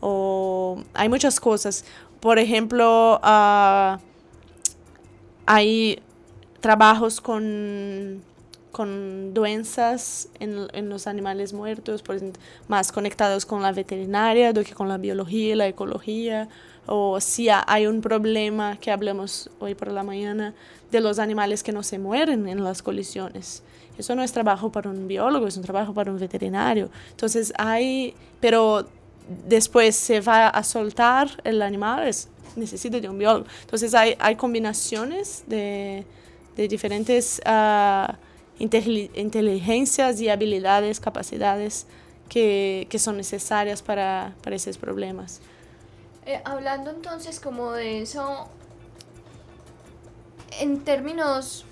O 0.00 0.80
hay 0.94 1.08
muchas 1.08 1.40
cosas. 1.40 1.84
Por 2.20 2.38
ejemplo, 2.38 3.20
uh, 3.20 3.98
hay 5.44 6.00
trabajos 6.60 7.20
con, 7.20 8.22
con 8.76 9.32
doenças 9.32 10.28
en, 10.38 10.68
en, 10.74 10.90
los 10.90 11.06
animales 11.06 11.54
muertos, 11.54 12.02
por 12.02 12.16
ejemplo, 12.16 12.42
más 12.68 12.92
conectados 12.92 13.46
con 13.46 13.62
la 13.62 13.72
veterinaria 13.72 14.52
do 14.52 14.62
que 14.62 14.74
con 14.74 14.86
la 14.86 14.98
biología 14.98 15.56
la 15.56 15.66
ecología. 15.66 16.46
O 16.84 17.18
si 17.18 17.48
hay 17.48 17.86
un 17.86 18.02
problema 18.02 18.76
que 18.76 18.90
hablamos 18.90 19.48
hoy 19.60 19.74
por 19.74 19.90
la 19.90 20.02
mañana 20.02 20.52
de 20.92 21.00
los 21.00 21.18
animales 21.18 21.62
que 21.62 21.72
no 21.72 21.82
se 21.82 21.98
mueren 21.98 22.46
en 22.48 22.62
las 22.62 22.82
colisiones. 22.82 23.62
Eso 23.96 24.14
no 24.14 24.22
es 24.22 24.30
trabajo 24.30 24.70
para 24.70 24.90
un 24.90 25.08
biólogo, 25.08 25.46
es 25.46 25.56
un 25.56 25.62
trabajo 25.62 25.94
para 25.94 26.12
un 26.12 26.18
veterinario. 26.18 26.90
Entonces 27.12 27.54
hay, 27.56 28.12
pero 28.40 28.86
después 29.48 29.96
se 29.96 30.20
va 30.20 30.48
a 30.48 30.62
soltar 30.62 31.30
el 31.44 31.62
animal, 31.62 32.06
es, 32.06 32.28
necesita 32.56 33.00
de 33.00 33.08
un 33.08 33.16
biólogo. 33.16 33.46
Entonces 33.62 33.94
hay, 33.94 34.16
hay 34.18 34.36
combinaciones 34.36 35.44
de, 35.46 36.04
de 36.58 36.68
diferentes 36.68 37.40
uh, 37.46 38.12
inteligencias 38.58 40.20
y 40.20 40.28
habilidades, 40.28 41.00
capacidades 41.00 41.86
que, 42.28 42.86
que 42.90 42.98
son 42.98 43.16
necesarias 43.16 43.82
para, 43.82 44.34
para 44.42 44.56
esos 44.56 44.78
problemas. 44.78 45.40
Eh, 46.24 46.40
hablando 46.44 46.90
entonces 46.90 47.38
como 47.38 47.72
de 47.72 48.02
eso, 48.02 48.48
en 50.58 50.80
términos 50.80 51.64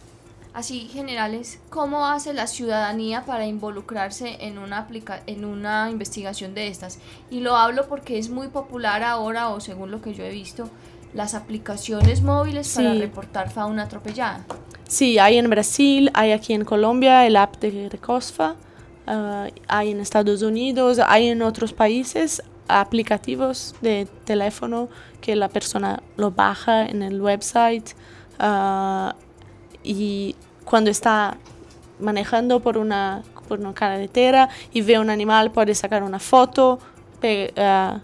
así 0.52 0.86
generales, 0.86 1.58
¿cómo 1.70 2.06
hace 2.06 2.32
la 2.32 2.46
ciudadanía 2.46 3.24
para 3.24 3.46
involucrarse 3.46 4.36
en 4.40 4.58
una, 4.58 4.78
aplica 4.78 5.22
en 5.26 5.44
una 5.44 5.90
investigación 5.90 6.54
de 6.54 6.68
estas? 6.68 7.00
Y 7.30 7.40
lo 7.40 7.56
hablo 7.56 7.88
porque 7.88 8.18
es 8.18 8.28
muy 8.28 8.46
popular 8.46 9.02
ahora, 9.02 9.48
o 9.48 9.58
según 9.58 9.90
lo 9.90 10.00
que 10.00 10.14
yo 10.14 10.22
he 10.22 10.30
visto, 10.30 10.70
las 11.14 11.34
aplicaciones 11.34 12.22
móviles 12.22 12.66
sí. 12.66 12.76
para 12.76 12.94
reportar 12.94 13.50
fauna 13.50 13.84
atropellada. 13.84 14.44
Sí, 14.86 15.18
hay 15.18 15.38
en 15.38 15.48
Brasil, 15.48 16.10
hay 16.12 16.32
aquí 16.32 16.52
en 16.52 16.64
Colombia 16.64 17.26
el 17.26 17.36
app 17.36 17.56
de 17.56 17.88
Recosfa, 17.88 18.56
uh, 19.06 19.48
hay 19.68 19.90
en 19.92 20.00
Estados 20.00 20.42
Unidos, 20.42 21.00
hay 21.06 21.28
en 21.28 21.42
otros 21.42 21.72
países 21.72 22.42
aplicativos 22.68 23.74
de 23.80 24.08
teléfono 24.24 24.88
que 25.20 25.36
la 25.36 25.48
persona 25.48 26.02
lo 26.16 26.30
baja 26.30 26.86
en 26.86 27.02
el 27.02 27.20
website. 27.20 27.90
Uh, 28.40 29.10
y 29.82 30.34
cuando 30.64 30.90
está 30.90 31.38
manejando 32.00 32.60
por 32.60 32.76
una, 32.76 33.22
por 33.48 33.60
una 33.60 33.72
carretera 33.72 34.48
y 34.72 34.82
ve 34.82 34.98
un 34.98 35.10
animal, 35.10 35.50
puede 35.50 35.74
sacar 35.74 36.02
una 36.02 36.18
foto, 36.18 36.78
uh, 37.22 37.98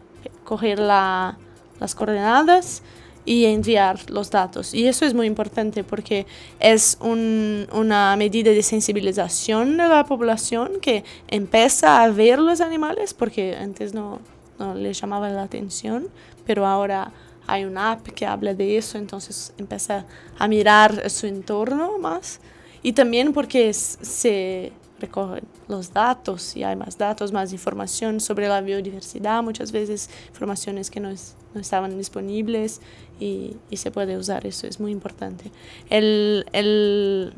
coger 0.44 0.78
la, 0.78 1.36
las 1.78 1.94
coordenadas 1.94 2.82
y 3.31 3.45
enviar 3.45 4.11
los 4.11 4.28
datos. 4.28 4.74
Y 4.74 4.89
eso 4.89 5.07
es 5.07 5.14
muy 5.14 5.28
importante 5.28 5.85
porque 5.85 6.26
es 6.59 6.99
un, 7.01 7.68
una 7.72 8.16
medida 8.16 8.51
de 8.51 8.61
sensibilización 8.61 9.76
de 9.76 9.87
la 9.87 10.05
población 10.05 10.81
que 10.83 11.05
empieza 11.28 12.03
a 12.03 12.11
ver 12.11 12.41
los 12.41 12.61
animales 12.61 13.14
porque 13.14 13.55
antes 13.55 13.95
no, 13.95 14.18
no 14.59 14.74
le 14.74 14.93
llamaba 14.93 15.28
la 15.28 15.45
atención, 15.45 16.09
pero 16.45 16.66
ahora 16.66 17.12
hay 17.47 17.64
una 17.64 17.93
app 17.93 18.09
que 18.09 18.26
habla 18.26 18.53
de 18.53 18.76
eso, 18.76 18.99
entonces 18.99 19.53
empieza 19.59 20.07
a 20.37 20.49
mirar 20.49 21.09
su 21.09 21.28
entorno 21.28 21.99
más. 21.99 22.41
Y 22.83 22.95
también 22.95 23.33
porque 23.33 23.72
se 23.72 24.72
recogen 24.99 25.45
los 25.68 25.93
datos 25.93 26.57
y 26.57 26.64
hay 26.64 26.74
más 26.74 26.99
datos, 26.99 27.33
más 27.33 27.53
información 27.53 28.18
sobre 28.18 28.49
la 28.49 28.61
biodiversidad, 28.61 29.41
muchas 29.43 29.70
veces 29.70 30.11
informaciones 30.28 30.91
que 30.91 30.99
no, 30.99 31.11
no 31.55 31.61
estaban 31.61 31.97
disponibles 31.97 32.81
y, 33.20 33.56
y, 33.70 33.76
se 33.76 33.90
puede 33.90 34.16
usar, 34.16 34.46
eso 34.46 34.66
es 34.66 34.80
muy 34.80 34.90
importante. 34.90 35.52
El, 35.90 36.46
el, 36.52 37.34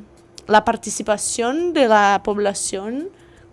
la 0.47 0.65
participación 0.65 1.75
de 1.75 1.89
la 1.89 2.23
población 2.25 3.09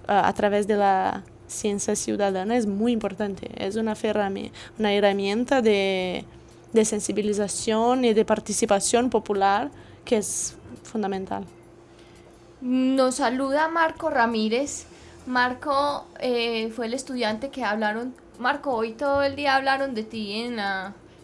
uh, 0.07 0.11
a 0.11 0.33
través 0.33 0.67
de 0.67 0.75
la 0.77 1.23
ciencia 1.47 1.95
ciudadana 1.95 2.55
es 2.55 2.67
muy 2.67 2.91
importante, 2.91 3.49
es 3.57 3.75
una, 3.75 3.95
una 4.77 4.93
herramienta 4.93 5.61
de, 5.61 6.23
de 6.73 6.85
sensibilización 6.85 8.05
y 8.05 8.13
de 8.13 8.23
participación 8.25 9.09
popular 9.09 9.71
que 10.05 10.17
es 10.17 10.55
fundamental. 10.83 11.45
Nos 12.61 13.15
saluda 13.15 13.67
Marco 13.69 14.09
Ramírez. 14.09 14.85
Marco 15.25 16.05
eh, 16.19 16.71
fue 16.75 16.87
el 16.87 16.93
estudiante 16.93 17.49
que 17.49 17.63
hablaron. 17.63 18.13
Marco, 18.37 18.73
hoy 18.73 18.93
todo 18.93 19.23
el 19.23 19.35
día 19.35 19.55
hablaron 19.55 19.93
de 19.93 20.03
ti 20.03 20.41
en, 20.41 20.57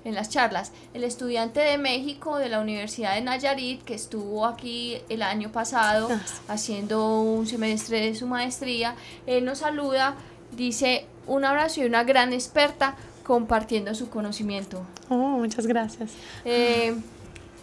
en 0.05 0.15
las 0.15 0.29
charlas. 0.29 0.71
El 0.93 1.03
estudiante 1.03 1.59
de 1.59 1.77
México 1.77 2.37
de 2.37 2.47
la 2.47 2.61
Universidad 2.61 3.15
de 3.15 3.21
Nayarit 3.21 3.83
que 3.83 3.95
estuvo 3.95 4.45
aquí 4.45 4.99
el 5.09 5.21
año 5.21 5.51
pasado 5.51 6.07
ah, 6.09 6.21
haciendo 6.47 7.21
un 7.21 7.45
semestre 7.47 7.99
de 7.99 8.15
su 8.15 8.27
maestría. 8.27 8.95
Él 9.25 9.43
nos 9.43 9.59
saluda, 9.59 10.15
dice 10.55 11.05
un 11.27 11.43
abrazo 11.43 11.81
y 11.81 11.85
una 11.85 12.03
gran 12.03 12.31
experta 12.31 12.95
compartiendo 13.23 13.93
su 13.95 14.09
conocimiento. 14.09 14.85
Oh, 15.09 15.15
muchas 15.15 15.65
gracias. 15.65 16.11
Eh, 16.45 16.95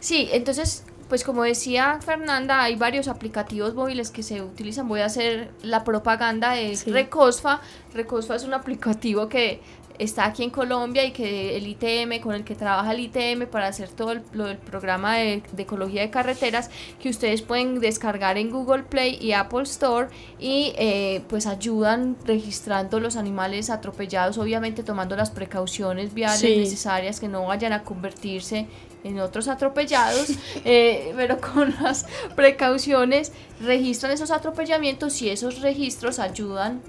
sí, 0.00 0.28
entonces 0.32 0.84
pues 1.12 1.24
como 1.24 1.42
decía 1.42 1.98
Fernanda, 2.00 2.62
hay 2.62 2.74
varios 2.74 3.06
aplicativos 3.06 3.74
móviles 3.74 4.10
que 4.10 4.22
se 4.22 4.40
utilizan. 4.40 4.88
Voy 4.88 5.00
a 5.00 5.04
hacer 5.04 5.50
la 5.60 5.84
propaganda 5.84 6.52
de 6.52 6.74
Recosfa. 6.86 7.60
Recosfa 7.92 8.34
es 8.34 8.44
un 8.44 8.54
aplicativo 8.54 9.28
que 9.28 9.60
está 10.02 10.26
aquí 10.26 10.42
en 10.42 10.50
Colombia 10.50 11.04
y 11.04 11.12
que 11.12 11.56
el 11.56 11.66
ITM, 11.66 12.20
con 12.20 12.34
el 12.34 12.44
que 12.44 12.54
trabaja 12.54 12.92
el 12.92 13.00
ITM 13.00 13.46
para 13.46 13.68
hacer 13.68 13.88
todo 13.88 14.12
el, 14.12 14.22
lo 14.32 14.46
del 14.46 14.58
programa 14.58 15.16
de, 15.16 15.42
ecología 15.58 16.02
de 16.02 16.10
carreteras, 16.10 16.70
que 17.00 17.08
ustedes 17.08 17.42
pueden 17.42 17.80
descargar 17.80 18.38
en 18.38 18.50
Google 18.50 18.82
Play 18.82 19.18
y 19.20 19.32
Apple 19.32 19.62
Store 19.62 20.08
y 20.38 20.72
eh, 20.76 21.22
pues 21.28 21.46
ayudan 21.46 22.16
registrando 22.24 23.00
los 23.00 23.16
animales 23.16 23.70
atropellados, 23.70 24.38
obviamente 24.38 24.82
tomando 24.82 25.16
las 25.16 25.30
precauciones 25.30 26.14
viales 26.14 26.42
necesarias 26.42 27.20
que 27.20 27.28
no 27.28 27.46
vayan 27.46 27.72
a 27.72 27.82
convertirse 27.82 28.66
en 29.04 29.20
otros 29.20 29.48
atropellados, 29.48 30.30
eh, 30.64 31.12
pero 31.16 31.40
con 31.40 31.74
las 31.80 32.06
precauciones 32.36 33.32
registran 33.60 34.12
esos 34.12 34.30
atropellamientos 34.30 35.20
y 35.22 35.30
esos 35.30 35.60
registros 35.60 36.18
ayudan 36.18 36.80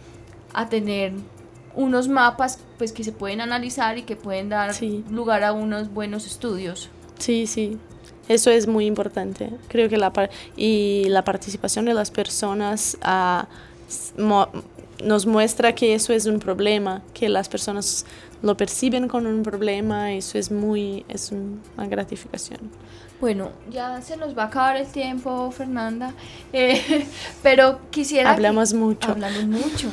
a 0.54 0.70
tener 0.70 1.14
unos 1.76 2.08
mapas 2.08 2.60
pues 2.78 2.92
que 2.92 3.04
se 3.04 3.12
pueden 3.12 3.42
analizar 3.42 3.98
y 3.98 4.04
que 4.04 4.16
pueden 4.16 4.50
dar 4.50 4.72
lugar 5.10 5.44
a 5.44 5.54
unos 5.54 5.94
buenos 5.94 6.26
estudios. 6.26 6.90
Sí, 7.20 7.48
sí. 7.48 7.78
Eso 8.30 8.52
es 8.52 8.68
muy 8.68 8.86
importante. 8.86 9.50
Creo 9.68 9.90
que 9.90 9.98
la 9.98 10.12
y 10.56 11.06
la 11.10 11.24
participación 11.24 11.86
de 11.86 11.94
las 11.94 12.10
personas 12.10 12.98
ah, 13.02 13.48
nos 15.04 15.26
muestra 15.26 15.76
que 15.76 15.94
eso 15.94 16.14
es 16.14 16.26
un 16.26 16.40
problema, 16.40 17.02
que 17.14 17.28
las 17.28 17.50
personas 17.50 18.06
lo 18.42 18.56
perciben 18.56 19.08
como 19.08 19.30
un 19.30 19.44
problema, 19.44 20.14
eso 20.14 20.38
es 20.38 20.52
muy, 20.52 21.06
es 21.10 21.32
una 21.32 21.88
gratificación. 21.88 22.60
Bueno, 23.20 23.52
ya 23.72 24.02
se 24.02 24.18
nos 24.18 24.38
va 24.38 24.44
a 24.44 24.46
acabar 24.48 24.76
el 24.76 24.88
tiempo, 24.88 25.50
Fernanda, 25.52 26.14
eh, 26.54 27.08
pero 27.42 27.80
quisiera... 27.90 28.32
Hablamos 28.32 28.74
mucho. 28.74 29.12
Hablamos 29.12 29.46
mucho. 29.46 29.90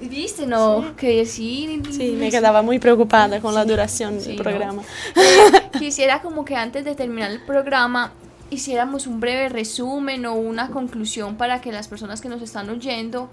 ¿Viste? 0.00 0.46
No, 0.46 0.94
que 0.96 1.26
sí. 1.26 1.82
Sí, 1.90 2.14
me 2.18 2.30
quedaba 2.30 2.62
muy 2.62 2.78
preocupada 2.78 3.40
con 3.40 3.54
la 3.54 3.64
duración 3.64 4.22
del 4.22 4.36
programa. 4.36 4.82
Eh, 5.16 5.68
quisiera 5.78 6.22
como 6.22 6.44
que 6.44 6.54
antes 6.56 6.84
de 6.84 6.94
terminar 6.94 7.30
el 7.30 7.40
programa 7.44 8.12
hiciéramos 8.50 9.06
un 9.06 9.20
breve 9.20 9.48
resumen 9.48 10.24
o 10.24 10.34
una 10.34 10.70
conclusión 10.70 11.36
para 11.36 11.60
que 11.60 11.70
las 11.70 11.88
personas 11.88 12.20
que 12.20 12.28
nos 12.28 12.40
están 12.40 12.70
oyendo 12.70 13.28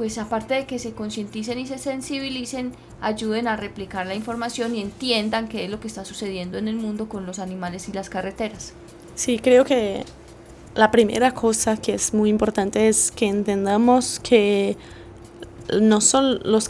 pues 0.00 0.16
aparte 0.16 0.54
de 0.54 0.64
que 0.64 0.78
se 0.78 0.92
concienticen 0.92 1.58
y 1.58 1.66
se 1.66 1.76
sensibilicen, 1.76 2.72
ayuden 3.02 3.46
a 3.46 3.56
replicar 3.56 4.06
la 4.06 4.14
información 4.14 4.74
y 4.74 4.80
entiendan 4.80 5.46
qué 5.46 5.64
es 5.64 5.70
lo 5.70 5.78
que 5.78 5.88
está 5.88 6.06
sucediendo 6.06 6.56
en 6.56 6.68
el 6.68 6.76
mundo 6.76 7.06
con 7.06 7.26
los 7.26 7.38
animales 7.38 7.86
y 7.86 7.92
las 7.92 8.08
carreteras. 8.08 8.72
Sí, 9.14 9.38
creo 9.38 9.66
que 9.66 10.04
la 10.74 10.90
primera 10.90 11.32
cosa 11.32 11.76
que 11.76 11.92
es 11.92 12.14
muy 12.14 12.30
importante 12.30 12.88
es 12.88 13.10
que 13.10 13.26
entendamos 13.26 14.18
que 14.20 14.78
no 15.80 16.00
son 16.00 16.40
los, 16.44 16.68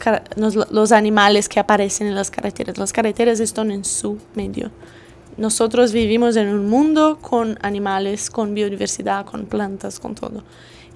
los 0.71 0.93
animales 0.93 1.49
que 1.49 1.61
aparecen 1.61 2.07
en 2.07 2.15
las 2.15 2.31
carreteras, 2.31 2.79
las 2.79 2.93
carreteras 2.93 3.41
están 3.41 3.71
en 3.71 3.85
su 3.85 4.19
medio. 4.35 4.71
Nosotros 5.37 5.93
vivimos 5.93 6.37
en 6.37 6.49
un 6.49 6.69
mundo 6.69 7.19
con 7.21 7.59
animales, 7.63 8.31
con 8.31 8.53
biodiversidad, 8.55 9.25
con 9.25 9.47
plantas, 9.47 9.99
con 9.99 10.15
todo. 10.15 10.43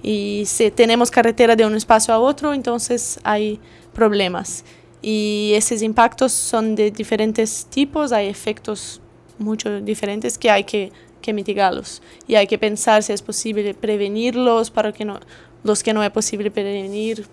Y 0.03 0.43
si 0.45 0.69
tenemos 0.69 1.09
carretera 1.09 1.55
de 1.55 1.65
un 1.65 1.75
espacio 1.75 2.13
a 2.13 2.19
otro, 2.19 2.53
entonces 2.53 3.19
hay 3.23 3.59
problemas. 3.93 4.63
Y 5.01 5.53
esos 5.55 5.81
impactos 5.81 6.31
son 6.31 6.75
de 6.75 6.91
diferentes 6.91 7.65
tipos, 7.65 8.11
hay 8.11 8.27
efectos 8.27 9.01
mucho 9.39 9.81
diferentes 9.81 10.37
que 10.37 10.51
hay 10.51 10.63
que, 10.63 10.91
que 11.21 11.33
mitigarlos. 11.33 12.01
Y 12.27 12.35
hay 12.35 12.45
que 12.45 12.57
pensar 12.59 13.01
si 13.01 13.13
es 13.13 13.21
posible 13.21 13.73
prevenirlos 13.73 14.69
para 14.69 14.91
que 14.91 15.05
no, 15.05 15.19
los 15.63 15.81
que 15.81 15.93
no 15.93 16.03
es 16.03 16.11
posible 16.11 16.51
prevenir, 16.51 17.25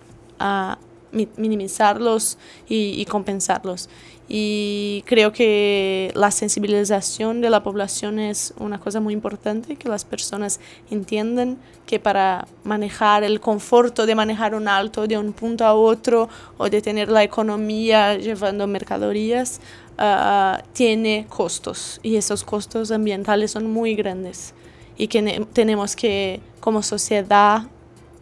a 0.43 0.77
minimizarlos 1.13 2.37
y, 2.67 3.05
compensarlos. 3.05 3.89
Y 4.27 5.03
creo 5.05 5.31
que 5.31 6.11
la 6.15 6.31
sensibilización 6.31 7.41
de 7.41 7.49
la 7.49 7.61
población 7.61 8.19
es 8.19 8.53
una 8.57 8.79
cosa 8.79 8.99
muy 8.99 9.13
importante, 9.13 9.75
que 9.75 9.89
las 9.89 10.05
personas 10.05 10.59
entiendan 10.89 11.57
que 11.85 11.99
para 11.99 12.47
manejar 12.63 13.23
el 13.23 13.39
conforto 13.39 14.05
de 14.05 14.15
manejar 14.15 14.55
un 14.55 14.67
alto 14.67 15.07
de 15.07 15.17
un 15.17 15.33
punto 15.33 15.65
a 15.65 15.73
otro 15.73 16.29
o 16.57 16.69
de 16.69 16.81
tener 16.81 17.09
la 17.09 17.23
economía 17.23 18.15
llevando 18.15 18.65
mercaderías, 18.65 19.59
uh, 19.99 20.63
tiene 20.73 21.27
costos 21.29 21.99
y 22.01 22.15
esos 22.15 22.43
costos 22.43 22.91
ambientales 22.91 23.51
son 23.51 23.71
muy 23.71 23.93
grandes 23.95 24.55
y 24.97 25.07
que 25.07 25.45
tenemos 25.53 25.95
que 25.95 26.39
como 26.59 26.81
sociedad 26.81 27.63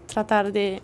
tratar 0.07 0.51
de 0.51 0.81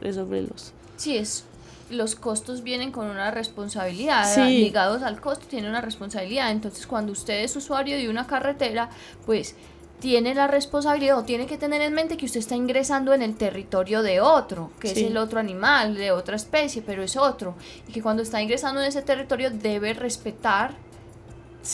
resolverlos. 0.00 0.72
Sí, 0.96 1.16
es 1.16 1.44
los 1.90 2.14
costos 2.14 2.62
vienen 2.62 2.92
con 2.92 3.08
una 3.08 3.30
responsabilidad, 3.30 4.46
ligados 4.46 5.02
al 5.02 5.20
costo 5.20 5.46
tiene 5.48 5.68
una 5.68 5.80
responsabilidad. 5.80 6.50
Entonces, 6.50 6.86
cuando 6.86 7.12
usted 7.12 7.42
es 7.42 7.56
usuario 7.56 7.96
de 7.96 8.08
una 8.08 8.26
carretera, 8.26 8.90
pues 9.26 9.56
tiene 9.98 10.34
la 10.34 10.46
responsabilidad 10.46 11.18
o 11.18 11.24
tiene 11.24 11.46
que 11.46 11.58
tener 11.58 11.82
en 11.82 11.92
mente 11.92 12.16
que 12.16 12.26
usted 12.26 12.40
está 12.40 12.56
ingresando 12.56 13.12
en 13.12 13.22
el 13.22 13.36
territorio 13.36 14.02
de 14.02 14.20
otro, 14.20 14.70
que 14.80 14.92
es 14.92 14.98
el 14.98 15.16
otro 15.16 15.38
animal, 15.38 15.94
de 15.94 16.10
otra 16.10 16.36
especie, 16.36 16.82
pero 16.84 17.02
es 17.02 17.16
otro. 17.16 17.54
Y 17.86 17.92
que 17.92 18.02
cuando 18.02 18.22
está 18.22 18.40
ingresando 18.40 18.80
en 18.80 18.86
ese 18.86 19.02
territorio 19.02 19.50
debe 19.50 19.92
respetar 19.92 20.74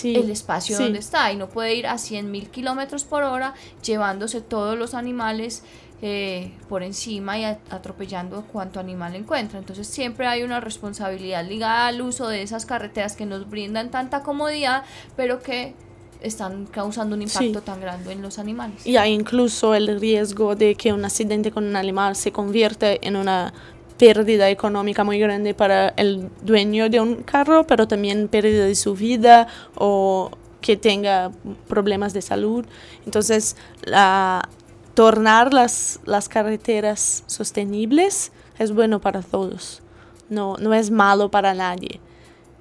el 0.03 0.31
espacio 0.31 0.79
donde 0.79 0.99
está 0.99 1.33
y 1.33 1.37
no 1.37 1.49
puede 1.49 1.75
ir 1.75 1.87
a 1.87 1.99
100 1.99 2.31
mil 2.31 2.51
kilómetros 2.51 3.05
por 3.05 3.23
hora 3.23 3.55
llevándose 3.83 4.41
todos 4.41 4.79
los 4.79 4.95
animales 4.95 5.63
eh, 6.03 6.53
por 6.69 6.83
encima 6.83 7.39
y 7.39 7.45
atropellando 7.45 8.45
cuanto 8.53 8.81
animal 8.81 9.15
encuentra. 9.15 9.59
Entonces 9.59 9.87
siempre 9.87 10.27
hay 10.27 10.43
una 10.43 10.61
responsabilidad 10.61 11.47
ligada 11.47 11.87
al 11.87 12.03
uso 12.03 12.29
de 12.29 12.43
esas 12.43 12.67
carreteras 12.67 13.17
que 13.17 13.25
nos 13.25 13.49
brindan 13.49 13.91
tanta 13.91 14.23
comodidad, 14.23 14.85
pero 15.17 15.43
que 15.43 15.75
están 16.21 16.67
causando 16.67 17.17
un 17.17 17.23
impacto 17.23 17.63
tan 17.63 17.81
grande 17.81 18.13
en 18.13 18.21
los 18.21 18.39
animales. 18.39 18.87
Y 18.87 18.97
hay 18.97 19.13
incluso 19.13 19.75
el 19.75 19.99
riesgo 20.01 20.55
de 20.55 20.75
que 20.75 20.93
un 20.93 21.05
accidente 21.05 21.51
con 21.51 21.65
un 21.65 21.77
animal 21.77 22.17
se 22.17 22.33
convierta 22.33 22.93
en 22.93 23.17
una 23.17 23.55
pérdida 23.99 24.51
económica 24.51 25.05
muy 25.05 25.19
grande 25.19 25.55
para 25.55 25.89
el 25.97 26.29
dueño 26.43 26.89
de 26.91 27.01
un 27.01 27.23
carro, 27.23 27.67
pero 27.67 27.89
también 27.89 28.29
pérdida 28.29 28.65
de 28.65 28.75
su 28.75 28.95
vida 28.95 29.49
o 29.75 30.31
que 30.61 30.77
tenga 30.77 31.31
problemas 31.69 32.13
de 32.13 32.23
salud. 32.23 32.65
Entonces, 33.05 33.57
la, 33.85 34.49
tornar 34.95 35.53
las, 35.53 36.01
las 36.05 36.29
carreteras 36.29 37.23
sostenibles 37.27 38.33
es 38.59 38.73
bueno 38.73 39.01
para 39.01 39.23
todos, 39.23 39.83
no, 40.29 40.57
no 40.57 40.75
es 40.75 40.91
malo 40.91 41.31
para 41.31 41.55
nadie. 41.55 42.01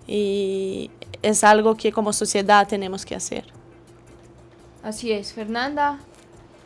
Y 0.07 0.91
es 1.21 1.43
algo 1.43 1.75
que 1.75 1.91
como 1.91 2.13
sociedad 2.13 2.67
tenemos 2.67 3.05
que 3.05 3.15
hacer. 3.15 3.45
Así 4.83 5.11
es, 5.11 5.33
Fernanda. 5.33 5.99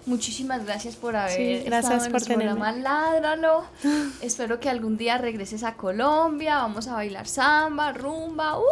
Muchísimas 0.06 0.66
gracias 0.66 0.95
por 0.95 1.16
haber 1.16 1.36
Sí, 1.36 1.64
gracias 1.66 2.04
estado 2.04 2.06
en 2.06 2.12
por 2.12 2.26
programa. 2.26 2.72
Ládralo. 2.72 3.66
Espero 4.22 4.60
que 4.60 4.70
algún 4.70 4.97
día 4.97 5.18
regreses 5.18 5.64
a 5.64 5.76
Colombia. 5.76 6.58
Vamos 6.58 6.88
a 6.88 6.93
bailar 6.93 7.28
samba, 7.28 7.91
rumba. 7.93 8.60
¡uh! 8.60 8.64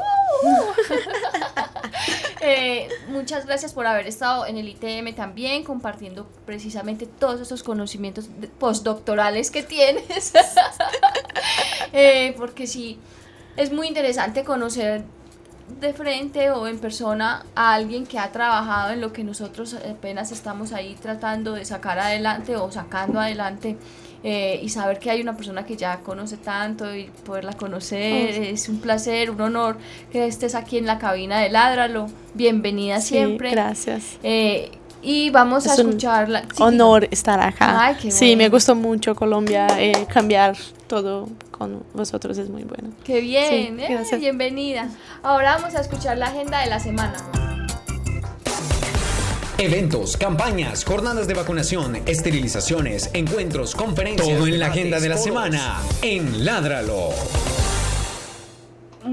Eh, 2.40 2.88
muchas 3.10 3.46
gracias 3.48 3.74
por 3.74 3.88
haber 3.88 4.08
estado 4.08 4.46
en 4.46 4.58
el 4.58 4.70
ITM 4.70 5.16
también, 5.16 5.64
compartiendo 5.64 6.28
precisamente 6.46 7.08
todos 7.08 7.42
esos 7.42 7.64
conocimientos 7.64 8.30
postdoctorales 8.60 9.52
que 9.52 9.64
tienes. 9.64 10.34
Eh, 11.94 12.36
porque 12.38 12.68
sí, 12.68 13.00
es 13.56 13.72
muy 13.72 13.88
interesante 13.88 14.44
conocer 14.44 15.04
de 15.80 15.93
frente 15.93 16.49
o 16.51 16.68
en 16.68 16.80
persona 16.80 17.45
a 17.55 17.74
alguien 17.74 18.05
que 18.05 18.18
ha 18.18 18.32
trabajado 18.32 18.93
en 18.93 19.01
lo 19.01 19.11
que 19.11 19.24
nosotros 19.24 19.74
apenas 19.76 20.32
estamos 20.32 20.72
ahí 20.74 20.95
tratando 21.01 21.53
de 21.53 21.65
sacar 21.65 21.99
adelante 21.99 22.55
o 22.55 22.72
sacando 22.72 23.20
adelante 23.20 23.78
eh, 24.24 24.59
y 24.63 24.70
saber 24.70 24.97
que 24.97 25.11
hay 25.11 25.22
una 25.22 25.36
persona 25.36 25.65
que 25.65 25.76
ya 25.76 25.99
conoce 25.99 26.38
tanto 26.38 26.95
y 26.95 27.05
poderla 27.26 27.53
conocer 27.53 28.34
sí. 28.34 28.41
es 28.47 28.70
un 28.70 28.80
placer, 28.80 29.30
un 29.30 29.41
honor 29.41 29.78
que 30.11 30.26
estés 30.26 30.55
aquí 30.55 30.78
en 30.78 30.86
la 30.86 30.97
cabina 30.97 31.39
de 31.39 31.49
Ládralo. 31.49 32.07
Bienvenida 32.34 32.99
Sí, 33.01 33.09
siempre. 33.09 33.51
gracias. 33.51 34.18
Eh, 34.24 34.72
y 35.10 35.30
vamos 35.30 35.66
a 35.68 35.74
Es 35.74 35.80
escucharla. 35.80 36.41
Sí, 36.41 36.47
Honor 36.62 37.08
estar 37.12 37.39
acá. 37.39 37.82
Ay, 37.82 37.95
qué 38.01 38.12
sí, 38.12 38.36
me 38.36 38.43
bueno. 38.43 38.51
gustó 38.58 38.76
mucho 38.76 39.16
Colombia. 39.16 39.68
eh, 39.80 40.05
cambiar 40.12 40.58
todo 40.88 41.30
con 41.51 41.84
vosotros 41.93 42.38
es 42.38 42.49
muy 42.49 42.64
bueno. 42.64 42.89
Qué 43.05 43.22
bien, 43.22 43.78
Sí, 43.80 43.84
eh, 43.84 44.18
bienvenida. 44.18 44.89
Ahora 45.24 45.55
vamos 45.55 45.76
a 45.76 45.80
escuchar 45.82 46.18
la 46.18 46.26
agenda 46.28 46.60
de 46.60 46.68
la 46.68 46.80
semana. 46.82 47.16
Eventos, 49.58 50.18
campañas, 50.18 50.84
jornadas 50.84 51.28
de 51.28 51.34
vacunación, 51.36 51.95
esterilizaciones, 52.05 53.10
encuentros, 53.14 53.76
conferencias. 53.76 54.28
Todo 54.38 54.45
en 54.45 54.60
la 54.60 54.68
agenda 54.68 54.99
de 54.99 55.10
la 55.10 55.18
semana 55.18 55.78
en 56.01 56.43
Ládralo. 56.45 57.10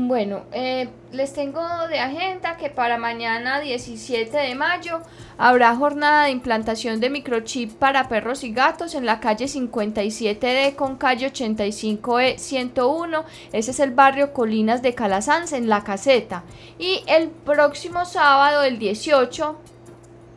Bueno, 0.06 0.42
eh, 0.52 0.90
les 1.12 1.32
tengo 1.32 1.62
de 1.88 1.98
agenda 1.98 2.58
que 2.58 2.68
para 2.68 2.98
mañana 2.98 3.58
17 3.60 4.36
de 4.36 4.54
mayo 4.54 5.00
habrá 5.38 5.74
jornada 5.76 6.24
de 6.24 6.30
implantación 6.30 7.00
de 7.00 7.08
microchip 7.08 7.72
para 7.72 8.06
perros 8.06 8.44
y 8.44 8.52
gatos 8.52 8.94
en 8.94 9.06
la 9.06 9.18
calle 9.18 9.46
57D 9.46 10.74
con 10.74 10.96
calle 10.96 11.32
85E 11.32 12.36
101. 12.36 13.24
Ese 13.54 13.70
es 13.70 13.80
el 13.80 13.92
barrio 13.92 14.34
Colinas 14.34 14.82
de 14.82 14.94
Calasanz 14.94 15.54
en 15.54 15.70
La 15.70 15.82
Caseta. 15.84 16.44
Y 16.78 17.02
el 17.06 17.30
próximo 17.30 18.04
sábado, 18.04 18.62
el 18.62 18.78
18, 18.78 19.56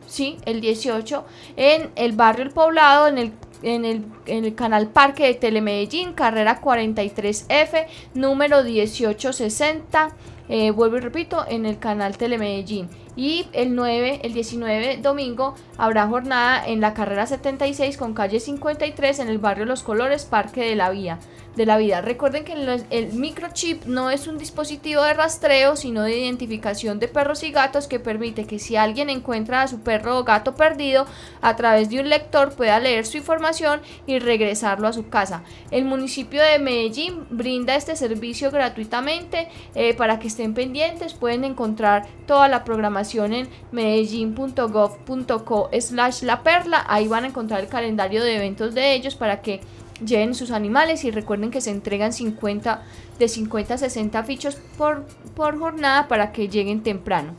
sí, 0.06 0.38
el 0.46 0.62
18, 0.62 1.26
en 1.56 1.90
el 1.94 2.12
barrio 2.12 2.44
El 2.46 2.52
Poblado, 2.52 3.06
en 3.08 3.18
el, 3.18 3.32
en 3.62 3.84
el, 3.84 4.04
en 4.26 4.44
el 4.44 4.54
canal 4.54 4.88
Parque 4.88 5.26
de 5.26 5.34
Telemedellín, 5.34 6.12
carrera 6.12 6.60
43F, 6.60 7.86
número 8.14 8.62
1860. 8.62 10.10
Eh, 10.48 10.70
vuelvo 10.70 10.96
y 10.96 11.00
repito, 11.00 11.44
en 11.48 11.66
el 11.66 11.78
canal 11.78 12.16
Telemedellín. 12.16 12.88
Y 13.16 13.46
el 13.52 13.74
9, 13.74 14.20
el 14.22 14.32
19 14.32 14.98
domingo, 14.98 15.54
habrá 15.76 16.06
jornada 16.06 16.64
en 16.66 16.80
la 16.80 16.94
carrera 16.94 17.26
76 17.26 17.96
con 17.96 18.14
calle 18.14 18.40
53 18.40 19.18
en 19.18 19.28
el 19.28 19.38
barrio 19.38 19.66
Los 19.66 19.82
Colores, 19.82 20.24
Parque 20.24 20.62
de 20.62 20.76
la 20.76 20.90
Vía 20.90 21.18
de 21.58 21.66
la 21.66 21.76
vida. 21.76 22.00
Recuerden 22.00 22.44
que 22.44 22.54
el 22.88 23.12
microchip 23.12 23.84
no 23.84 24.10
es 24.10 24.26
un 24.26 24.38
dispositivo 24.38 25.02
de 25.02 25.12
rastreo, 25.12 25.76
sino 25.76 26.02
de 26.02 26.18
identificación 26.18 26.98
de 26.98 27.08
perros 27.08 27.42
y 27.42 27.50
gatos 27.50 27.86
que 27.86 28.00
permite 28.00 28.46
que 28.46 28.58
si 28.58 28.76
alguien 28.76 29.10
encuentra 29.10 29.60
a 29.62 29.68
su 29.68 29.80
perro 29.80 30.18
o 30.18 30.24
gato 30.24 30.54
perdido, 30.54 31.04
a 31.42 31.56
través 31.56 31.90
de 31.90 32.00
un 32.00 32.08
lector 32.08 32.54
pueda 32.54 32.78
leer 32.80 33.04
su 33.04 33.18
información 33.18 33.80
y 34.06 34.20
regresarlo 34.20 34.88
a 34.88 34.92
su 34.92 35.08
casa. 35.08 35.42
El 35.70 35.84
municipio 35.84 36.40
de 36.42 36.58
Medellín 36.58 37.26
brinda 37.28 37.74
este 37.74 37.96
servicio 37.96 38.50
gratuitamente 38.50 39.48
eh, 39.74 39.94
para 39.94 40.18
que 40.18 40.28
estén 40.28 40.54
pendientes. 40.54 41.12
Pueden 41.12 41.44
encontrar 41.44 42.06
toda 42.26 42.48
la 42.48 42.62
programación 42.64 43.32
en 43.32 43.48
medellín.gov.co 43.72 45.70
slash 45.80 46.22
la 46.22 46.42
perla. 46.44 46.84
Ahí 46.88 47.08
van 47.08 47.24
a 47.24 47.28
encontrar 47.28 47.60
el 47.60 47.68
calendario 47.68 48.22
de 48.22 48.36
eventos 48.36 48.74
de 48.74 48.94
ellos 48.94 49.16
para 49.16 49.42
que 49.42 49.60
lleven 50.04 50.34
sus 50.34 50.50
animales 50.50 51.04
y 51.04 51.10
recuerden 51.10 51.50
que 51.50 51.60
se 51.60 51.70
entregan 51.70 52.12
50 52.12 52.82
de 53.18 53.28
50 53.28 53.74
a 53.74 53.78
60 53.78 54.24
fichos 54.24 54.56
por, 54.76 55.06
por 55.34 55.58
jornada 55.58 56.08
para 56.08 56.32
que 56.32 56.48
lleguen 56.48 56.82
temprano. 56.82 57.34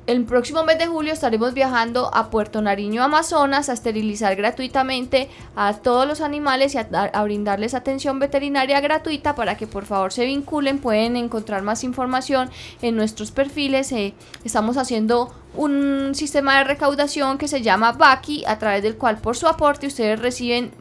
el 0.06 0.26
próximo 0.26 0.66
mes 0.66 0.78
de 0.78 0.88
julio 0.88 1.14
estaremos 1.14 1.54
viajando 1.54 2.14
a 2.14 2.30
Puerto 2.30 2.62
Nariño, 2.62 3.01
Amazonas, 3.04 3.70
a 3.70 3.74
esterilizar 3.74 4.36
gratuitamente 4.36 5.30
a 5.56 5.76
todos 5.76 6.06
los 6.06 6.20
animales 6.20 6.76
y 6.76 6.78
a, 6.78 6.84
dar- 6.84 7.12
a 7.14 7.24
brindarles 7.24 7.74
atención 7.74 8.20
veterinaria 8.20 8.82
gratuita 8.82 9.34
para 9.34 9.56
que 9.56 9.66
por 9.66 9.86
favor 9.86 10.12
se 10.12 10.26
vinculen. 10.26 10.80
Pueden 10.80 11.16
encontrar 11.16 11.62
más 11.62 11.86
información 11.86 12.49
en 12.82 12.97
nuestros 12.97 13.32
perfiles. 13.32 13.93
eh, 13.93 14.14
estamos 14.43 14.76
haciendo 14.76 15.34
un 15.56 16.12
sistema 16.16 16.58
de 16.58 16.66
recaudación 16.66 17.38
que 17.38 17.47
se 17.47 17.62
llama 17.62 17.93
Baki, 17.93 18.43
a 18.45 18.60
través 18.60 18.84
del 18.84 18.97
cual 18.97 19.20
por 19.20 19.38
su 19.38 19.47
aporte 19.47 19.88
ustedes 19.88 20.20
reciben 20.20 20.72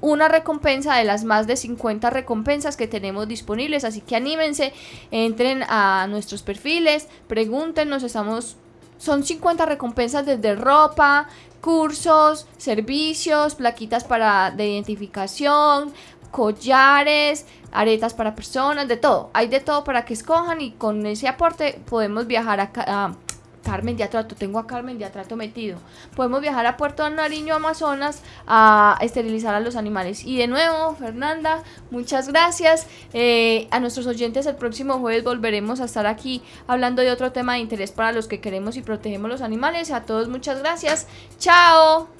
una 0.00 0.28
recompensa 0.28 0.96
de 0.96 1.04
las 1.04 1.24
más 1.24 1.46
de 1.46 1.56
50 1.56 2.10
recompensas 2.10 2.76
que 2.76 2.88
tenemos 2.88 3.28
disponibles. 3.28 3.84
Así 3.84 4.00
que 4.00 4.16
anímense, 4.16 4.72
entren 5.10 5.62
a 5.68 6.06
nuestros 6.08 6.42
perfiles, 6.42 7.08
pregúntenos, 7.26 8.02
estamos... 8.02 8.56
Son 8.98 9.24
50 9.24 9.64
recompensas 9.64 10.26
desde 10.26 10.54
ropa, 10.56 11.26
cursos, 11.62 12.46
servicios, 12.58 13.54
plaquitas 13.54 14.04
para 14.04 14.50
de 14.50 14.68
identificación, 14.68 15.94
collares, 16.30 17.46
aretas 17.72 18.12
para 18.14 18.34
personas, 18.34 18.88
de 18.88 18.98
todo. 18.98 19.30
Hay 19.32 19.48
de 19.48 19.60
todo 19.60 19.84
para 19.84 20.04
que 20.04 20.12
escojan 20.12 20.60
y 20.60 20.72
con 20.72 21.06
ese 21.06 21.28
aporte 21.28 21.80
podemos 21.88 22.26
viajar 22.26 22.60
a, 22.60 22.70
a 22.74 23.14
Carmen 23.62 23.96
de 23.96 24.04
Atrato, 24.04 24.34
tengo 24.34 24.58
a 24.58 24.66
Carmen 24.66 24.98
de 24.98 25.04
Atrato 25.04 25.36
metido. 25.36 25.78
Podemos 26.16 26.40
viajar 26.40 26.66
a 26.66 26.76
Puerto 26.76 27.08
Nariño, 27.10 27.54
Amazonas, 27.54 28.22
a 28.46 28.98
esterilizar 29.00 29.54
a 29.54 29.60
los 29.60 29.76
animales. 29.76 30.24
Y 30.24 30.36
de 30.36 30.46
nuevo, 30.46 30.94
Fernanda, 30.96 31.62
muchas 31.90 32.28
gracias. 32.28 32.86
Eh, 33.12 33.68
a 33.70 33.80
nuestros 33.80 34.06
oyentes, 34.06 34.46
el 34.46 34.56
próximo 34.56 34.98
jueves 34.98 35.24
volveremos 35.24 35.80
a 35.80 35.84
estar 35.84 36.06
aquí 36.06 36.42
hablando 36.66 37.02
de 37.02 37.10
otro 37.10 37.32
tema 37.32 37.54
de 37.54 37.60
interés 37.60 37.92
para 37.92 38.12
los 38.12 38.28
que 38.28 38.40
queremos 38.40 38.76
y 38.76 38.82
protegemos 38.82 39.30
los 39.30 39.42
animales. 39.42 39.90
A 39.90 40.02
todos, 40.04 40.28
muchas 40.28 40.60
gracias. 40.60 41.06
Chao. 41.38 42.19